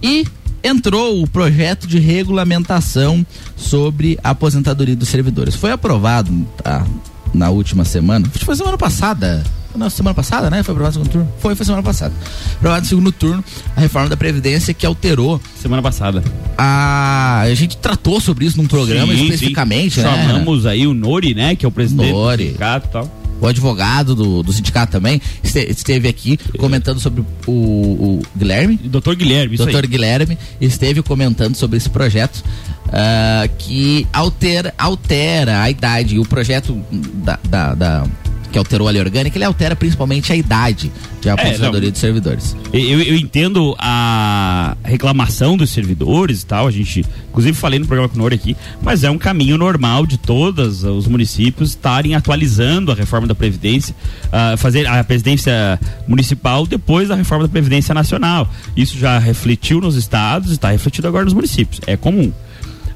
E 0.04 0.26
entrou 0.64 1.22
o 1.22 1.28
projeto 1.28 1.88
de 1.88 2.00
regulamentação 2.00 3.26
sobre 3.56 4.20
a 4.24 4.32
aposentadoria 4.32 4.96
dos 4.96 5.10
servidores. 5.10 5.56
Foi 5.56 5.72
aprovado 5.72 6.46
tá, 6.62 6.86
na 7.34 7.50
última 7.50 7.86
semana, 7.86 8.28
acho 8.28 8.40
que 8.40 8.46
foi 8.46 8.56
semana 8.56 8.78
passada. 8.78 9.44
Na 9.76 9.88
semana 9.90 10.16
passada, 10.16 10.50
né? 10.50 10.64
Foi 10.64 10.74
aprovado 10.74 10.98
no 10.98 11.06
segundo 11.06 11.12
turno? 11.12 11.34
Foi, 11.40 11.54
foi 11.56 11.64
semana 11.66 11.84
passada. 11.84 12.12
Aprovado 12.56 12.82
no 12.82 12.88
segundo 12.88 13.12
turno 13.12 13.44
a 13.78 13.80
reforma 13.82 14.10
da 14.10 14.18
Previdência 14.18 14.74
que 14.74 14.84
alterou 14.84 15.40
Semana 15.62 15.82
passada. 15.82 16.24
a, 16.58 17.42
a 17.42 17.54
gente 17.54 17.78
tratou 17.78 18.20
sobre 18.20 18.46
isso 18.46 18.58
num 18.58 18.68
programa 18.68 19.14
Sim, 19.14 19.22
especificamente, 19.26 19.96
sim. 19.96 20.02
né? 20.02 20.26
Chamamos 20.28 20.66
aí 20.66 20.88
o 20.88 20.94
Nori, 20.96 21.36
né? 21.36 21.56
Que 21.56 21.66
é 21.66 21.68
o 21.68 21.72
presidente 21.72 22.12
Nori. 22.12 22.44
do 22.44 22.48
sindicato 22.48 22.88
e 22.88 22.92
tal. 22.92 23.20
O 23.42 23.48
advogado 23.48 24.16
do, 24.16 24.44
do 24.44 24.52
sindicato 24.52 24.92
também 24.92 25.22
este- 25.42 25.72
esteve 25.72 26.10
aqui 26.10 26.38
comentando 26.58 27.00
sobre 27.00 27.24
o, 27.48 27.52
o 27.52 28.22
Guilherme. 28.36 28.76
Doutor 28.76 29.16
Guilherme, 29.16 29.54
isso 29.56 29.64
Doutor. 29.64 29.86
Guilherme 29.88 30.38
esteve 30.60 31.02
comentando 31.02 31.56
sobre 31.56 31.78
esse 31.78 31.90
projeto 31.90 32.44
ah, 32.92 33.48
que 33.58 34.08
altera, 34.12 34.74
altera 34.78 35.62
a 35.62 35.70
idade. 35.70 36.20
O 36.20 36.26
projeto 36.26 36.82
da, 36.92 37.40
da, 37.50 37.76
da- 37.76 38.04
que 38.52 38.58
alterou 38.58 38.88
a 38.88 38.92
lei 38.92 39.02
orgânica, 39.02 39.38
ele 39.38 39.46
altera 39.46 39.76
principalmente 39.76 40.32
a 40.34 40.36
idade 40.36 40.92
de 41.22 41.30
aposentadoria 41.30 41.88
não. 41.88 41.92
dos 41.92 42.00
servidores. 42.00 42.56
Eu, 42.74 43.02
eu 43.02 43.16
entendo 43.16 43.76
a 43.78 44.76
reclamação 44.84 45.56
dos 45.56 45.70
servidores 45.70 46.42
e 46.42 46.46
tal, 46.46 46.68
a 46.68 46.72
gente, 46.72 47.06
inclusive 47.30 47.56
falei 47.56 47.78
no 47.80 47.86
programa 47.86 48.10
com 48.10 48.16
o 48.16 48.20
Nori 48.20 48.36
aqui, 48.36 48.58
mas 48.82 49.04
é 49.04 49.12
um 49.12 49.18
caminho 49.18 49.58
normal 49.58 50.06
de 50.06 50.18
todos 50.18 50.84
os 50.84 51.08
municípios 51.08 51.70
estarem 51.70 52.16
atualizando 52.16 52.92
a 52.92 52.96
reforma 52.96 53.28
da 53.28 53.36
Previdência, 53.36 53.94
ah, 54.32 54.56
fazer 54.58 54.88
a 54.88 55.04
Previdência 55.04 55.80
Municipal 56.08 56.66
depois 56.66 57.10
da 57.10 57.16
reforma 57.16 57.46
da 57.46 57.52
Previdência 57.52 57.94
Nacional. 57.94 58.50
Isso 58.76 58.98
já 58.98 59.20
refletiu 59.20 59.80
nos 59.80 59.96
estados 59.96 60.50
e 60.50 60.54
está 60.54 60.72
refletido 60.72 61.08
agora 61.08 61.26
nos 61.26 61.34
municípios. 61.34 61.82
É 61.86 61.96
comum. 61.96 62.32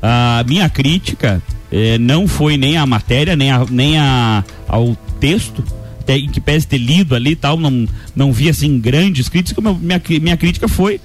A 0.05 0.43
minha 0.45 0.69
crítica 0.69 1.41
eh, 1.71 1.97
não 1.97 2.27
foi 2.27 2.57
nem 2.57 2.75
a 2.75 2.85
matéria, 2.85 3.37
nem, 3.37 3.49
a, 3.49 3.65
nem 3.69 3.97
a, 3.97 4.43
ao 4.67 4.97
texto, 5.17 5.63
em 6.05 6.27
que 6.27 6.41
pese 6.41 6.67
ter 6.67 6.77
lido 6.77 7.15
ali 7.15 7.31
e 7.31 7.35
tal, 7.37 7.57
não, 7.57 7.87
não 8.13 8.33
vi 8.33 8.49
assim 8.49 8.77
grandes 8.77 9.29
críticas, 9.29 9.63
minha, 9.79 10.01
minha 10.19 10.35
crítica 10.35 10.67
foi 10.67 10.99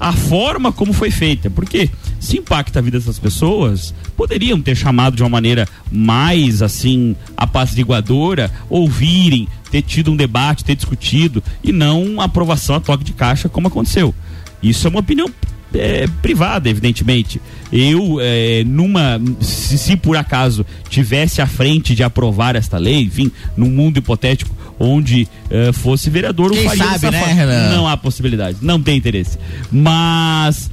a 0.00 0.12
forma 0.12 0.72
como 0.72 0.92
foi 0.92 1.12
feita. 1.12 1.48
Porque 1.48 1.88
se 2.18 2.38
impacta 2.38 2.80
a 2.80 2.82
vida 2.82 2.98
dessas 2.98 3.20
pessoas, 3.20 3.94
poderiam 4.16 4.60
ter 4.60 4.74
chamado 4.74 5.14
de 5.14 5.22
uma 5.22 5.28
maneira 5.28 5.68
mais 5.90 6.60
assim 6.62 7.14
apaziguadora, 7.36 8.50
ouvirem, 8.68 9.46
ter 9.70 9.82
tido 9.82 10.10
um 10.10 10.16
debate, 10.16 10.64
ter 10.64 10.74
discutido 10.74 11.42
e 11.62 11.70
não 11.70 12.20
aprovação 12.20 12.74
a 12.74 12.80
toque 12.80 13.04
de 13.04 13.12
caixa 13.12 13.48
como 13.48 13.68
aconteceu. 13.68 14.12
Isso 14.60 14.88
é 14.88 14.90
uma 14.90 15.00
opinião 15.00 15.28
é, 15.74 16.06
privada, 16.20 16.68
evidentemente. 16.68 17.40
Eu, 17.72 18.18
é, 18.20 18.62
numa. 18.64 19.20
Se, 19.40 19.78
se, 19.78 19.96
por 19.96 20.16
acaso 20.16 20.64
tivesse 20.88 21.40
à 21.40 21.46
frente 21.46 21.94
de 21.94 22.02
aprovar 22.02 22.56
esta 22.56 22.78
lei, 22.78 23.02
enfim, 23.02 23.30
num 23.56 23.70
mundo 23.70 23.98
hipotético 23.98 24.54
onde 24.78 25.28
é, 25.50 25.72
fosse 25.72 26.10
vereador, 26.10 26.50
Quem 26.50 26.68
sabe, 26.68 27.10
né. 27.10 27.32
Renan? 27.32 27.70
Não 27.70 27.86
há 27.86 27.96
possibilidade, 27.96 28.58
não 28.60 28.80
tem 28.80 28.96
interesse. 28.96 29.38
Mas. 29.70 30.70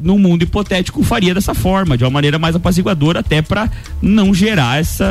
No 0.00 0.18
mundo 0.18 0.42
hipotético, 0.42 1.04
faria 1.04 1.32
dessa 1.32 1.54
forma, 1.54 1.96
de 1.96 2.02
uma 2.02 2.10
maneira 2.10 2.36
mais 2.36 2.56
apaziguadora, 2.56 3.20
até 3.20 3.40
para 3.40 3.70
não 4.00 4.34
gerar 4.34 4.80
essa, 4.80 5.06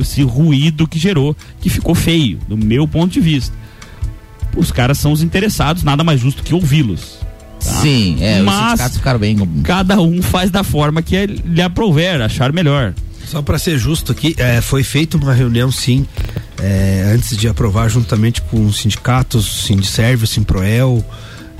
esse 0.00 0.22
ruído 0.22 0.86
que 0.86 0.96
gerou, 0.96 1.34
que 1.60 1.68
ficou 1.68 1.92
feio, 1.92 2.38
do 2.46 2.56
meu 2.56 2.86
ponto 2.86 3.10
de 3.10 3.20
vista. 3.20 3.52
Os 4.56 4.70
caras 4.70 4.98
são 4.98 5.10
os 5.10 5.24
interessados, 5.24 5.82
nada 5.82 6.04
mais 6.04 6.20
justo 6.20 6.44
que 6.44 6.54
ouvi-los. 6.54 7.18
Tá? 7.64 7.80
Sim, 7.80 8.18
é, 8.20 8.38
os 8.38 8.44
Mas 8.44 8.68
sindicatos 8.70 8.96
ficaram 8.96 9.18
bem. 9.18 9.36
cada 9.62 10.00
um 10.00 10.22
faz 10.22 10.50
da 10.50 10.62
forma 10.62 11.02
que 11.02 11.26
lhe 11.26 11.62
aprouver, 11.62 12.20
achar 12.20 12.52
melhor. 12.52 12.94
Só 13.26 13.42
para 13.42 13.58
ser 13.58 13.78
justo 13.78 14.12
aqui, 14.12 14.34
é, 14.38 14.60
foi 14.60 14.82
feita 14.82 15.16
uma 15.18 15.34
reunião 15.34 15.70
sim, 15.70 16.06
é, 16.62 17.12
antes 17.14 17.36
de 17.36 17.46
aprovar 17.46 17.88
juntamente 17.88 18.40
com 18.42 18.64
os 18.64 18.78
sindicatos, 18.78 19.66
Sindiserve, 19.66 20.26
Simproel, 20.26 21.04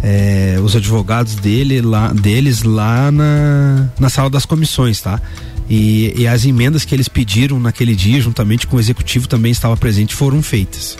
é, 0.02 0.56
os 0.62 0.74
advogados 0.74 1.34
dele, 1.34 1.82
lá, 1.82 2.12
deles 2.12 2.62
lá 2.62 3.10
na, 3.10 3.88
na 3.98 4.08
sala 4.08 4.30
das 4.30 4.46
comissões, 4.46 5.00
tá? 5.00 5.20
E, 5.68 6.14
e 6.16 6.26
as 6.26 6.46
emendas 6.46 6.84
que 6.84 6.94
eles 6.94 7.08
pediram 7.08 7.60
naquele 7.60 7.94
dia, 7.94 8.20
juntamente 8.20 8.66
com 8.66 8.76
o 8.76 8.80
executivo 8.80 9.28
também 9.28 9.52
estava 9.52 9.76
presente, 9.76 10.14
foram 10.14 10.42
feitas. 10.42 10.96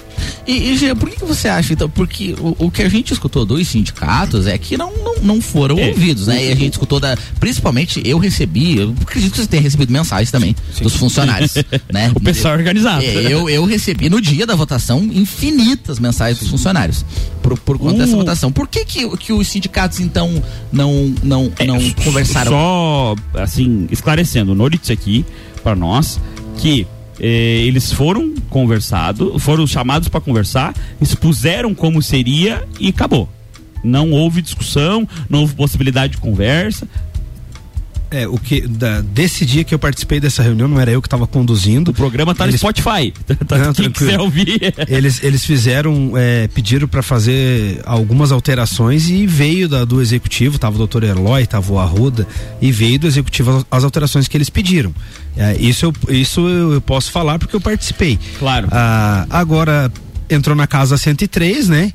E, 0.46 0.70
e 0.72 0.76
Gê, 0.76 0.94
por 0.94 1.10
que, 1.10 1.24
você 1.24 1.48
acha, 1.48 1.72
então? 1.72 1.88
Porque 1.90 2.34
o, 2.38 2.56
o 2.66 2.70
que 2.70 2.82
a 2.82 2.88
gente 2.88 3.12
escutou 3.12 3.44
dos 3.44 3.66
sindicatos 3.68 4.46
é 4.46 4.56
que 4.56 4.76
não, 4.76 4.92
não, 4.96 5.14
não 5.22 5.40
foram 5.40 5.78
É. 5.78 5.88
ouvidos, 5.88 6.26
né? 6.26 6.46
E 6.46 6.52
a 6.52 6.54
gente 6.56 6.72
escutou 6.72 6.98
da. 7.00 7.16
Principalmente 7.38 8.00
eu 8.04 8.18
recebi, 8.18 8.78
eu 8.78 8.94
acredito 9.02 9.32
que 9.32 9.38
você 9.40 9.46
tenha 9.46 9.62
recebido 9.62 9.92
mensagens 9.92 10.30
também 10.30 10.54
dos 10.80 10.94
funcionários, 10.96 11.54
né? 11.92 12.10
O 12.14 12.20
pessoal 12.20 12.54
organizado. 12.54 13.04
É, 13.04 13.32
eu, 13.32 13.48
eu 13.48 13.64
recebi 13.64 14.08
no 14.08 14.20
dia 14.20 14.46
da 14.46 14.54
votação 14.54 15.02
infinitas 15.02 15.98
mensagens 15.98 16.38
dos 16.40 16.48
funcionários 16.48 17.04
por, 17.42 17.58
por 17.58 17.78
conta 17.78 17.98
dessa 17.98 18.14
O- 18.14 18.18
votação. 18.18 18.50
Por 18.52 18.66
que, 18.68 18.84
que, 18.84 19.16
que 19.16 19.32
os 19.32 19.46
sindicatos, 19.48 20.00
então, 20.00 20.42
não, 20.72 21.14
não, 21.22 21.52
não 21.66 21.90
conversaram? 22.04 22.52
É, 22.52 22.54
Só, 22.54 23.14
assim, 23.34 23.86
esclarecendo, 23.90 24.54
Noritz 24.54 24.90
aqui, 24.90 25.24
para 25.62 25.74
nós, 25.76 26.18
que 26.58 26.86
eh, 27.20 27.64
eles 27.66 27.92
foram 27.92 28.34
conversados, 28.48 29.42
foram 29.42 29.66
chamados 29.66 30.08
para 30.08 30.20
conversar, 30.20 30.74
expuseram 31.00 31.74
como 31.74 32.02
seria 32.02 32.66
e 32.78 32.88
acabou. 32.88 33.28
Não 33.82 34.10
houve 34.10 34.42
discussão, 34.42 35.08
não 35.28 35.40
houve 35.40 35.54
possibilidade 35.54 36.14
de 36.14 36.18
conversa. 36.18 36.88
É, 38.10 38.26
o 38.26 38.38
que 38.38 38.62
da- 38.66 39.02
desse 39.02 39.44
dia 39.44 39.62
que 39.64 39.74
eu 39.74 39.78
participei 39.78 40.18
dessa 40.18 40.42
reunião, 40.42 40.66
não 40.66 40.80
era 40.80 40.90
eu 40.90 41.02
que 41.02 41.06
estava 41.06 41.26
conduzindo. 41.26 41.90
O 41.90 41.94
programa 41.94 42.34
tá 42.34 42.44
Eles- 42.44 42.54
no 42.54 42.58
Spotify. 42.58 43.12
Tá, 43.46 43.58
Não, 43.58 43.72
quem 43.74 43.90
quiser 43.90 44.18
ouvir. 44.18 44.74
Eles, 44.88 45.22
eles 45.22 45.44
fizeram, 45.44 46.12
é, 46.16 46.48
pediram 46.48 46.88
para 46.88 47.02
fazer 47.02 47.80
algumas 47.84 48.32
alterações 48.32 49.08
e 49.10 49.26
veio 49.26 49.68
da- 49.68 49.84
do 49.84 50.00
executivo, 50.00 50.58
tava 50.58 50.74
o 50.76 50.78
doutor 50.78 51.04
Eloy, 51.04 51.46
tava 51.46 51.72
o 51.72 51.78
Arruda, 51.78 52.26
e 52.60 52.72
veio 52.72 52.98
do 52.98 53.06
executivo 53.06 53.58
as, 53.58 53.66
as 53.70 53.84
alterações 53.84 54.26
que 54.26 54.36
eles 54.36 54.48
pediram. 54.50 54.94
É, 55.36 55.56
isso 55.58 55.84
eu, 55.86 55.94
isso 56.14 56.48
eu, 56.48 56.80
posso 56.80 57.10
falar 57.12 57.38
porque 57.38 57.54
eu 57.54 57.60
participei. 57.60 58.18
Claro. 58.38 58.68
Ah, 58.70 59.26
agora 59.30 59.92
entrou 60.30 60.56
na 60.56 60.66
casa 60.66 60.96
103, 60.98 61.68
né? 61.68 61.92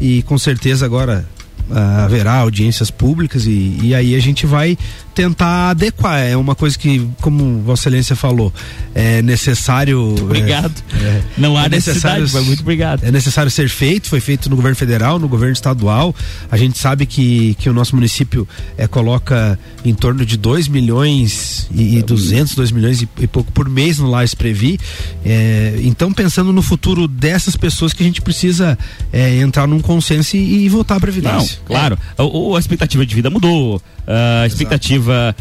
E 0.00 0.22
com 0.22 0.36
certeza 0.38 0.84
agora 0.86 1.26
haverá 1.74 2.34
audiências 2.34 2.90
públicas 2.90 3.46
e, 3.46 3.78
e 3.82 3.94
aí 3.94 4.14
a 4.14 4.20
gente 4.20 4.46
vai 4.46 4.76
tentar 5.14 5.70
adequar. 5.70 6.20
É 6.20 6.36
uma 6.36 6.54
coisa 6.54 6.78
que, 6.78 7.06
como 7.20 7.60
Vossa 7.62 7.82
Excelência 7.82 8.16
falou, 8.16 8.52
é 8.94 9.22
necessário. 9.22 10.14
Obrigado. 10.20 10.72
é, 11.00 11.22
Não 11.36 11.56
há 11.56 11.66
é 11.66 11.68
necessidade, 11.68 12.30
mas 12.32 12.46
muito 12.46 12.60
obrigado. 12.60 13.04
É 13.04 13.10
necessário 13.10 13.50
ser 13.50 13.68
feito, 13.68 14.08
foi 14.08 14.20
feito 14.20 14.48
no 14.48 14.56
governo 14.56 14.76
federal, 14.76 15.18
no 15.18 15.28
governo 15.28 15.52
estadual. 15.52 16.14
A 16.50 16.56
gente 16.56 16.78
sabe 16.78 17.06
que, 17.06 17.54
que 17.58 17.68
o 17.68 17.72
nosso 17.72 17.94
município 17.94 18.48
é, 18.76 18.86
coloca 18.86 19.58
em 19.84 19.94
torno 19.94 20.24
de 20.24 20.36
2 20.36 20.68
milhões 20.68 21.68
e, 21.70 21.98
e 21.98 22.02
200, 22.02 22.54
2 22.54 22.70
milhões 22.72 23.02
e, 23.02 23.08
e 23.18 23.26
pouco 23.26 23.52
por 23.52 23.68
mês 23.68 23.98
no 23.98 24.08
Lares 24.08 24.34
Previ. 24.34 24.78
É, 25.24 25.78
então, 25.82 26.12
pensando 26.12 26.52
no 26.52 26.62
futuro 26.62 27.06
dessas 27.06 27.56
pessoas 27.56 27.92
que 27.92 28.02
a 28.02 28.06
gente 28.06 28.22
precisa 28.22 28.78
é, 29.12 29.36
entrar 29.40 29.66
num 29.66 29.80
consenso 29.80 30.36
e, 30.36 30.64
e 30.64 30.68
voltar 30.68 30.94
à 30.94 30.96
Não, 30.96 31.00
Previdência. 31.00 31.58
Claro. 31.66 31.98
O, 32.18 32.50
o- 32.50 32.56
a 32.56 32.60
expectativa 32.60 33.04
de 33.06 33.14
vida 33.14 33.30
mudou. 33.30 33.80
A 34.06 34.46
expectativa. 34.46 35.34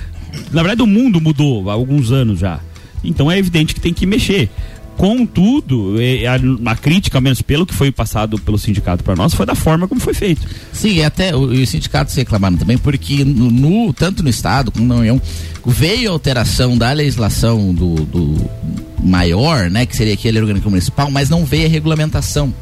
Na 0.52 0.62
verdade, 0.62 0.82
o 0.82 0.88
mundo 0.88 1.20
mudou 1.20 1.70
há 1.70 1.74
alguns 1.74 2.12
anos 2.12 2.40
já. 2.40 2.60
Então 3.04 3.32
é 3.32 3.38
evidente 3.38 3.74
que 3.74 3.82
tem 3.82 3.94
que 3.94 4.06
mexer. 4.06 4.50
Contudo, 4.98 6.00
eh, 6.00 6.28
a, 6.28 6.36
a 6.72 6.76
crítica, 6.76 7.18
ao 7.18 7.22
menos 7.22 7.42
pelo 7.42 7.66
que 7.66 7.74
foi 7.74 7.92
passado 7.92 8.38
pelo 8.38 8.60
sindicato 8.60 9.04
para 9.04 9.16
nós, 9.16 9.34
foi 9.34 9.46
da 9.48 9.56
forma 9.56 9.88
como 9.88 10.00
foi 10.00 10.14
feito. 10.14 10.48
Sim, 10.72 10.96
e 10.98 11.04
até 11.04 11.36
o- 11.36 11.46
os 11.46 11.70
sindicatos 11.70 12.14
reclamaram 12.14 12.56
também, 12.56 12.78
porque 12.78 13.26
no, 13.26 13.50
no- 13.50 13.92
tanto 13.94 14.22
no 14.22 14.30
Estado 14.30 14.72
como 14.72 14.86
na 14.86 14.96
União 14.96 15.20
veio 15.66 16.10
a 16.10 16.14
alteração 16.14 16.78
da 16.78 16.92
legislação 16.92 17.74
do, 17.74 17.96
do 18.06 18.50
maior, 19.04 19.72
né, 19.72 19.86
que 19.88 19.96
seria 19.96 20.14
aquele 20.14 20.40
orgânico 20.40 20.70
municipal, 20.70 21.10
mas 21.10 21.30
não 21.30 21.44
veio 21.46 21.66
a 21.66 21.70
regulamentação. 21.70 22.54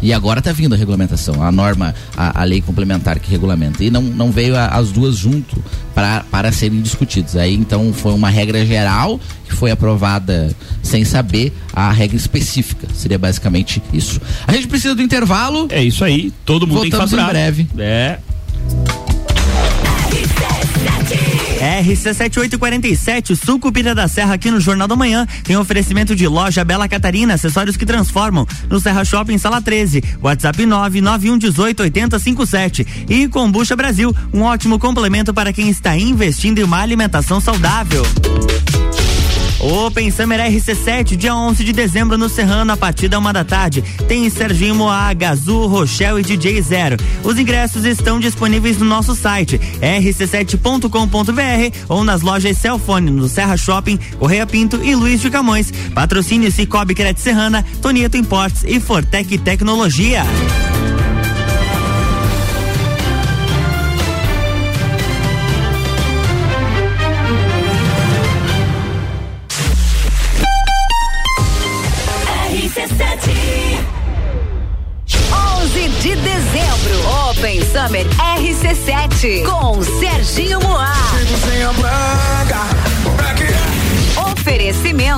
E 0.00 0.12
agora 0.12 0.38
está 0.38 0.52
vindo 0.52 0.74
a 0.74 0.78
regulamentação, 0.78 1.42
a 1.42 1.50
norma, 1.50 1.94
a, 2.16 2.40
a 2.42 2.44
lei 2.44 2.60
complementar 2.60 3.18
que 3.18 3.30
regulamenta. 3.30 3.82
E 3.82 3.90
não, 3.90 4.00
não 4.02 4.30
veio 4.30 4.56
a- 4.56 4.68
as 4.68 4.92
duas 4.92 5.16
junto 5.16 5.62
pra, 5.94 6.24
para 6.30 6.52
serem 6.52 6.80
discutidas. 6.80 7.34
Aí 7.36 7.54
então 7.54 7.92
foi 7.92 8.12
uma 8.12 8.30
regra 8.30 8.64
geral 8.64 9.18
que 9.44 9.54
foi 9.54 9.70
aprovada 9.70 10.54
sem 10.82 11.04
saber 11.04 11.52
a 11.72 11.90
regra 11.90 12.16
específica. 12.16 12.86
Seria 12.94 13.18
basicamente 13.18 13.82
isso. 13.92 14.20
A 14.46 14.52
gente 14.52 14.68
precisa 14.68 14.94
do 14.94 15.02
intervalo. 15.02 15.66
É 15.70 15.82
isso 15.82 16.04
aí, 16.04 16.32
todo 16.44 16.66
mundo 16.66 16.82
tem 16.82 16.90
que 16.90 16.96
Voltamos 16.96 17.12
em 17.12 17.16
faturar. 17.16 17.30
breve. 17.30 17.66
É. 17.78 18.18
RC7847, 21.68 23.36
Sucupira 23.36 23.94
da 23.94 24.08
Serra, 24.08 24.34
aqui 24.34 24.50
no 24.50 24.60
Jornal 24.60 24.88
da 24.88 24.96
Manhã, 24.96 25.24
tem 25.44 25.56
oferecimento 25.56 26.16
de 26.16 26.26
loja 26.26 26.64
Bela 26.64 26.88
Catarina, 26.88 27.34
acessórios 27.34 27.76
que 27.76 27.84
transformam, 27.84 28.46
no 28.68 28.80
Serra 28.80 29.04
Shopping, 29.04 29.36
sala 29.38 29.60
13, 29.60 30.02
WhatsApp 30.22 30.64
991188057 30.64 32.86
e 33.08 33.28
Combucha 33.28 33.76
Brasil, 33.76 34.16
um 34.32 34.40
ótimo 34.42 34.78
complemento 34.78 35.34
para 35.34 35.52
quem 35.52 35.68
está 35.68 35.94
investindo 35.96 36.58
em 36.58 36.64
uma 36.64 36.80
alimentação 36.80 37.40
saudável. 37.40 38.02
Open 39.60 40.10
Summer 40.10 40.38
RC7, 40.38 41.16
dia 41.16 41.34
11 41.34 41.64
de 41.64 41.72
dezembro 41.72 42.16
no 42.16 42.28
Serrano, 42.28 42.72
a 42.72 42.76
partir 42.76 43.08
da 43.08 43.18
uma 43.18 43.32
da 43.32 43.44
tarde. 43.44 43.82
Tem 44.06 44.30
Serginho 44.30 44.74
Moá, 44.74 45.12
Gazu, 45.12 45.66
Rochelle 45.66 46.20
e 46.20 46.22
DJ 46.22 46.62
Zero. 46.62 46.96
Os 47.24 47.38
ingressos 47.38 47.84
estão 47.84 48.20
disponíveis 48.20 48.78
no 48.78 48.84
nosso 48.84 49.16
site 49.16 49.60
rc7.com.br 49.80 51.76
ou 51.88 52.04
nas 52.04 52.22
lojas 52.22 52.56
Celfone, 52.58 53.10
no 53.10 53.28
Serra 53.28 53.56
Shopping, 53.56 53.98
Correia 54.18 54.46
Pinto 54.46 54.82
e 54.82 54.94
Luiz 54.94 55.20
de 55.20 55.28
Camões. 55.28 55.72
Patrocínio 55.92 56.52
Cicobi 56.52 56.94
Credit 56.94 57.20
Serrana, 57.20 57.64
Tonieto 57.82 58.16
Importes 58.16 58.62
e 58.64 58.78
Fortec 58.78 59.38
Tecnologia. 59.38 60.22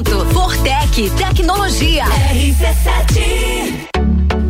Fortec 0.08 1.10
Tecnologia. 1.16 2.06
RC7. 2.06 3.49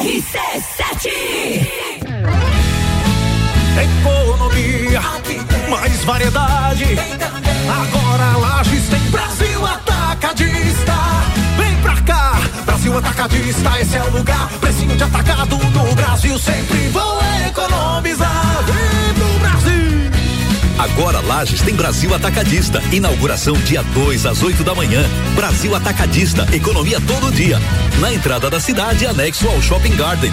RC7 0.00 1.10
Economia, 4.00 5.02
mais 5.68 6.04
variedade. 6.04 6.84
Agora 7.68 8.38
Lages 8.38 8.88
tem 8.88 9.00
Brasil 9.10 9.66
Atacadista. 9.66 10.94
Vem 11.58 11.76
pra 11.82 12.00
cá, 12.00 12.40
Brasil 12.64 12.96
Atacadista, 12.96 13.78
esse 13.78 13.96
é 13.96 14.02
o 14.02 14.10
lugar. 14.10 14.48
Precinho 14.60 14.96
de 14.96 15.04
atacado 15.04 15.58
no 15.58 15.94
Brasil, 15.94 16.38
sempre 16.38 16.88
vou 16.88 17.20
economizar. 17.46 18.99
Agora 20.80 21.20
Lages 21.20 21.60
tem 21.60 21.74
Brasil 21.74 22.14
Atacadista. 22.14 22.82
Inauguração 22.90 23.52
dia 23.52 23.82
2 23.82 24.24
às 24.24 24.42
8 24.42 24.64
da 24.64 24.74
manhã. 24.74 25.04
Brasil 25.34 25.74
Atacadista, 25.74 26.48
economia 26.54 26.98
todo 27.02 27.30
dia. 27.30 27.58
Na 28.00 28.10
entrada 28.10 28.48
da 28.48 28.58
cidade, 28.58 29.04
anexo 29.04 29.46
ao 29.46 29.60
Shopping 29.60 29.94
Garden. 29.94 30.32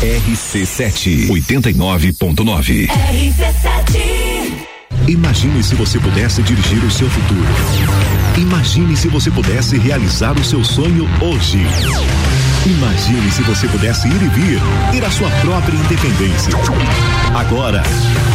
RC7 0.00 1.26
89.9. 1.28 2.86
RC7 2.86 3.96
Imagine 5.08 5.62
se 5.64 5.74
você 5.74 5.98
pudesse 5.98 6.44
dirigir 6.44 6.84
o 6.84 6.90
seu 6.90 7.10
futuro. 7.10 7.44
Imagine 8.38 8.96
se 8.96 9.08
você 9.08 9.32
pudesse 9.32 9.76
realizar 9.78 10.38
o 10.38 10.44
seu 10.44 10.62
sonho 10.62 11.08
hoje. 11.20 11.58
Imagine 12.64 13.30
se 13.32 13.42
você 13.42 13.66
pudesse 13.66 14.06
ir 14.06 14.22
e 14.22 14.28
vir, 14.28 14.60
ter 14.92 15.04
a 15.04 15.10
sua 15.10 15.30
própria 15.40 15.76
independência. 15.76 16.52
Agora, 17.34 17.82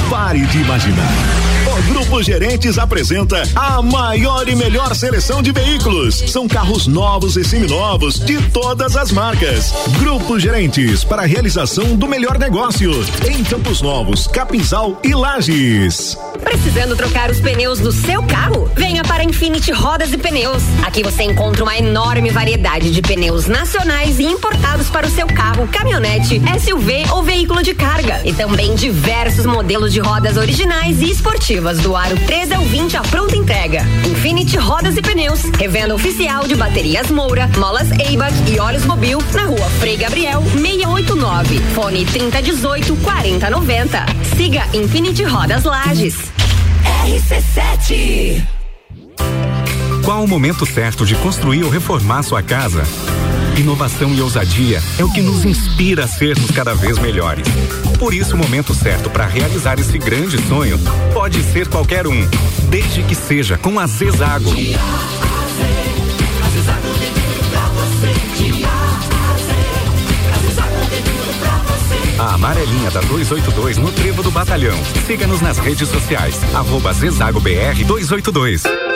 pare 0.10 0.42
de 0.42 0.58
imaginar. 0.58 1.61
O 1.68 1.82
Grupo 1.84 2.24
Gerentes 2.24 2.80
apresenta 2.80 3.44
a 3.56 3.84
maior 3.84 4.48
e 4.50 4.56
melhor 4.56 4.96
seleção 4.96 5.44
de 5.44 5.52
veículos. 5.52 6.16
São 6.28 6.48
carros 6.48 6.88
novos 6.88 7.38
e 7.38 7.44
seminovos 7.44 8.20
de 8.20 8.42
todas 8.50 8.96
as 8.98 9.12
marcas. 9.12 9.72
Grupo 10.00 10.40
Gerentes 10.40 11.04
para 11.04 11.22
a 11.22 11.26
realização 11.26 11.96
do 11.96 12.08
melhor 12.08 12.40
negócio 12.40 12.92
em 13.30 13.44
Campos 13.44 13.80
Novos, 13.80 14.26
Capinzal 14.26 15.00
e 15.04 15.14
Lages. 15.14 16.18
Precisando 16.44 16.96
trocar 16.96 17.30
os 17.30 17.40
pneus 17.40 17.80
do 17.80 17.92
seu 17.92 18.24
carro? 18.24 18.70
Venha 18.76 19.04
para 19.04 19.24
Infinity 19.24 19.72
Rodas 19.72 20.12
e 20.12 20.18
Pneus. 20.18 20.64
Aqui 20.84 21.04
você 21.04 21.24
encontra 21.24 21.64
uma 21.64 21.78
enorme 21.78 22.32
variedade 22.32 22.90
de 22.90 23.02
pneus 23.04 23.46
nacionais 23.46 24.20
e 24.20 24.24
importados 24.24 24.90
para 24.90 25.06
o 25.06 25.10
seu 25.12 25.28
carro, 25.28 25.68
caminhonete, 25.68 26.42
SUV 26.60 27.06
ou 27.12 27.22
veículo 27.22 27.62
de 27.62 27.76
carga. 27.76 28.20
E 28.26 28.34
também 28.34 28.74
diversos 28.74 29.46
modelos 29.46 29.94
de 29.94 30.00
rodas 30.00 30.38
originais 30.38 31.02
e 31.02 31.12
esportivas 31.12 31.51
do 31.60 31.98
aro 31.98 32.16
13 32.16 32.54
ao 32.54 32.64
20 32.64 32.96
à 32.96 33.02
pronta 33.02 33.36
entrega. 33.36 33.82
Infinity 34.10 34.56
Rodas 34.56 34.96
e 34.96 35.02
Pneus, 35.02 35.42
revenda 35.60 35.94
oficial 35.94 36.48
de 36.48 36.56
baterias 36.56 37.12
Moura, 37.12 37.50
molas 37.58 37.92
Eibach 37.92 38.34
e 38.50 38.58
óleos 38.58 38.86
Mobil 38.86 39.18
na 39.34 39.44
rua 39.44 39.70
Frei 39.82 39.98
Gabriel 39.98 40.42
689. 40.54 41.60
Fone 41.76 42.06
3018 42.06 42.96
4090. 42.96 44.06
Siga 44.38 44.66
Infinity 44.74 45.26
Rodas 45.26 45.66
Lages. 45.66 46.16
RC7 47.06 48.42
Qual 50.06 50.24
o 50.24 50.28
momento 50.28 50.66
certo 50.66 51.06
de 51.06 51.16
construir 51.16 51.66
ou 51.66 51.70
reformar 51.70 52.24
sua 52.24 52.42
casa? 52.42 52.84
Inovação 53.62 54.12
e 54.12 54.20
ousadia 54.20 54.82
é 54.98 55.04
o 55.04 55.12
que 55.12 55.22
nos 55.22 55.46
inspira 55.46 56.06
a 56.06 56.08
sermos 56.08 56.50
cada 56.50 56.74
vez 56.74 56.98
melhores. 56.98 57.48
Por 58.00 58.12
isso, 58.12 58.34
o 58.34 58.38
momento 58.40 58.74
certo 58.74 59.08
para 59.08 59.28
realizar 59.28 59.80
esse 59.80 60.00
grande 60.00 60.42
sonho 60.48 60.80
pode 61.14 61.44
ser 61.44 61.68
qualquer 61.68 62.08
um, 62.08 62.28
desde 62.72 63.04
que 63.04 63.14
seja 63.14 63.60
com 63.60 63.80
a 63.80 63.86
Zezago. 63.86 64.50
A 72.18 72.34
amarelinha 72.34 72.90
da 72.90 73.02
282 73.02 73.78
no 73.78 73.92
Trevo 73.92 74.24
do 74.24 74.32
Batalhão. 74.32 74.78
Siga-nos 75.06 75.40
nas 75.40 75.60
redes 75.60 75.88
sociais. 75.88 76.36
Arroba 76.56 76.92
Zezago 76.94 77.40
BR 77.40 77.84
282. 77.86 78.91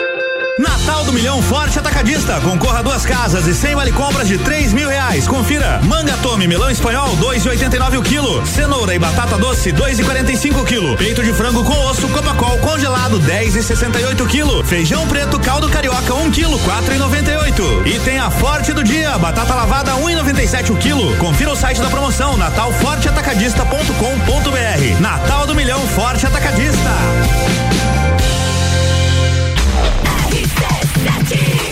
Natal 0.58 1.04
do 1.04 1.12
Milhão 1.12 1.42
Forte 1.42 1.78
Atacadista. 1.78 2.40
Concorra 2.40 2.78
a 2.78 2.82
duas 2.82 3.04
casas 3.04 3.46
e 3.46 3.54
100 3.54 3.74
vale 3.74 3.92
compras 3.92 4.26
de 4.26 4.38
3 4.38 4.72
mil 4.72 4.88
reais. 4.88 5.28
Confira. 5.28 5.78
Manga 5.84 6.16
tome, 6.22 6.48
melão 6.48 6.70
espanhol, 6.70 7.14
2,89 7.18 7.98
o 7.98 8.02
quilo. 8.02 8.46
Cenoura 8.46 8.94
e 8.94 8.98
batata 8.98 9.36
doce, 9.36 9.70
2,45 9.70 10.62
o 10.62 10.64
quilo. 10.64 10.96
Peito 10.96 11.22
de 11.22 11.34
frango 11.34 11.62
com 11.62 11.78
osso, 11.86 12.08
copacol 12.08 12.56
congelado, 12.58 13.20
10,68 13.20 14.22
o 14.22 14.26
quilo. 14.26 14.64
Feijão 14.64 15.06
preto, 15.06 15.38
caldo 15.38 15.68
carioca, 15.68 16.14
1 16.14 16.30
quilo, 16.30 16.58
4,98. 16.60 17.86
E 17.86 18.00
tem 18.00 18.18
a 18.18 18.30
Forte 18.30 18.72
do 18.72 18.82
Dia, 18.82 19.18
batata 19.18 19.54
lavada, 19.54 19.92
1,97 19.92 20.70
o 20.70 20.76
quilo. 20.76 21.14
Confira 21.18 21.50
o 21.50 21.56
site 21.56 21.82
da 21.82 21.90
promoção, 21.90 22.34
natalforteatacadista.com.br. 22.38 25.00
Natal 25.00 25.46
do 25.46 25.54
Milhão 25.54 25.86
Forte 25.88 26.26
Atacadista. 26.26 27.75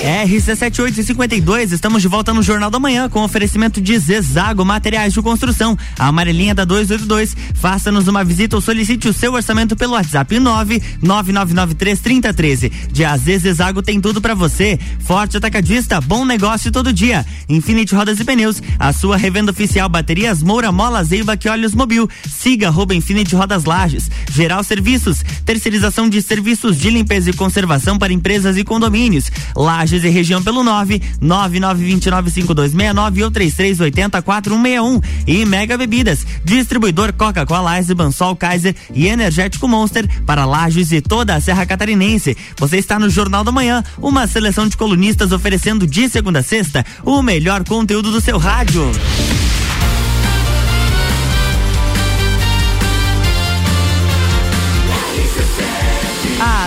RC7852, 0.05 1.73
estamos 1.73 2.03
de 2.03 2.09
volta 2.09 2.35
no 2.35 2.43
Jornal 2.43 2.71
da 2.71 2.79
Manhã 2.79 3.09
com 3.09 3.25
oferecimento 3.25 3.81
de 3.81 3.99
Zezago 3.99 4.63
Materiais 4.63 5.15
de 5.15 5.23
Construção, 5.23 5.79
a 5.99 6.09
amarelinha 6.09 6.55
da 6.55 6.67
282. 6.67 7.35
Faça-nos 7.55 8.07
uma 8.07 8.23
visita 8.23 8.55
ou 8.55 8.61
solicite 8.61 9.09
o 9.09 9.15
seu 9.15 9.33
orçamento 9.33 9.75
pelo 9.75 9.95
WhatsApp 9.95 10.37
999933013. 10.37 12.71
De 12.93 13.03
AZ 13.03 13.25
Zezago 13.25 13.81
tem 13.81 13.99
tudo 13.99 14.21
para 14.21 14.35
você. 14.35 14.79
Forte 15.01 15.39
atacadista, 15.39 16.03
bom 16.03 16.27
negócio 16.27 16.71
todo 16.71 16.93
dia. 16.93 17.25
Infinity 17.49 17.95
Rodas 17.95 18.21
e 18.21 18.25
Pneus, 18.25 18.63
a 18.79 18.93
sua 18.93 19.17
revenda 19.17 19.53
oficial 19.53 19.89
baterias 19.89 20.43
Moura, 20.43 20.71
Mola, 20.71 21.03
Zeiba 21.03 21.39
e 21.43 21.49
Olhos 21.49 21.75
Mobil. 21.75 22.07
Siga 22.29 22.69
arroba 22.69 22.95
Infinity 22.95 23.35
Rodas 23.35 23.65
Lages. 23.65 24.11
Geral 24.31 24.63
Serviços, 24.63 25.25
terceirização 25.47 26.11
de 26.11 26.21
serviços 26.21 26.77
de 26.77 26.91
limpeza 26.91 27.31
e 27.31 27.33
conservação 27.33 27.99
para 27.99 28.13
empresas 28.13 28.59
e 28.59 28.65
condomínios. 28.65 29.33
Lages 29.57 29.94
e 30.03 30.09
região 30.09 30.43
pelo 30.43 30.65
9 30.65 31.01
99295269 31.23 33.25
ou 33.25 33.31
33804161 33.31 35.03
e 35.27 35.45
Mega 35.45 35.77
Bebidas, 35.77 36.27
distribuidor 36.45 37.13
Coca-Cola, 37.13 37.77
Eisenbahn, 37.77 38.11
Sol 38.11 38.35
Kaiser 38.35 38.75
e 38.93 39.07
Energético 39.07 39.69
Monster 39.69 40.09
para 40.25 40.45
Lages 40.45 40.91
e 40.91 41.01
toda 41.01 41.35
a 41.35 41.41
Serra 41.41 41.67
Catarinense. 41.67 42.37
Você 42.59 42.79
está 42.79 42.99
no 42.99 43.09
Jornal 43.09 43.45
da 43.45 43.53
Manhã, 43.53 43.85
uma 43.99 44.27
seleção 44.27 44.67
de 44.67 44.77
colunistas 44.77 45.33
oferecendo 45.33 45.87
de 45.87 46.09
segunda 46.09 46.41
a 46.41 46.43
sexta 46.43 46.85
o 47.05 47.23
melhor 47.23 47.65
conteúdo 47.65 48.11
do 48.11 48.21
seu 48.21 48.39
rádio. 48.39 48.91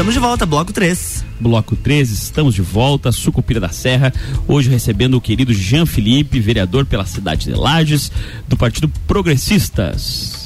Estamos 0.00 0.14
de 0.14 0.20
volta, 0.20 0.46
bloco 0.46 0.72
3. 0.72 1.26
Bloco 1.38 1.76
13, 1.76 2.14
estamos 2.14 2.54
de 2.54 2.62
volta, 2.62 3.12
Sucupira 3.12 3.60
da 3.60 3.68
Serra, 3.68 4.10
hoje 4.48 4.70
recebendo 4.70 5.18
o 5.18 5.20
querido 5.20 5.52
Jean 5.52 5.84
Felipe, 5.84 6.40
vereador 6.40 6.86
pela 6.86 7.04
cidade 7.04 7.44
de 7.44 7.52
Lages, 7.52 8.10
do 8.48 8.56
Partido 8.56 8.90
Progressistas. 9.06 10.39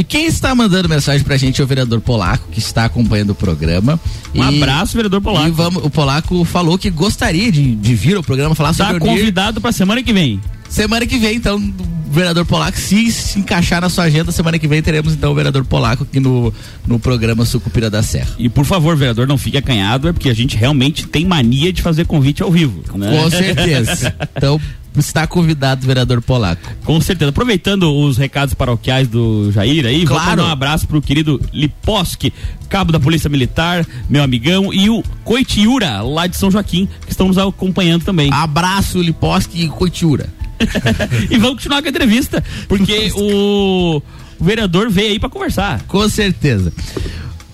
E 0.00 0.04
quem 0.04 0.24
está 0.24 0.54
mandando 0.54 0.88
mensagem 0.88 1.22
pra 1.22 1.36
gente 1.36 1.60
é 1.60 1.64
o 1.64 1.66
vereador 1.66 2.00
Polaco, 2.00 2.48
que 2.50 2.58
está 2.58 2.86
acompanhando 2.86 3.30
o 3.30 3.34
programa. 3.34 4.00
Um 4.34 4.42
E- 4.50 4.56
abraço, 4.62 4.94
vereador 4.96 5.20
Polaco. 5.20 5.48
E 5.48 5.50
vamos, 5.50 5.84
o 5.84 5.90
Polaco 5.90 6.42
falou 6.46 6.78
que 6.78 6.88
gostaria 6.88 7.52
de, 7.52 7.74
de 7.76 7.94
vir 7.94 8.16
ao 8.16 8.22
programa 8.22 8.54
falar 8.54 8.70
Tá 8.74 8.86
sobre 8.86 9.02
o 9.02 9.06
NIR. 9.06 9.18
convidado 9.18 9.60
pra 9.60 9.72
semana 9.72 10.02
que 10.02 10.10
vem. 10.10 10.40
Semana 10.70 11.04
que 11.04 11.18
vem, 11.18 11.36
então, 11.36 11.56
o 11.58 12.10
vereador 12.12 12.46
Polaco, 12.46 12.78
se 12.78 13.12
se 13.12 13.40
encaixar 13.40 13.82
na 13.82 13.90
sua 13.90 14.04
agenda, 14.04 14.32
semana 14.32 14.58
que 14.58 14.66
vem 14.66 14.80
teremos 14.80 15.12
então 15.12 15.32
o 15.32 15.34
vereador 15.34 15.64
Polaco 15.66 16.04
aqui 16.04 16.18
no, 16.18 16.50
no 16.86 16.98
programa 16.98 17.44
Sucupira 17.44 17.90
da 17.90 18.02
Serra. 18.02 18.30
E 18.38 18.48
por 18.48 18.64
favor, 18.64 18.96
vereador, 18.96 19.26
não 19.26 19.36
fique 19.36 19.58
acanhado, 19.58 20.08
é 20.08 20.12
porque 20.14 20.30
a 20.30 20.34
gente 20.34 20.56
realmente 20.56 21.06
tem 21.08 21.26
mania 21.26 21.72
de 21.74 21.82
fazer 21.82 22.06
convite 22.06 22.42
ao 22.42 22.50
vivo. 22.50 22.82
né? 22.96 23.20
Com 23.22 23.30
certeza. 23.30 24.14
Então, 24.34 24.58
está 24.96 25.26
convidado 25.26 25.86
vereador 25.86 26.20
Polaco. 26.20 26.62
Com 26.84 27.00
certeza. 27.00 27.30
Aproveitando 27.30 27.92
os 27.94 28.16
recados 28.16 28.54
paroquiais 28.54 29.08
do 29.08 29.50
Jair 29.52 29.86
aí, 29.86 30.04
vou 30.04 30.16
Claro. 30.16 30.30
mandar 30.30 30.44
um 30.44 30.50
abraço 30.52 30.86
pro 30.86 31.00
querido 31.00 31.40
Liposki, 31.52 32.32
cabo 32.68 32.92
da 32.92 33.00
Polícia 33.00 33.28
Militar, 33.30 33.86
meu 34.08 34.22
amigão, 34.22 34.72
e 34.72 34.88
o 34.90 35.02
Coitiura, 35.24 36.02
lá 36.02 36.26
de 36.26 36.36
São 36.36 36.50
Joaquim, 36.50 36.88
que 37.04 37.10
estão 37.12 37.28
nos 37.28 37.38
acompanhando 37.38 38.04
também. 38.04 38.30
Abraço, 38.32 39.00
Liposki 39.00 39.64
e 39.64 39.68
Coitiura. 39.68 40.28
e 41.30 41.36
vamos 41.38 41.56
continuar 41.56 41.80
com 41.80 41.88
a 41.88 41.90
entrevista, 41.90 42.44
porque 42.68 43.10
o, 43.14 44.02
o 44.38 44.44
vereador 44.44 44.90
veio 44.90 45.12
aí 45.12 45.18
pra 45.18 45.28
conversar. 45.28 45.82
Com 45.88 46.08
certeza. 46.08 46.72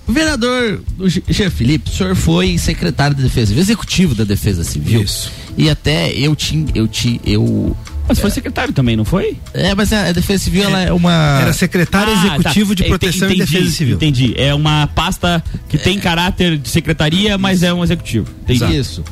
O 0.07 0.11
vereador 0.13 0.81
Jean 1.27 1.49
Felipe, 1.49 1.89
o 1.89 1.93
senhor 1.93 2.15
foi 2.15 2.57
secretário 2.57 3.15
da 3.15 3.23
Defesa 3.23 3.47
Civil, 3.47 3.61
executivo 3.61 4.15
da 4.15 4.23
Defesa 4.23 4.63
Civil. 4.63 5.01
Isso. 5.01 5.31
E 5.57 5.69
até 5.69 6.11
eu 6.13 6.35
tinha, 6.35 6.65
eu 6.73 6.87
tinha, 6.87 7.19
eu 7.25 7.75
Mas 8.07 8.17
foi 8.19 8.29
secretário 8.31 8.73
também, 8.73 8.95
não 8.95 9.03
foi? 9.03 9.37
É, 9.53 9.75
mas 9.75 9.91
a, 9.91 10.11
Defesa 10.13 10.45
Civil 10.45 10.63
ela 10.63 10.81
é 10.81 10.93
uma 10.93 11.39
Era 11.41 11.51
secretário 11.51 12.13
Ah, 12.13 12.25
executivo 12.37 12.69
tá. 12.69 12.75
de 12.75 12.83
proteção 12.85 13.27
Entendi, 13.27 13.41
e 13.41 13.45
defesa 13.45 13.71
civil. 13.71 13.95
Entendi. 13.95 14.33
É 14.37 14.53
uma 14.53 14.87
pasta 14.87 15.43
que 15.67 15.77
tem 15.77 15.99
caráter 15.99 16.57
de 16.57 16.69
secretaria, 16.69 17.37
mas 17.37 17.61
é 17.61 17.73
um 17.73 17.83
executivo. 17.83 18.27
Entendi. 18.47 18.77
Isso. 18.77 19.03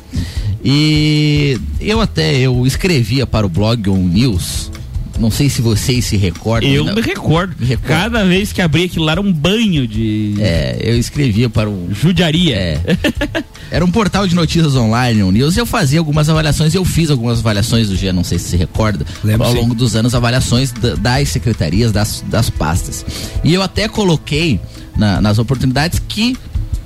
E 0.64 1.60
eu 1.80 2.00
até 2.00 2.36
eu 2.38 2.66
escrevia 2.66 3.26
para 3.26 3.44
o 3.46 3.48
blog 3.48 3.88
On 3.90 3.98
News. 3.98 4.70
Não 5.18 5.30
sei 5.30 5.48
se 5.48 5.62
vocês 5.62 6.04
se 6.04 6.16
recordam. 6.16 6.68
Eu 6.70 6.84
me 6.94 7.00
recordo. 7.00 7.54
Me 7.58 7.66
recordo. 7.66 7.88
Cada 7.88 8.24
vez 8.24 8.52
que 8.52 8.60
abri 8.60 8.84
aquilo 8.84 9.04
lá 9.04 9.12
era 9.12 9.20
um 9.20 9.32
banho 9.32 9.86
de 9.88 10.34
É, 10.38 10.78
eu 10.82 10.98
escrevia 10.98 11.48
para 11.48 11.68
o 11.70 11.88
judiaria. 11.92 12.56
É. 12.56 12.80
Era 13.68 13.84
um 13.84 13.90
portal 13.90 14.28
de 14.28 14.34
notícias 14.36 14.76
online, 14.76 15.24
o 15.24 15.32
News, 15.32 15.56
e 15.56 15.60
eu 15.60 15.66
fazia 15.66 15.98
algumas 15.98 16.28
avaliações, 16.28 16.72
eu 16.72 16.84
fiz 16.84 17.10
algumas 17.10 17.40
avaliações 17.40 17.88
do 17.88 17.96
dia, 17.96 18.12
não 18.12 18.22
sei 18.22 18.38
se 18.38 18.50
se 18.50 18.56
recorda, 18.56 19.04
Lembro, 19.24 19.44
ao 19.44 19.52
sim. 19.52 19.58
longo 19.58 19.74
dos 19.74 19.96
anos, 19.96 20.14
avaliações 20.14 20.70
da- 20.70 20.94
das 20.94 21.28
secretarias, 21.30 21.90
das, 21.90 22.22
das 22.28 22.48
pastas. 22.48 23.04
E 23.42 23.52
eu 23.52 23.60
até 23.62 23.88
coloquei 23.88 24.60
na- 24.96 25.20
nas 25.20 25.40
oportunidades 25.40 26.00
que 26.06 26.36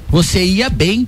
você 0.09 0.43
ia 0.43 0.71
bem, 0.71 1.05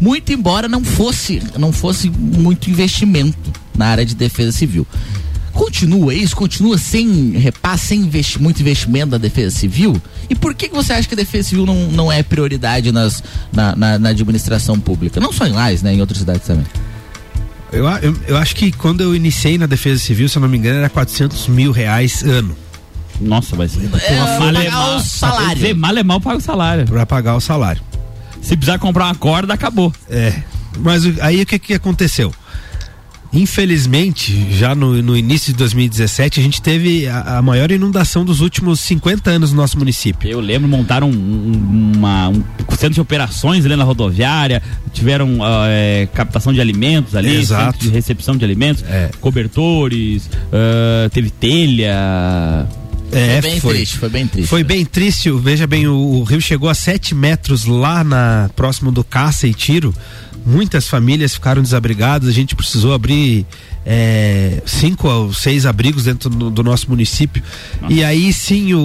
muito 0.00 0.32
embora 0.32 0.68
não 0.68 0.84
fosse, 0.84 1.42
não 1.58 1.72
fosse 1.72 2.08
muito 2.08 2.70
investimento 2.70 3.50
na 3.76 3.86
área 3.86 4.06
de 4.06 4.14
defesa 4.14 4.52
civil. 4.52 4.86
Continua 5.56 6.14
isso? 6.14 6.36
Continua 6.36 6.76
sem 6.76 7.30
repasse, 7.30 7.86
sem 7.86 8.00
investi 8.00 8.40
muito 8.40 8.60
investimento 8.60 9.12
da 9.12 9.18
Defesa 9.18 9.56
Civil? 9.56 10.00
E 10.28 10.34
por 10.34 10.54
que, 10.54 10.68
que 10.68 10.74
você 10.74 10.92
acha 10.92 11.08
que 11.08 11.14
a 11.14 11.16
Defesa 11.16 11.48
Civil 11.48 11.64
não, 11.64 11.90
não 11.90 12.12
é 12.12 12.22
prioridade 12.22 12.92
nas, 12.92 13.22
na, 13.52 13.74
na- 13.74 13.98
na 13.98 14.08
administração 14.10 14.78
pública? 14.78 15.18
Não 15.18 15.32
só 15.32 15.46
em 15.46 15.52
Lais, 15.52 15.82
né? 15.82 15.94
Em 15.94 16.00
outras 16.00 16.18
cidades 16.18 16.46
também. 16.46 16.66
Eu, 17.72 17.86
eu, 17.88 18.16
eu 18.28 18.36
acho 18.36 18.54
que 18.54 18.70
quando 18.70 19.00
eu 19.00 19.14
iniciei 19.14 19.56
na 19.58 19.66
defesa 19.66 19.98
civil, 20.00 20.28
se 20.28 20.36
eu 20.36 20.42
não 20.42 20.48
me 20.48 20.58
engano, 20.58 20.78
era 20.78 20.88
400 20.90 21.48
mil 21.48 21.72
reais 21.72 22.22
ano. 22.22 22.54
Nossa, 23.20 23.56
mas. 23.56 23.76
É, 23.76 23.88
mal 24.18 24.38
pagar 24.38 24.64
é 24.64 24.70
mal, 24.70 24.96
o 24.96 25.00
salário. 25.00 25.54
Dizer, 25.54 25.74
mal 25.74 25.96
é 25.96 26.02
mal 26.02 26.20
paga 26.20 26.36
o 26.36 26.40
salário. 26.40 26.84
Pra 26.84 27.06
pagar 27.06 27.34
o 27.34 27.40
salário. 27.40 27.82
Se 28.42 28.54
precisar 28.56 28.78
comprar 28.78 29.06
uma 29.06 29.14
corda, 29.14 29.54
acabou. 29.54 29.92
É. 30.08 30.34
Mas 30.78 31.02
aí 31.20 31.40
o 31.42 31.46
que, 31.46 31.58
que 31.58 31.74
aconteceu? 31.74 32.30
Infelizmente, 33.32 34.46
já 34.52 34.74
no, 34.74 35.02
no 35.02 35.16
início 35.16 35.52
de 35.52 35.58
2017, 35.58 36.40
a 36.40 36.42
gente 36.42 36.60
teve 36.62 37.06
a, 37.08 37.38
a 37.38 37.42
maior 37.42 37.70
inundação 37.70 38.24
dos 38.24 38.40
últimos 38.40 38.80
50 38.80 39.30
anos 39.30 39.50
no 39.50 39.56
nosso 39.56 39.78
município. 39.78 40.28
Eu 40.28 40.40
lembro, 40.40 40.68
montaram 40.68 41.08
um, 41.10 41.12
um- 41.12 41.92
uma, 41.96 42.28
um 42.28 42.42
centro 42.76 42.94
de 42.94 43.00
operações 43.00 43.64
ali 43.64 43.74
na 43.76 43.84
rodoviária, 43.84 44.62
tiveram 44.92 45.42
ah, 45.42 45.66
é, 45.68 46.06
captação 46.12 46.52
de 46.52 46.60
alimentos 46.60 47.14
ali, 47.16 47.34
Exato. 47.36 47.72
centro 47.72 47.88
de 47.88 47.94
recepção 47.94 48.36
de 48.36 48.44
alimentos, 48.44 48.82
É. 48.84 49.10
cobertores, 49.20 50.28
ah, 50.52 51.08
teve 51.10 51.30
telha. 51.30 52.66
É, 53.16 53.40
foi 53.40 53.50
bem 53.50 53.60
triste, 53.60 53.98
foi 53.98 54.08
bem 54.10 54.26
triste. 54.26 54.48
Foi 54.48 54.64
bem 54.64 54.84
triste. 54.84 55.30
Veja 55.30 55.66
bem, 55.66 55.86
o, 55.86 55.96
o 55.96 56.22
rio 56.22 56.40
chegou 56.40 56.68
a 56.68 56.74
7 56.74 57.14
metros 57.14 57.64
lá 57.64 58.04
na 58.04 58.50
próximo 58.54 58.92
do 58.92 59.02
Caça 59.02 59.46
e 59.46 59.54
Tiro. 59.54 59.94
Muitas 60.44 60.86
famílias 60.86 61.32
ficaram 61.32 61.62
desabrigadas. 61.62 62.28
A 62.28 62.32
gente 62.32 62.54
precisou 62.54 62.92
abrir 62.92 63.46
é, 63.88 64.60
cinco 64.66 65.08
ou 65.08 65.32
seis 65.32 65.64
abrigos 65.64 66.04
dentro 66.04 66.28
do, 66.28 66.50
do 66.50 66.62
nosso 66.64 66.90
município. 66.90 67.42
E 67.88 68.02
aí 68.02 68.32
sim 68.32 68.74
o, 68.74 68.80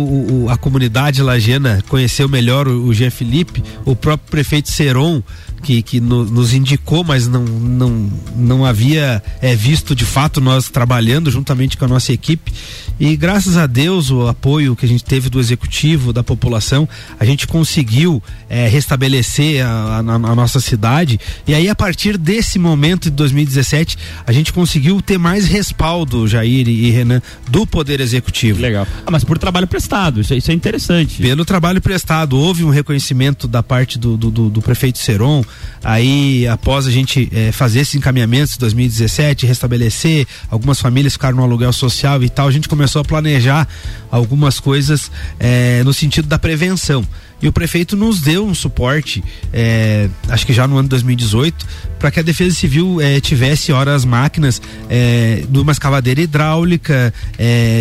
o- 0.46 0.50
a 0.50 0.56
comunidade 0.58 1.22
lagiana 1.24 1.84
conheceu 1.90 2.30
melhor 2.30 2.68
o, 2.68 2.86
o 2.86 2.94
Jean 2.94 3.10
Felipe, 3.10 3.64
o 3.84 3.96
próprio 3.96 4.30
prefeito 4.30 4.72
Seron. 4.72 5.24
Que, 5.64 5.84
que 5.84 6.00
no- 6.00 6.26
nos 6.26 6.56
indicou, 6.56 7.04
mas 7.04 7.28
não, 7.28 7.44
não, 7.44 8.12
não 8.36 8.66
havia 8.66 9.22
é, 9.40 9.56
visto 9.56 9.96
de 9.96 10.06
fato 10.06 10.42
nós 10.42 10.70
trabalhando 10.70 11.30
juntamente 11.30 11.78
com 11.78 11.86
a 11.86 11.88
nossa 11.88 12.12
equipe. 12.12 12.52
E 13.00 13.16
graças 13.16 13.56
a 13.58 13.68
Deus, 13.68 14.10
o 14.10 14.28
apoio 14.28 14.76
que 14.76 14.88
a 14.88 14.90
gente 14.90 15.04
teve 15.04 15.30
do 15.30 15.40
executivo, 15.40 16.12
da 16.12 16.24
população, 16.24 16.90
a 17.20 17.24
gente 17.26 17.46
conseguiu 17.46 18.24
é, 18.50 18.68
restabelecer 18.68 19.64
a, 19.64 19.98
a- 19.98 20.00
a 20.00 20.36
nossa 20.36 20.60
cidade. 20.60 21.20
E 21.46 21.54
aí, 21.54 21.70
a 21.70 21.76
partir 21.76 22.18
desse 22.18 22.58
momento 22.58 23.04
de 23.04 23.12
2017, 23.12 24.00
a 24.26 24.32
gente 24.32 24.52
conseguiu 24.52 24.91
ter 25.00 25.20
mais 25.20 25.46
respaldo, 25.46 26.28
Jair 26.28 26.68
e 26.68 26.90
Renan, 26.90 27.22
do 27.48 27.68
Poder 27.68 28.02
Executivo. 28.02 28.60
Legal. 28.60 28.88
Ah, 29.06 29.12
mas 29.12 29.24
por 29.24 29.38
trabalho 29.38 29.68
prestado, 29.68 30.22
isso, 30.22 30.34
é- 30.34 30.38
isso 30.38 30.50
é 30.50 30.54
interessante. 30.56 31.22
Pelo 31.22 31.46
trabalho 31.46 31.80
prestado, 31.80 32.36
houve 32.36 32.64
um 32.64 32.72
reconhecimento 32.72 33.48
da 33.48 33.62
parte 33.62 34.00
do, 34.00 34.18
do, 34.18 34.32
do- 34.32 34.50
do 34.50 34.62
prefeito 34.62 34.98
Seron. 34.98 35.44
Aí, 35.84 36.48
após 36.48 36.88
a 36.88 36.92
gente 36.92 37.30
eh, 37.32 37.52
fazer 37.52 37.82
esses 37.82 37.94
encaminhamentos 37.94 38.56
em 38.56 38.60
2017, 38.60 39.46
restabelecer, 39.46 40.26
algumas 40.50 40.80
famílias 40.80 41.14
ficaram 41.14 41.38
no 41.38 41.44
aluguel 41.44 41.72
social 41.74 42.24
e 42.24 42.30
tal, 42.30 42.48
a 42.48 42.52
gente 42.52 42.68
começou 42.68 43.02
a 43.02 43.06
planejar 43.06 43.68
algumas 44.10 44.60
coisas 44.60 45.12
eh, 45.40 45.84
no 45.86 45.94
sentido 45.94 46.28
da 46.28 46.40
prevenção. 46.40 47.06
E 47.42 47.48
o 47.48 47.52
prefeito 47.52 47.96
nos 47.98 48.20
deu 48.22 48.46
um 48.46 48.54
suporte, 48.54 49.24
eh, 49.52 50.08
acho 50.30 50.46
que 50.46 50.54
já 50.54 50.68
no 50.68 50.76
ano 50.76 50.84
de 50.84 50.90
2018, 50.90 51.66
para 52.00 52.12
que 52.12 52.20
a 52.20 52.24
Defesa 52.24 52.56
Civil 52.56 53.00
eh, 53.02 53.20
tivesse 53.20 53.72
horas 53.72 54.06
máquinas 54.06 54.62
eh, 54.90 55.44
de 55.50 55.60
uma 55.60 55.72
escavadeira 55.72 56.22
hidráulica, 56.22 57.14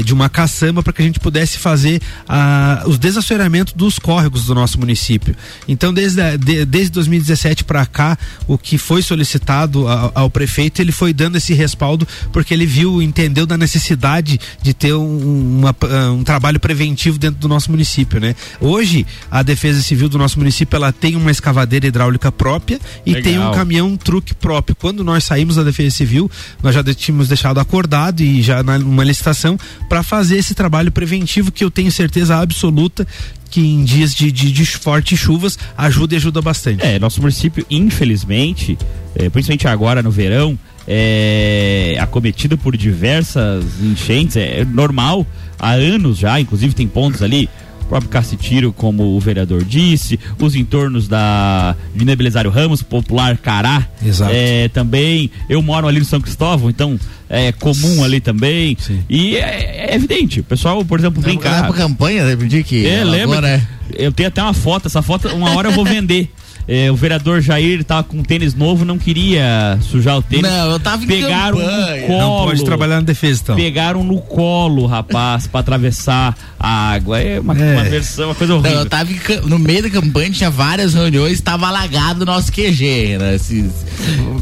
de 0.05 0.13
uma 0.15 0.29
caçamba, 0.29 0.83
para 0.83 0.93
que 0.93 1.03
a 1.03 1.05
gente 1.05 1.21
pudesse 1.21 1.59
fazer 1.59 2.01
ah, 2.29 2.83
os 2.87 2.99
desassoreamentos 2.99 3.73
dos 3.75 3.99
córregos 3.99 4.47
do 4.47 4.55
nosso 4.55 4.79
município. 4.79 5.35
Então, 5.69 5.93
desde, 5.93 6.21
a- 6.21 6.37
de- 6.37 6.65
desde 6.65 6.91
2017 6.93 7.65
para 7.65 7.85
cá, 7.87 8.19
o 8.47 8.57
que 8.57 8.79
foi 8.79 9.03
solicitado 9.03 9.87
ao, 9.89 10.13
ao 10.15 10.31
prefeito, 10.31 10.81
ele 10.81 10.93
foi 10.93 11.13
dando 11.13 11.37
esse 11.37 11.53
respaldo, 11.55 12.07
porque 12.33 12.55
ele 12.55 12.67
viu, 12.67 13.03
entendeu 13.03 13.47
da 13.47 13.57
necessidade 13.59 14.41
de 14.63 14.73
ter 14.75 14.95
um, 14.95 15.59
uma- 15.61 15.77
um 16.13 16.25
trabalho 16.25 16.59
preventivo 16.61 17.19
dentro 17.19 17.39
do 17.41 17.49
nosso 17.49 17.71
município, 17.71 18.19
né? 18.21 18.35
Hoje, 18.61 19.07
a 19.31 19.43
Defesa 19.51 19.83
Civil 19.83 20.09
do 20.09 20.17
nosso 20.17 20.39
município, 20.39 20.77
ela 20.77 20.93
tem 20.93 21.17
uma 21.17 21.31
escavadeira 21.31 21.85
hidráulica 21.85 22.31
própria 22.31 22.79
e 23.05 23.15
Legal. 23.15 23.23
tem 23.25 23.41
um 23.41 23.51
caminhão 23.51 23.97
truque 23.97 24.33
próprio. 24.33 24.77
Quando 24.77 25.03
nós 25.03 25.25
saímos 25.25 25.57
da 25.57 25.65
Defesa 25.65 25.97
Civil, 25.97 26.31
nós 26.63 26.73
já 26.73 26.85
tínhamos 26.95 27.27
deixado 27.27 27.59
acordado 27.59 28.21
e 28.21 28.43
já 28.43 28.63
numa 28.63 29.03
licitação 29.03 29.59
para 29.89 30.05
fazer 30.05 30.37
esse 30.37 30.55
trabalho 30.55 30.93
preventivo 30.93 31.51
que 31.51 31.65
eu 31.65 31.71
tenho 31.71 31.91
certeza 31.91 32.37
absoluta 32.37 33.05
que 33.51 33.61
em 33.61 33.83
dias 33.83 34.15
de, 34.15 34.31
de, 34.31 34.53
de 34.53 34.65
fortes 34.65 35.19
chuvas 35.19 35.59
ajuda 35.77 36.15
e 36.15 36.17
ajuda 36.17 36.41
bastante. 36.41 36.87
É, 36.87 37.01
nosso 37.01 37.21
município, 37.21 37.67
infelizmente, 37.69 38.79
é, 39.17 39.29
principalmente 39.29 39.67
agora 39.67 40.01
no 40.01 40.13
verão, 40.13 40.57
é 40.87 41.97
acometido 42.01 42.57
por 42.57 42.77
diversas 42.77 43.65
enchentes, 43.83 44.37
é 44.37 44.65
normal, 44.65 45.27
há 45.59 45.73
anos 45.73 46.19
já, 46.19 46.41
inclusive 46.41 46.73
tem 46.73 46.87
pontos 46.87 47.21
ali, 47.21 47.51
próprio 47.91 48.09
Cacitiro, 48.09 48.73
como 48.73 49.17
o 49.17 49.19
vereador 49.19 49.65
disse, 49.65 50.19
os 50.39 50.55
entornos 50.55 51.09
da 51.09 51.75
Avenida 51.93 52.15
Belisário 52.15 52.49
Ramos, 52.49 52.85
popular 52.85 53.37
Cará. 53.37 53.85
Exato. 54.01 54.31
É, 54.33 54.69
também, 54.69 55.29
eu 55.49 55.61
moro 55.61 55.89
ali 55.89 55.99
no 55.99 56.05
São 56.05 56.21
Cristóvão, 56.21 56.71
então 56.71 56.99
é 57.29 57.51
comum 57.51 58.05
ali 58.05 58.21
também. 58.21 58.77
E 59.09 59.35
é, 59.37 59.89
é 59.91 59.95
evidente, 59.97 60.39
o 60.39 60.45
pessoal, 60.45 60.85
por 60.85 61.01
exemplo, 61.01 61.21
vem 61.21 61.37
cá. 61.37 61.69
campanha, 61.73 62.25
né? 62.25 62.37
Pedir 62.37 62.63
que. 62.63 62.87
É, 62.87 63.03
lembra? 63.03 63.39
agora 63.39 63.49
é- 63.49 63.63
Eu 64.07 64.13
tenho 64.13 64.29
até 64.29 64.41
uma 64.41 64.55
foto, 64.55 64.87
essa 64.87 65.03
foto, 65.03 65.27
uma 65.35 65.57
hora 65.57 65.69
eu 65.69 65.73
vou 65.73 65.85
vender. 65.85 66.31
É, 66.69 66.91
o 66.91 66.95
vereador 66.97 67.41
Jair 67.41 67.83
tava 67.85 68.05
com 68.05 68.19
um 68.19 68.23
tênis 68.23 68.55
novo, 68.55 68.85
não 68.85 68.97
queria 68.99 69.79
sujar 69.83 70.17
o 70.19 70.23
tênis. 70.23 70.49
Não, 70.49 70.71
eu 70.71 70.79
tava 70.81 71.03
em 71.03 71.07
Pegaram 71.07 71.59
campanha. 71.59 72.01
no 72.03 72.07
colo. 72.07 72.19
Não 72.19 72.45
pode 72.47 72.65
trabalhar 72.65 72.95
na 72.97 73.01
defesa, 73.03 73.41
então. 73.43 73.57
Pegaram 73.57 74.05
no 74.05 74.19
colo, 74.21 74.87
rapaz, 74.87 75.47
pra 75.47 75.61
atravessar 75.61 76.37
a 76.59 76.69
água. 76.93 77.19
É 77.21 77.41
uma, 77.41 77.59
É. 77.59 77.75
uma 77.75 77.85
versão, 77.85 78.27
uma 78.29 78.35
coisa 78.35 78.53
Não, 78.53 78.61
horrível. 78.61 78.81
eu 78.81 78.87
tava 78.87 79.11
em 79.11 79.19
no 79.47 79.59
meio 79.59 79.83
da 79.83 79.91
campanha, 79.91 80.31
tinha 80.31 80.51
várias 80.51 80.95
reuniões, 80.95 81.41
tava 81.41 81.67
alagado 81.67 82.23
o 82.23 82.27
nosso 82.27 82.53
QG, 82.53 83.19
né? 83.19 83.39
Se, 83.39 83.69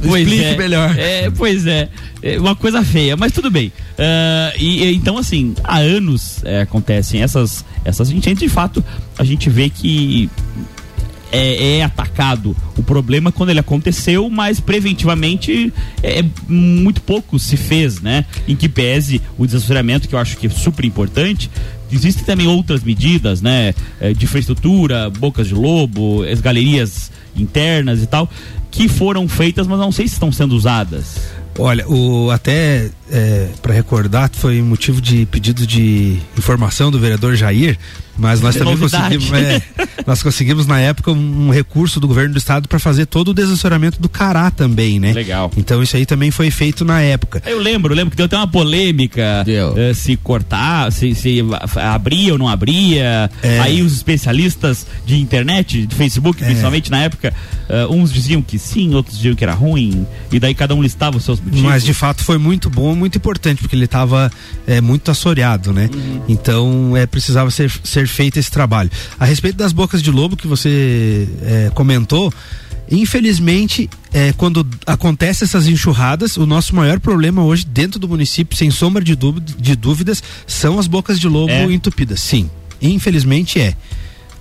Pois 0.07 0.23
explique 0.23 0.45
é, 0.45 0.57
melhor. 0.57 0.95
É, 0.99 1.31
pois 1.31 1.67
é. 1.67 1.89
É 2.23 2.39
uma 2.39 2.55
coisa 2.57 2.83
feia, 2.85 3.17
mas 3.17 3.33
tudo 3.33 3.51
bem. 3.51 3.73
E, 4.59 4.85
e, 4.85 4.95
então, 4.95 5.17
assim, 5.19 5.55
há 5.65 5.79
anos 5.79 6.41
é, 6.45 6.61
acontecem 6.63 7.23
essas, 7.23 7.65
essas 7.85 8.11
enchentes. 8.11 8.41
De 8.41 8.49
fato, 8.49 8.85
a 9.19 9.25
gente 9.25 9.49
vê 9.49 9.69
que 9.71 10.29
é, 11.33 11.79
é 11.79 11.83
atacado 11.83 12.57
o 12.77 12.83
problema 12.83 13.31
quando 13.31 13.51
ele 13.51 13.61
aconteceu, 13.61 14.29
mas 14.31 14.61
preventivamente 14.61 15.73
é, 16.03 16.25
muito 16.49 17.01
pouco 17.03 17.39
se 17.39 17.57
fez, 17.57 18.01
né? 18.01 18.25
Em 18.47 18.57
que 18.57 18.69
pese 18.69 19.21
o 19.37 19.47
desassessoramento, 19.47 20.09
que 20.09 20.15
eu 20.15 20.19
acho 20.19 20.37
que 20.37 20.47
é 20.47 20.51
super 20.51 20.85
importante. 20.85 21.51
Existem 21.91 22.25
também 22.25 22.47
outras 22.47 22.83
medidas, 22.83 23.41
né? 23.41 23.75
eh, 24.01 24.13
De 24.13 24.25
infraestrutura, 24.27 25.09
bocas 25.09 25.49
de 25.49 25.55
lobo, 25.55 26.23
as 26.23 26.41
galerias 26.41 27.11
internas 27.35 28.03
e 28.03 28.07
tal, 28.07 28.29
que 28.71 28.89
foram 28.89 29.27
feitas, 29.27 29.67
mas 29.67 29.79
não 29.79 29.91
sei 29.91 30.07
se 30.07 30.15
estão 30.15 30.31
sendo 30.31 30.55
usadas. 30.55 31.17
Olha, 31.59 31.89
o, 31.89 32.31
até 32.31 32.91
para 33.63 33.73
recordar, 33.75 34.31
foi 34.33 34.63
motivo 34.63 35.01
de 35.01 35.27
pedido 35.27 35.67
de 35.67 36.19
informação 36.37 36.91
do 36.91 37.01
vereador 37.01 37.35
Jair, 37.35 37.77
mas 38.19 38.41
nós 38.41 38.57
É 38.57 38.59
também 38.59 38.77
novidade. 38.77 39.17
conseguimos, 39.17 39.33
é, 39.43 39.63
nós 40.07 40.23
conseguimos 40.23 40.67
na 40.67 40.81
época 40.81 41.13
um, 41.13 41.47
um 41.47 41.51
recurso 41.51 42.01
do 42.01 42.09
governo 42.09 42.35
do 42.35 42.39
estado 42.39 42.69
para 42.69 42.79
fazer 42.79 43.07
todo 43.07 43.29
o 43.29 43.35
desassessoramento 43.35 44.01
do 44.01 44.09
Cará 44.09 44.51
também, 44.51 44.99
né? 44.99 45.13
Legal. 45.13 45.51
Então 45.57 45.83
isso 45.83 45.97
aí 45.97 46.05
também 46.05 46.31
foi 46.31 46.51
feito 46.51 46.85
na 46.85 47.01
época. 47.01 47.43
Eu 47.47 47.61
lembro, 47.61 47.95
lembro 47.95 48.11
que 48.11 48.17
deu 48.17 48.27
até 48.27 48.37
uma 48.37 48.49
polêmica 48.49 49.45
eh, 49.47 49.95
se 49.95 50.17
cortar, 50.17 50.91
se, 50.91 51.15
se 51.15 51.39
abria 51.77 52.33
ou 52.33 52.39
não 52.39 52.49
abria. 52.49 53.31
É. 53.43 53.61
Aí 53.61 53.83
os 53.83 53.93
especialistas 53.95 54.87
de 55.07 55.17
internet, 55.19 55.87
de 55.87 55.95
Facebook, 55.95 56.43
principalmente 56.43 56.91
na 56.91 57.03
época, 57.03 57.33
eh, 57.69 57.87
uns 57.87 58.13
diziam 58.13 58.43
que 58.43 58.59
sim, 58.59 58.95
outros 58.95 59.17
diziam 59.17 59.35
que 59.35 59.45
era 59.45 59.55
ruim, 59.55 60.07
e 60.33 60.41
daí 60.41 60.55
cada 60.55 60.75
um 60.75 60.83
listava 60.83 61.17
os 61.17 61.25
seus 61.25 61.39
motivos. 61.41 61.63
Mas 61.63 61.85
de 61.85 61.95
fato 61.95 62.25
foi 62.25 62.39
muito 62.39 62.69
bom, 62.69 62.95
muito 62.95 63.17
importante, 63.17 63.61
porque 63.63 63.77
ele 63.77 63.85
estava 63.85 64.31
muito 64.83 65.11
assoreado, 65.11 65.73
né? 65.73 65.89
Uhum. 65.95 66.23
Então 66.29 66.97
é, 66.97 67.07
precisava 67.07 67.51
ser, 67.51 67.71
ser 67.85 68.08
feito 68.09 68.39
esse 68.39 68.51
trabalho. 68.51 68.91
A 69.19 69.25
respeito 69.25 69.57
das 69.57 69.73
bocas 69.73 70.03
de 70.03 70.11
lobo 70.11 70.37
que 70.37 70.47
você 70.47 71.29
é, 71.43 71.71
comentou, 71.75 72.33
infelizmente, 72.91 73.89
é, 74.13 74.33
quando 74.33 74.67
acontecem 74.87 75.45
essas 75.47 75.67
enxurradas, 75.67 76.37
o 76.37 76.47
nosso 76.47 76.75
maior 76.75 76.99
problema 77.01 77.43
hoje 77.45 77.65
dentro 77.67 77.99
do 77.99 78.09
município, 78.09 78.57
sem 78.57 78.71
sombra 78.71 79.03
de, 79.05 79.15
dúvida- 79.15 79.53
de 79.59 79.77
dúvidas, 79.77 80.23
são 80.47 80.79
as 80.79 80.87
bocas 80.87 81.19
de 81.21 81.29
lobo 81.29 81.53
É. 81.53 81.65
entupidas. 81.73 82.21
Sim, 82.21 82.51
infelizmente 82.81 83.61
é. 83.61 83.75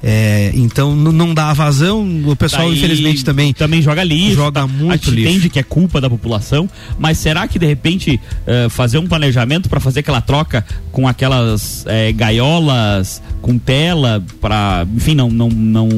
É, 0.03 0.51
então 0.53 0.95
não 0.95 1.33
dá 1.33 1.51
vazão, 1.53 2.07
o 2.27 2.35
pessoal 2.35 2.67
Daí 2.67 2.77
infelizmente 2.77 3.25
também 3.25 3.51
também 3.51 3.81
joga 3.81 4.03
lixo. 4.03 4.35
joga 4.35 4.67
muito 4.67 5.05
gente 5.05 5.15
lixo. 5.15 5.29
entende 5.29 5.49
que 5.49 5.57
é 5.59 5.63
culpa 5.63 5.99
da 5.99 6.07
população, 6.09 6.69
mas 6.99 7.17
será 7.17 7.47
que 7.47 7.57
de 7.57 7.65
repente 7.65 8.19
eh, 8.45 8.67
fazer 8.69 8.99
um 8.99 9.07
planejamento 9.07 9.67
para 9.67 9.79
fazer 9.79 10.01
aquela 10.01 10.21
troca 10.21 10.63
com 10.91 11.07
aquelas 11.07 11.83
eh, 11.87 12.11
gaiolas 12.11 13.21
com 13.41 13.57
tela 13.57 14.23
para, 14.39 14.85
enfim, 14.95 15.15
não 15.15 15.29
não 15.31 15.49
não 15.49 15.89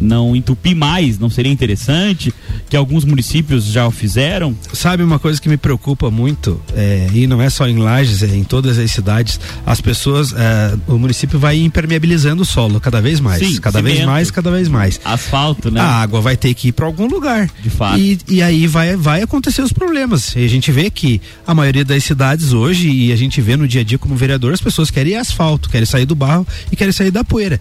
não 0.00 0.34
entupir 0.34 0.76
mais, 0.76 1.18
não 1.18 1.30
seria 1.30 1.52
interessante 1.52 2.32
que 2.68 2.76
alguns 2.76 3.04
municípios 3.04 3.64
já 3.64 3.86
o 3.86 3.90
fizeram? 3.90 4.56
Sabe 4.72 5.02
uma 5.02 5.18
coisa 5.18 5.40
que 5.40 5.48
me 5.48 5.56
preocupa 5.56 6.10
muito, 6.10 6.60
é, 6.74 7.08
e 7.12 7.26
não 7.26 7.40
é 7.40 7.48
só 7.48 7.66
em 7.68 7.78
Lages, 7.78 8.22
é 8.22 8.34
em 8.34 8.44
todas 8.44 8.78
as 8.78 8.90
cidades, 8.90 9.38
as 9.64 9.80
pessoas, 9.80 10.32
é, 10.32 10.76
o 10.86 10.98
município 10.98 11.38
vai 11.38 11.58
impermeabilizando 11.58 12.42
o 12.42 12.44
solo 12.44 12.80
cada 12.80 13.00
vez 13.00 13.20
mais, 13.20 13.46
Sim, 13.46 13.60
cada 13.60 13.80
vez 13.80 13.96
cimento. 13.96 14.10
mais, 14.10 14.30
cada 14.30 14.50
vez 14.50 14.68
mais. 14.68 15.00
Asfalto, 15.04 15.70
né? 15.70 15.80
A 15.80 16.02
água 16.02 16.20
vai 16.20 16.36
ter 16.36 16.52
que 16.54 16.68
ir 16.68 16.72
para 16.72 16.86
algum 16.86 17.06
lugar. 17.06 17.50
De 17.62 17.70
fato. 17.70 17.98
E, 17.98 18.18
e 18.28 18.42
aí 18.42 18.66
vai, 18.66 18.96
vai 18.96 19.22
acontecer 19.22 19.62
os 19.62 19.72
problemas. 19.72 20.34
E 20.36 20.44
a 20.44 20.48
gente 20.48 20.70
vê 20.72 20.90
que 20.90 21.20
a 21.46 21.54
maioria 21.54 21.84
das 21.84 22.04
cidades 22.04 22.52
hoje, 22.52 22.90
e 22.90 23.12
a 23.12 23.16
gente 23.16 23.40
vê 23.40 23.56
no 23.56 23.66
dia 23.66 23.80
a 23.80 23.84
dia 23.84 23.98
como 23.98 24.16
vereador, 24.16 24.52
as 24.52 24.60
pessoas 24.60 24.90
querem 24.90 25.16
asfalto, 25.16 25.68
querem 25.68 25.86
sair 25.86 26.06
do 26.06 26.14
barro 26.14 26.46
e 26.70 26.76
querem 26.76 26.92
sair 26.92 27.10
da 27.10 27.24
poeira. 27.24 27.60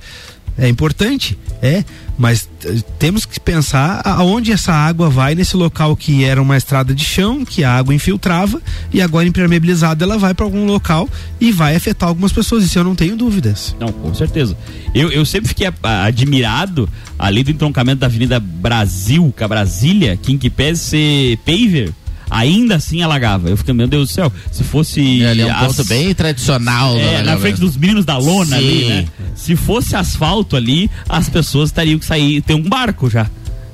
É 0.58 0.70
importante, 0.70 1.38
é, 1.62 1.84
mas 2.18 2.48
eh, 2.64 2.78
temos 2.98 3.26
que 3.26 3.40
pensar 3.40 4.02
aonde 4.06 4.52
essa 4.52 4.72
água 4.72 5.10
vai 5.10 5.36
nesse 5.36 5.58
local 5.58 5.96
que 5.96 6.24
era 6.24 6.42
uma 6.42 6.56
estrada 6.56 6.94
de 6.94 7.04
chão, 7.04 7.44
que 7.44 7.64
a 7.64 7.74
água 7.74 7.94
infiltrava 7.94 8.62
e 8.94 9.02
agora 9.02 9.28
impermeabilizada 9.28 10.06
ela 10.06 10.18
vai 10.18 10.34
para 10.34 10.46
algum 10.46 10.66
local 10.66 11.10
e 11.42 11.52
vai 11.52 11.76
afetar 11.76 12.08
algumas 12.08 12.32
pessoas, 12.32 12.64
isso 12.64 12.80
eu 12.80 12.84
não 12.84 12.96
tenho 12.96 13.18
dúvidas. 13.18 13.76
Não, 13.80 13.90
com 13.90 14.14
certeza. 14.14 14.58
Eu, 14.94 15.12
eu 15.12 15.26
sempre 15.26 15.50
fiquei 15.50 15.68
admirado 15.84 16.88
ali 17.20 17.44
do 17.44 17.52
entroncamento 17.52 18.00
da 18.00 18.08
Avenida 18.08 18.40
Brasil, 18.40 19.34
com 19.38 19.44
a 19.44 19.48
Brasília, 19.48 20.18
que 20.18 20.32
em 20.32 20.38
que 20.38 20.50
pese 20.50 20.82
ser 20.82 21.38
paver, 21.40 21.94
ainda 22.30 22.76
assim 22.76 23.02
alagava. 23.02 23.50
Eu 23.50 23.58
fiquei, 23.58 23.74
meu 23.74 23.88
Deus 23.88 24.10
do 24.10 24.14
céu, 24.14 24.32
se 24.52 24.64
fosse. 24.64 25.24
Ali 25.26 25.42
é 25.42 25.46
um 25.48 25.52
as- 25.56 25.76
ponto 25.76 25.86
bem 25.88 26.14
tradicional. 26.14 26.96
É, 26.98 27.18
né, 27.18 27.24
na 27.24 27.38
frente 27.38 27.60
dos 27.60 27.76
meninos 27.78 28.06
da 28.06 28.18
lona 28.18 28.56
ali, 28.58 28.82
Sim. 28.84 28.90
né? 28.90 29.06
Se 29.36 29.56
fosse 29.56 29.96
asfalto 29.96 30.56
ali, 30.56 30.90
as 31.08 31.30
pessoas 31.30 31.72
teriam 31.72 32.00
que 32.00 32.06
sair, 32.06 32.42
ter 32.42 32.54
um 32.54 32.64
barco 32.64 33.10
já. 33.10 33.30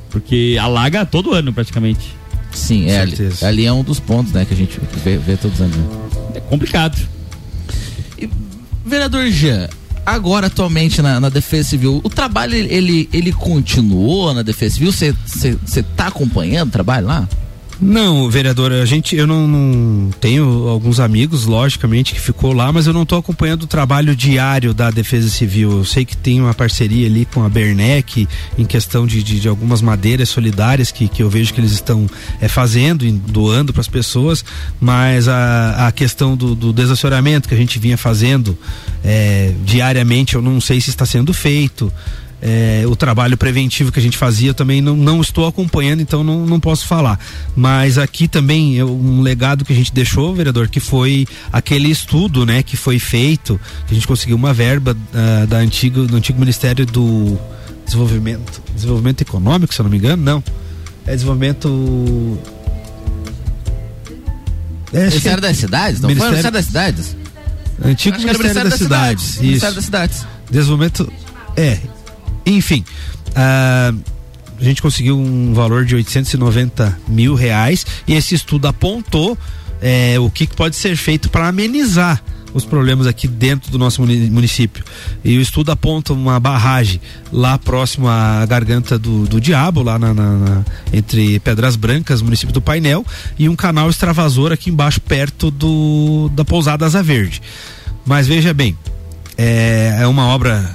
Porque 0.09 0.57
alaga 0.59 1.05
todo 1.05 1.33
ano 1.33 1.53
praticamente. 1.53 2.13
Sim, 2.51 2.89
é 2.89 2.99
ali, 2.99 3.15
ali 3.43 3.65
é 3.65 3.71
um 3.71 3.81
dos 3.83 3.99
pontos, 3.99 4.33
né, 4.33 4.43
que 4.43 4.53
a 4.53 4.57
gente 4.57 4.77
vê, 5.05 5.17
vê 5.17 5.37
todos 5.37 5.57
os 5.59 5.65
anos. 5.65 5.77
né? 5.77 5.85
É 6.35 6.39
complicado. 6.41 6.97
Vereador 8.85 9.27
Jean, 9.29 9.69
agora 10.05 10.47
atualmente 10.47 11.01
na, 11.01 11.19
na 11.19 11.29
Defesa 11.29 11.69
Civil, 11.69 12.01
o 12.03 12.09
trabalho 12.09 12.55
ele, 12.55 13.07
ele 13.13 13.31
continuou 13.31 14.33
na 14.33 14.41
Defesa 14.41 14.75
Civil? 14.75 14.91
Você 14.91 15.83
tá 15.95 16.07
acompanhando 16.07 16.69
o 16.69 16.71
trabalho 16.71 17.07
lá? 17.07 17.29
Não, 17.81 18.29
vereador, 18.29 18.71
a 18.71 18.85
gente, 18.85 19.15
eu 19.15 19.25
não, 19.25 19.47
não 19.47 20.11
tenho 20.11 20.67
alguns 20.67 20.99
amigos, 20.99 21.45
logicamente, 21.45 22.13
que 22.13 22.19
ficou 22.19 22.53
lá, 22.53 22.71
mas 22.71 22.85
eu 22.85 22.93
não 22.93 23.01
estou 23.01 23.17
acompanhando 23.17 23.63
o 23.63 23.67
trabalho 23.67 24.15
diário 24.15 24.71
da 24.71 24.91
Defesa 24.91 25.27
Civil. 25.29 25.79
Eu 25.79 25.83
sei 25.83 26.05
que 26.05 26.15
tem 26.15 26.39
uma 26.39 26.53
parceria 26.53 27.07
ali 27.07 27.25
com 27.25 27.43
a 27.43 27.49
Bernec 27.49 28.27
em 28.55 28.65
questão 28.65 29.07
de, 29.07 29.23
de, 29.23 29.39
de 29.39 29.47
algumas 29.47 29.81
madeiras 29.81 30.29
solidárias 30.29 30.91
que, 30.91 31.07
que 31.07 31.23
eu 31.23 31.29
vejo 31.29 31.55
que 31.55 31.59
eles 31.59 31.71
estão 31.71 32.05
é, 32.39 32.47
fazendo, 32.47 33.03
e 33.03 33.11
doando 33.11 33.73
para 33.73 33.81
as 33.81 33.87
pessoas, 33.87 34.45
mas 34.79 35.27
a, 35.27 35.87
a 35.87 35.91
questão 35.91 36.37
do, 36.37 36.53
do 36.53 36.71
desassoramento 36.71 37.49
que 37.49 37.55
a 37.55 37.57
gente 37.57 37.79
vinha 37.79 37.97
fazendo 37.97 38.55
é, 39.03 39.53
diariamente, 39.65 40.35
eu 40.35 40.41
não 40.41 40.61
sei 40.61 40.79
se 40.79 40.91
está 40.91 41.05
sendo 41.05 41.33
feito. 41.33 41.91
É, 42.43 42.83
o 42.87 42.95
trabalho 42.95 43.37
preventivo 43.37 43.91
que 43.91 43.99
a 43.99 44.01
gente 44.01 44.17
fazia 44.17 44.49
eu 44.49 44.53
também 44.55 44.81
não, 44.81 44.95
não 44.95 45.21
estou 45.21 45.45
acompanhando, 45.45 46.01
então 46.01 46.23
não, 46.23 46.43
não 46.45 46.59
posso 46.59 46.87
falar. 46.87 47.19
Mas 47.55 47.99
aqui 47.99 48.27
também 48.27 48.73
eu- 48.75 48.89
um 48.91 49.21
legado 49.21 49.63
que 49.63 49.71
a 49.71 49.75
gente 49.75 49.93
deixou, 49.93 50.33
vereador, 50.33 50.67
que 50.67 50.79
foi 50.79 51.27
aquele 51.53 51.89
estudo, 51.91 52.43
né, 52.43 52.63
que 52.63 52.75
foi 52.75 52.97
feito, 52.97 53.59
que 53.85 53.93
a 53.93 53.95
gente 53.95 54.07
conseguiu 54.07 54.35
uma 54.35 54.53
verba 54.55 54.97
ah, 55.13 55.45
da 55.45 55.57
antigo, 55.57 56.07
do 56.07 56.17
antigo 56.17 56.39
Ministério 56.39 56.83
do 56.83 57.37
Desenvolvimento, 57.85 58.59
Desenvolvimento 58.73 59.21
Econômico, 59.21 59.71
se 59.71 59.79
eu 59.79 59.83
não 59.83 59.91
me 59.91 59.97
engano, 59.97 60.23
não. 60.23 60.43
É 61.05 61.13
desenvolvimento. 61.13 62.39
É, 64.93 65.05
acho 65.05 65.21
que 65.21 65.29
Ministério 65.29 65.37
é- 65.37 65.41
das 65.41 65.57
Cidades? 65.57 66.01
Não 66.01 66.09
foi 66.09 66.17
o 66.19 66.23
Ministério 66.23 66.51
das 66.51 66.65
Cidades? 66.65 67.15
Antigo 67.83 68.15
era 68.17 68.27
Ministério, 68.33 68.69
das, 68.69 68.79
Cidades. 68.79 69.37
Ministério 69.37 69.55
isso. 69.71 69.75
das 69.75 69.85
Cidades. 69.85 70.25
Desenvolvimento. 70.49 71.11
É. 71.55 71.77
Enfim. 72.45 72.83
ah, 73.35 73.93
a 74.59 74.63
gente 74.63 74.81
conseguiu 74.81 75.17
um 75.17 75.53
valor 75.55 75.85
de 75.85 75.95
890 75.95 76.99
mil 77.07 77.33
reais 77.33 77.83
e 78.07 78.13
esse 78.13 78.35
estudo 78.35 78.67
apontou 78.67 79.35
eh, 79.81 80.17
o 80.19 80.29
que 80.29 80.45
pode 80.45 80.75
ser 80.75 80.95
feito 80.95 81.29
para 81.31 81.47
amenizar 81.47 82.21
os 82.53 82.63
problemas 82.63 83.07
aqui 83.07 83.27
dentro 83.27 83.71
do 83.71 83.79
nosso 83.79 84.01
muni- 84.01 84.29
município. 84.29 84.83
E 85.23 85.35
o 85.37 85.41
estudo 85.41 85.71
aponta 85.71 86.13
uma 86.13 86.39
barragem 86.39 87.01
lá 87.31 87.57
próximo 87.57 88.07
à 88.07 88.45
garganta 88.45 88.99
do, 88.99 89.25
do 89.25 89.41
Diabo, 89.41 89.81
lá 89.81 89.97
na, 89.97 90.13
na- 90.13 90.37
na- 90.37 90.65
entre 90.93 91.39
Pedras 91.39 91.75
Brancas, 91.75 92.21
município 92.21 92.53
do 92.53 92.61
Painel, 92.61 93.03
e 93.39 93.49
um 93.49 93.55
canal 93.55 93.89
extravasor 93.89 94.51
aqui 94.51 94.69
embaixo, 94.69 95.01
perto 95.01 95.49
do, 95.49 96.29
da 96.35 96.45
pousada 96.45 96.85
Asa 96.85 97.01
Verde. 97.01 97.41
Mas 98.05 98.27
veja 98.27 98.53
bem, 98.53 98.77
é, 99.37 99.97
é 100.01 100.07
uma 100.07 100.25
obra 100.27 100.71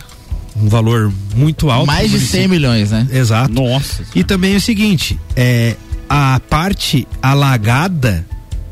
um 0.61 0.69
valor 0.69 1.13
muito 1.35 1.71
alto. 1.71 1.87
Mais 1.87 2.11
de 2.11 2.21
100 2.21 2.49
milhões, 2.49 2.91
né? 2.91 3.07
Exato. 3.13 3.53
Nossa. 3.53 4.03
E 4.15 4.25
também 4.25 4.55
é 4.55 4.57
o 4.57 4.61
seguinte, 4.61 5.19
é, 5.35 5.77
a 6.09 6.41
parte 6.49 7.07
alagada 7.23 8.25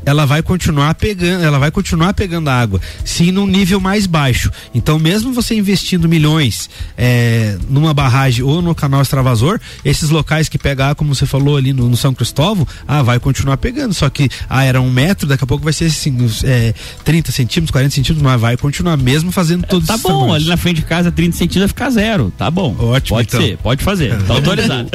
ela 0.05 0.25
vai 0.25 0.41
continuar 0.43 0.93
pegando, 0.95 1.43
ela 1.43 1.57
vai 1.57 1.71
continuar 1.71 2.13
pegando 2.13 2.49
água, 2.49 2.79
sim 3.03 3.31
num 3.31 3.47
nível 3.47 3.79
mais 3.79 4.05
baixo. 4.05 4.51
Então, 4.73 4.99
mesmo 4.99 5.33
você 5.33 5.55
investindo 5.55 6.07
milhões 6.07 6.69
é, 6.97 7.57
numa 7.69 7.93
barragem 7.93 8.43
ou 8.43 8.61
no 8.61 8.75
canal 8.75 9.01
extravasor, 9.01 9.59
esses 9.83 10.09
locais 10.09 10.47
que 10.47 10.57
pegam 10.57 10.85
água, 10.85 10.95
como 10.95 11.13
você 11.15 11.25
falou 11.25 11.57
ali 11.57 11.73
no, 11.73 11.89
no 11.89 11.97
São 11.97 12.13
Cristóvão, 12.13 12.67
ah, 12.87 13.01
vai 13.01 13.19
continuar 13.19 13.57
pegando. 13.57 13.93
Só 13.93 14.09
que 14.09 14.29
ah, 14.49 14.63
era 14.63 14.79
um 14.79 14.91
metro, 14.91 15.27
daqui 15.27 15.43
a 15.43 15.47
pouco 15.47 15.63
vai 15.63 15.73
ser 15.73 15.85
assim, 15.85 16.15
é, 16.43 16.73
30 17.03 17.31
centímetros, 17.31 17.71
40 17.71 17.95
centímetros, 17.95 18.21
mas 18.23 18.39
vai 18.39 18.57
continuar 18.57 18.97
mesmo 18.97 19.31
fazendo 19.31 19.65
todos 19.65 19.87
Tá 19.87 19.95
esses 19.95 20.03
bom, 20.03 20.09
tamanhos. 20.21 20.35
ali 20.35 20.45
na 20.45 20.57
frente 20.57 20.77
de 20.77 20.83
casa 20.83 21.11
30 21.11 21.31
centímetros 21.35 21.61
vai 21.61 21.67
ficar 21.69 21.89
zero. 21.89 22.31
Tá 22.37 22.51
bom. 22.51 22.75
Ótimo, 22.77 23.17
Pode 23.17 23.27
então. 23.27 23.41
ser, 23.41 23.57
pode 23.57 23.83
fazer. 23.83 24.15
Tá 24.23 24.33
autorizado. 24.35 24.89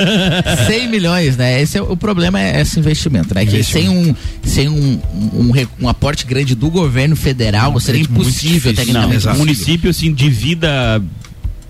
100 0.66 0.88
milhões, 0.88 1.36
né? 1.36 1.60
Esse 1.60 1.78
é 1.78 1.82
o 1.82 1.96
problema 1.96 2.40
é 2.40 2.60
esse 2.60 2.78
investimento, 2.78 3.34
né? 3.34 3.44
Que 3.44 3.62
sem 3.64 3.88
um 3.88 4.14
sem 4.44 4.68
um, 4.68 4.99
um, 5.14 5.52
um 5.82 5.88
aporte 5.88 6.26
grande 6.26 6.54
do 6.54 6.70
governo 6.70 7.16
federal 7.16 7.78
seria 7.80 8.02
impossível 8.02 8.72
Não, 8.72 8.76
tecnicamente. 8.76 9.28
o 9.28 9.34
município 9.34 9.90
assim 9.90 10.12
divida 10.12 11.02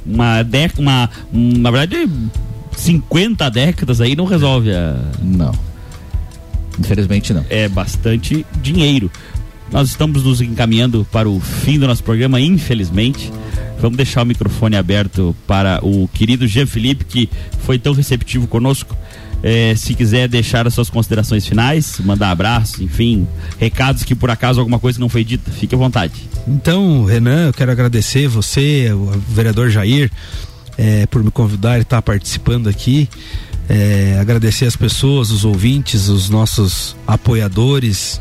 uma 0.05 0.43
década, 0.43 0.81
uma, 0.81 1.11
um, 1.33 1.59
na 1.59 1.71
verdade 1.71 2.09
50 2.77 3.51
décadas 3.51 4.01
aí 4.01 4.17
não 4.17 4.25
resolve 4.25 4.73
a 4.73 4.97
Não. 5.23 5.53
Infelizmente 6.79 7.33
não. 7.35 7.45
É 7.51 7.69
bastante 7.69 8.47
dinheiro. 8.63 9.11
Nós 9.71 9.89
estamos 9.89 10.25
nos 10.25 10.41
encaminhando 10.41 11.07
para 11.13 11.29
o 11.29 11.39
fim 11.39 11.79
do 11.79 11.87
nosso 11.87 12.03
programa, 12.03 12.41
infelizmente. 12.41 13.31
Vamos 13.81 13.97
deixar 13.97 14.23
o 14.23 14.27
microfone 14.27 14.77
aberto 14.77 15.35
para 15.47 15.79
o 15.83 16.09
querido 16.09 16.47
Jean 16.47 16.67
Felipe, 16.67 17.05
que 17.05 17.29
foi 17.61 17.79
tão 17.79 17.93
receptivo 17.93 18.47
conosco. 18.47 18.97
É, 19.43 19.75
se 19.75 19.95
quiser 19.95 20.29
deixar 20.29 20.67
as 20.67 20.75
suas 20.75 20.91
considerações 20.91 21.47
finais, 21.47 21.99
mandar 22.01 22.31
abraço, 22.31 22.83
enfim, 22.83 23.27
recados 23.59 24.05
que 24.05 24.15
por 24.15 24.31
acaso 24.31 24.61
alguma 24.61 24.79
coisa 24.79 25.01
não 25.01 25.09
foi 25.09 25.25
dita, 25.25 25.51
fique 25.51 25.75
à 25.75 25.79
vontade. 25.79 26.13
Então, 26.47 27.05
Renan, 27.05 27.47
eu 27.47 27.53
quero 27.53 27.71
agradecer 27.71 28.29
você, 28.29 28.93
o 28.93 29.07
vereador 29.29 29.71
Jair, 29.71 30.11
eh, 30.77 31.07
por 31.07 31.23
me 31.23 31.31
convidar 31.31 31.79
e 31.79 31.83
estar 31.83 32.03
participando 32.03 32.69
aqui. 32.69 33.09
Eh, 33.69 34.19
agradecer 34.21 34.67
as 34.67 34.77
pessoas, 34.77 35.31
os 35.31 35.45
ouvintes, 35.45 36.09
os 36.09 36.29
nossos 36.29 36.97
apoiadores. 37.07 38.21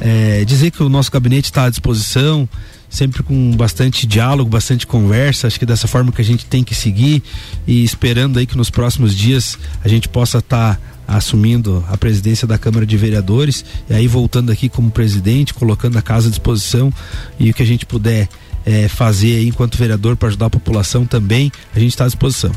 Eh, 0.00 0.44
dizer 0.46 0.70
que 0.70 0.82
o 0.82 0.88
nosso 0.88 1.10
gabinete 1.10 1.46
está 1.46 1.64
à 1.64 1.70
disposição, 1.70 2.48
sempre 2.94 3.24
com 3.24 3.50
bastante 3.56 4.06
diálogo, 4.06 4.48
bastante 4.48 4.86
conversa. 4.86 5.48
Acho 5.48 5.58
que 5.58 5.66
dessa 5.66 5.88
forma 5.88 6.12
que 6.12 6.20
a 6.20 6.24
gente 6.24 6.46
tem 6.46 6.62
que 6.62 6.74
seguir 6.74 7.22
e 7.66 7.82
esperando 7.82 8.38
aí 8.38 8.46
que 8.46 8.56
nos 8.56 8.70
próximos 8.70 9.14
dias 9.14 9.58
a 9.84 9.88
gente 9.88 10.08
possa 10.08 10.38
estar 10.38 10.80
assumindo 11.06 11.84
a 11.88 11.96
presidência 11.96 12.46
da 12.46 12.56
Câmara 12.56 12.86
de 12.86 12.96
Vereadores 12.96 13.64
e 13.90 13.94
aí 13.94 14.06
voltando 14.06 14.52
aqui 14.52 14.68
como 14.68 14.90
presidente, 14.90 15.52
colocando 15.52 15.98
a 15.98 16.02
casa 16.02 16.28
à 16.28 16.30
disposição 16.30 16.92
e 17.38 17.50
o 17.50 17.54
que 17.54 17.62
a 17.62 17.66
gente 17.66 17.84
puder 17.84 18.28
eh, 18.64 18.88
fazer 18.88 19.38
aí 19.38 19.48
enquanto 19.48 19.76
vereador 19.76 20.16
para 20.16 20.28
ajudar 20.28 20.46
a 20.46 20.50
população 20.50 21.04
também, 21.04 21.50
a 21.74 21.80
gente 21.80 21.90
está 21.90 22.04
à 22.04 22.06
disposição. 22.06 22.52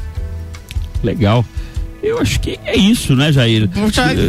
Legal. 1.04 1.44
Eu 2.02 2.20
acho 2.20 2.40
que 2.40 2.60
é 2.64 2.78
isso, 2.78 3.16
né, 3.16 3.32
Jair? 3.32 3.70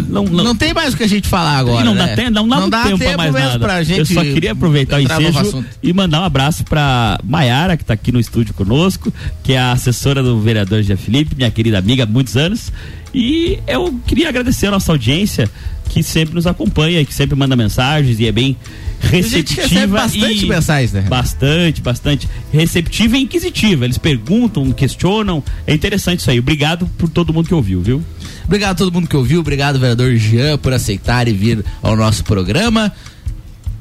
Não, 0.09 0.25
não, 0.25 0.57
tem 0.57 0.73
mais 0.73 0.95
o 0.95 0.97
que 0.97 1.03
a 1.03 1.09
gente 1.09 1.29
falar 1.29 1.59
agora. 1.59 1.85
não, 1.85 1.95
né? 1.95 2.07
dá 2.07 2.17
tempo, 2.17 2.31
não, 2.31 2.49
dá 2.49 2.61
não 2.61 2.71
dá 2.71 2.83
tempo, 2.85 2.99
tempo 2.99 3.17
mais 3.17 3.33
nada. 3.33 3.59
pra 3.59 3.83
gente 3.83 3.99
Eu 3.99 4.07
só 4.07 4.23
queria 4.23 4.53
aproveitar 4.53 4.97
o 4.97 5.01
ensejo 5.01 5.65
e 5.83 5.93
mandar 5.93 6.23
um 6.23 6.25
abraço 6.25 6.65
pra 6.65 7.19
Maiara, 7.23 7.77
que 7.77 7.85
tá 7.85 7.95
aqui 7.95 8.11
no 8.11 8.19
estúdio 8.19 8.55
conosco, 8.55 9.13
que 9.43 9.53
é 9.53 9.59
a 9.59 9.73
assessora 9.73 10.23
do 10.23 10.41
vereador 10.41 10.83
Jean 10.83 10.97
Felipe, 10.97 11.37
minha 11.37 11.51
querida 11.51 11.79
amiga 11.79 12.05
há 12.05 12.07
muitos 12.07 12.37
anos. 12.37 12.73
E 13.15 13.59
eu 13.67 13.99
queria 14.07 14.29
agradecer 14.29 14.67
a 14.67 14.71
nossa 14.71 14.93
audiência 14.93 15.51
que 15.89 16.03
sempre 16.03 16.35
nos 16.35 16.47
acompanha, 16.47 17.05
que 17.05 17.15
sempre 17.15 17.37
manda 17.37 17.57
mensagens 17.57 18.21
e 18.21 18.27
é 18.27 18.33
bem 18.33 18.57
receptiva. 19.01 19.63
recebe 19.63 19.87
bastante 19.93 20.45
e- 20.45 20.49
mensagens, 20.49 20.93
né? 20.93 21.03
Bastante, 21.03 21.81
bastante. 21.81 22.29
Receptiva 22.53 23.17
e 23.17 23.23
inquisitiva. 23.23 23.85
Eles 23.85 23.99
perguntam, 23.99 24.71
questionam. 24.73 25.43
É 25.67 25.75
interessante 25.75 26.21
isso 26.21 26.31
aí. 26.31 26.39
Obrigado 26.39 26.87
por 26.99 27.09
todo 27.09 27.33
mundo 27.33 27.49
que 27.49 27.55
ouviu, 27.55 27.81
viu? 27.81 28.03
Obrigado 28.45 28.73
a 28.73 28.75
todo 28.75 28.93
mundo 28.93 29.07
que 29.07 29.17
ouviu, 29.17 29.41
obrigado 29.41 29.79
vereador 29.79 30.17
Jean 30.17 30.57
por 30.57 30.73
aceitar 30.73 31.29
e 31.29 31.33
vir 31.33 31.63
ao 31.83 31.95
nosso 31.95 32.25
programa. 32.25 32.93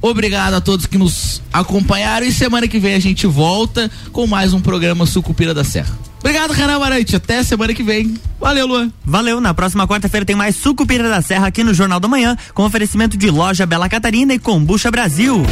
Obrigado 0.01 0.53
a 0.53 0.61
todos 0.61 0.85
que 0.85 0.97
nos 0.97 1.41
acompanharam 1.51 2.25
e 2.25 2.31
semana 2.31 2.67
que 2.67 2.79
vem 2.79 2.93
a 2.93 2.99
gente 2.99 3.25
volta 3.25 3.89
com 4.11 4.27
mais 4.27 4.53
um 4.53 4.61
programa 4.61 5.05
Sucupira 5.05 5.53
da 5.53 5.63
Serra. 5.63 5.97
Obrigado, 6.19 6.51
Renan 6.51 6.79
Marante. 6.79 7.15
Até 7.15 7.43
semana 7.43 7.73
que 7.73 7.83
vem. 7.83 8.15
Valeu, 8.39 8.67
Luan. 8.67 8.91
Valeu, 9.05 9.39
na 9.39 9.53
próxima 9.53 9.87
quarta-feira 9.87 10.25
tem 10.25 10.35
mais 10.35 10.55
Sucupira 10.55 11.09
da 11.09 11.21
Serra 11.21 11.47
aqui 11.47 11.63
no 11.63 11.73
Jornal 11.73 11.99
da 11.99 12.07
Manhã, 12.07 12.35
com 12.53 12.63
oferecimento 12.63 13.17
de 13.17 13.29
loja 13.29 13.65
Bela 13.65 13.87
Catarina 13.87 14.33
e 14.33 14.39
Combucha 14.39 14.91
Brasil. 14.91 15.43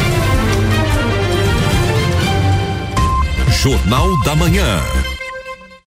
Jornal 3.61 4.21
da 4.23 4.35
Manhã. 4.35 5.14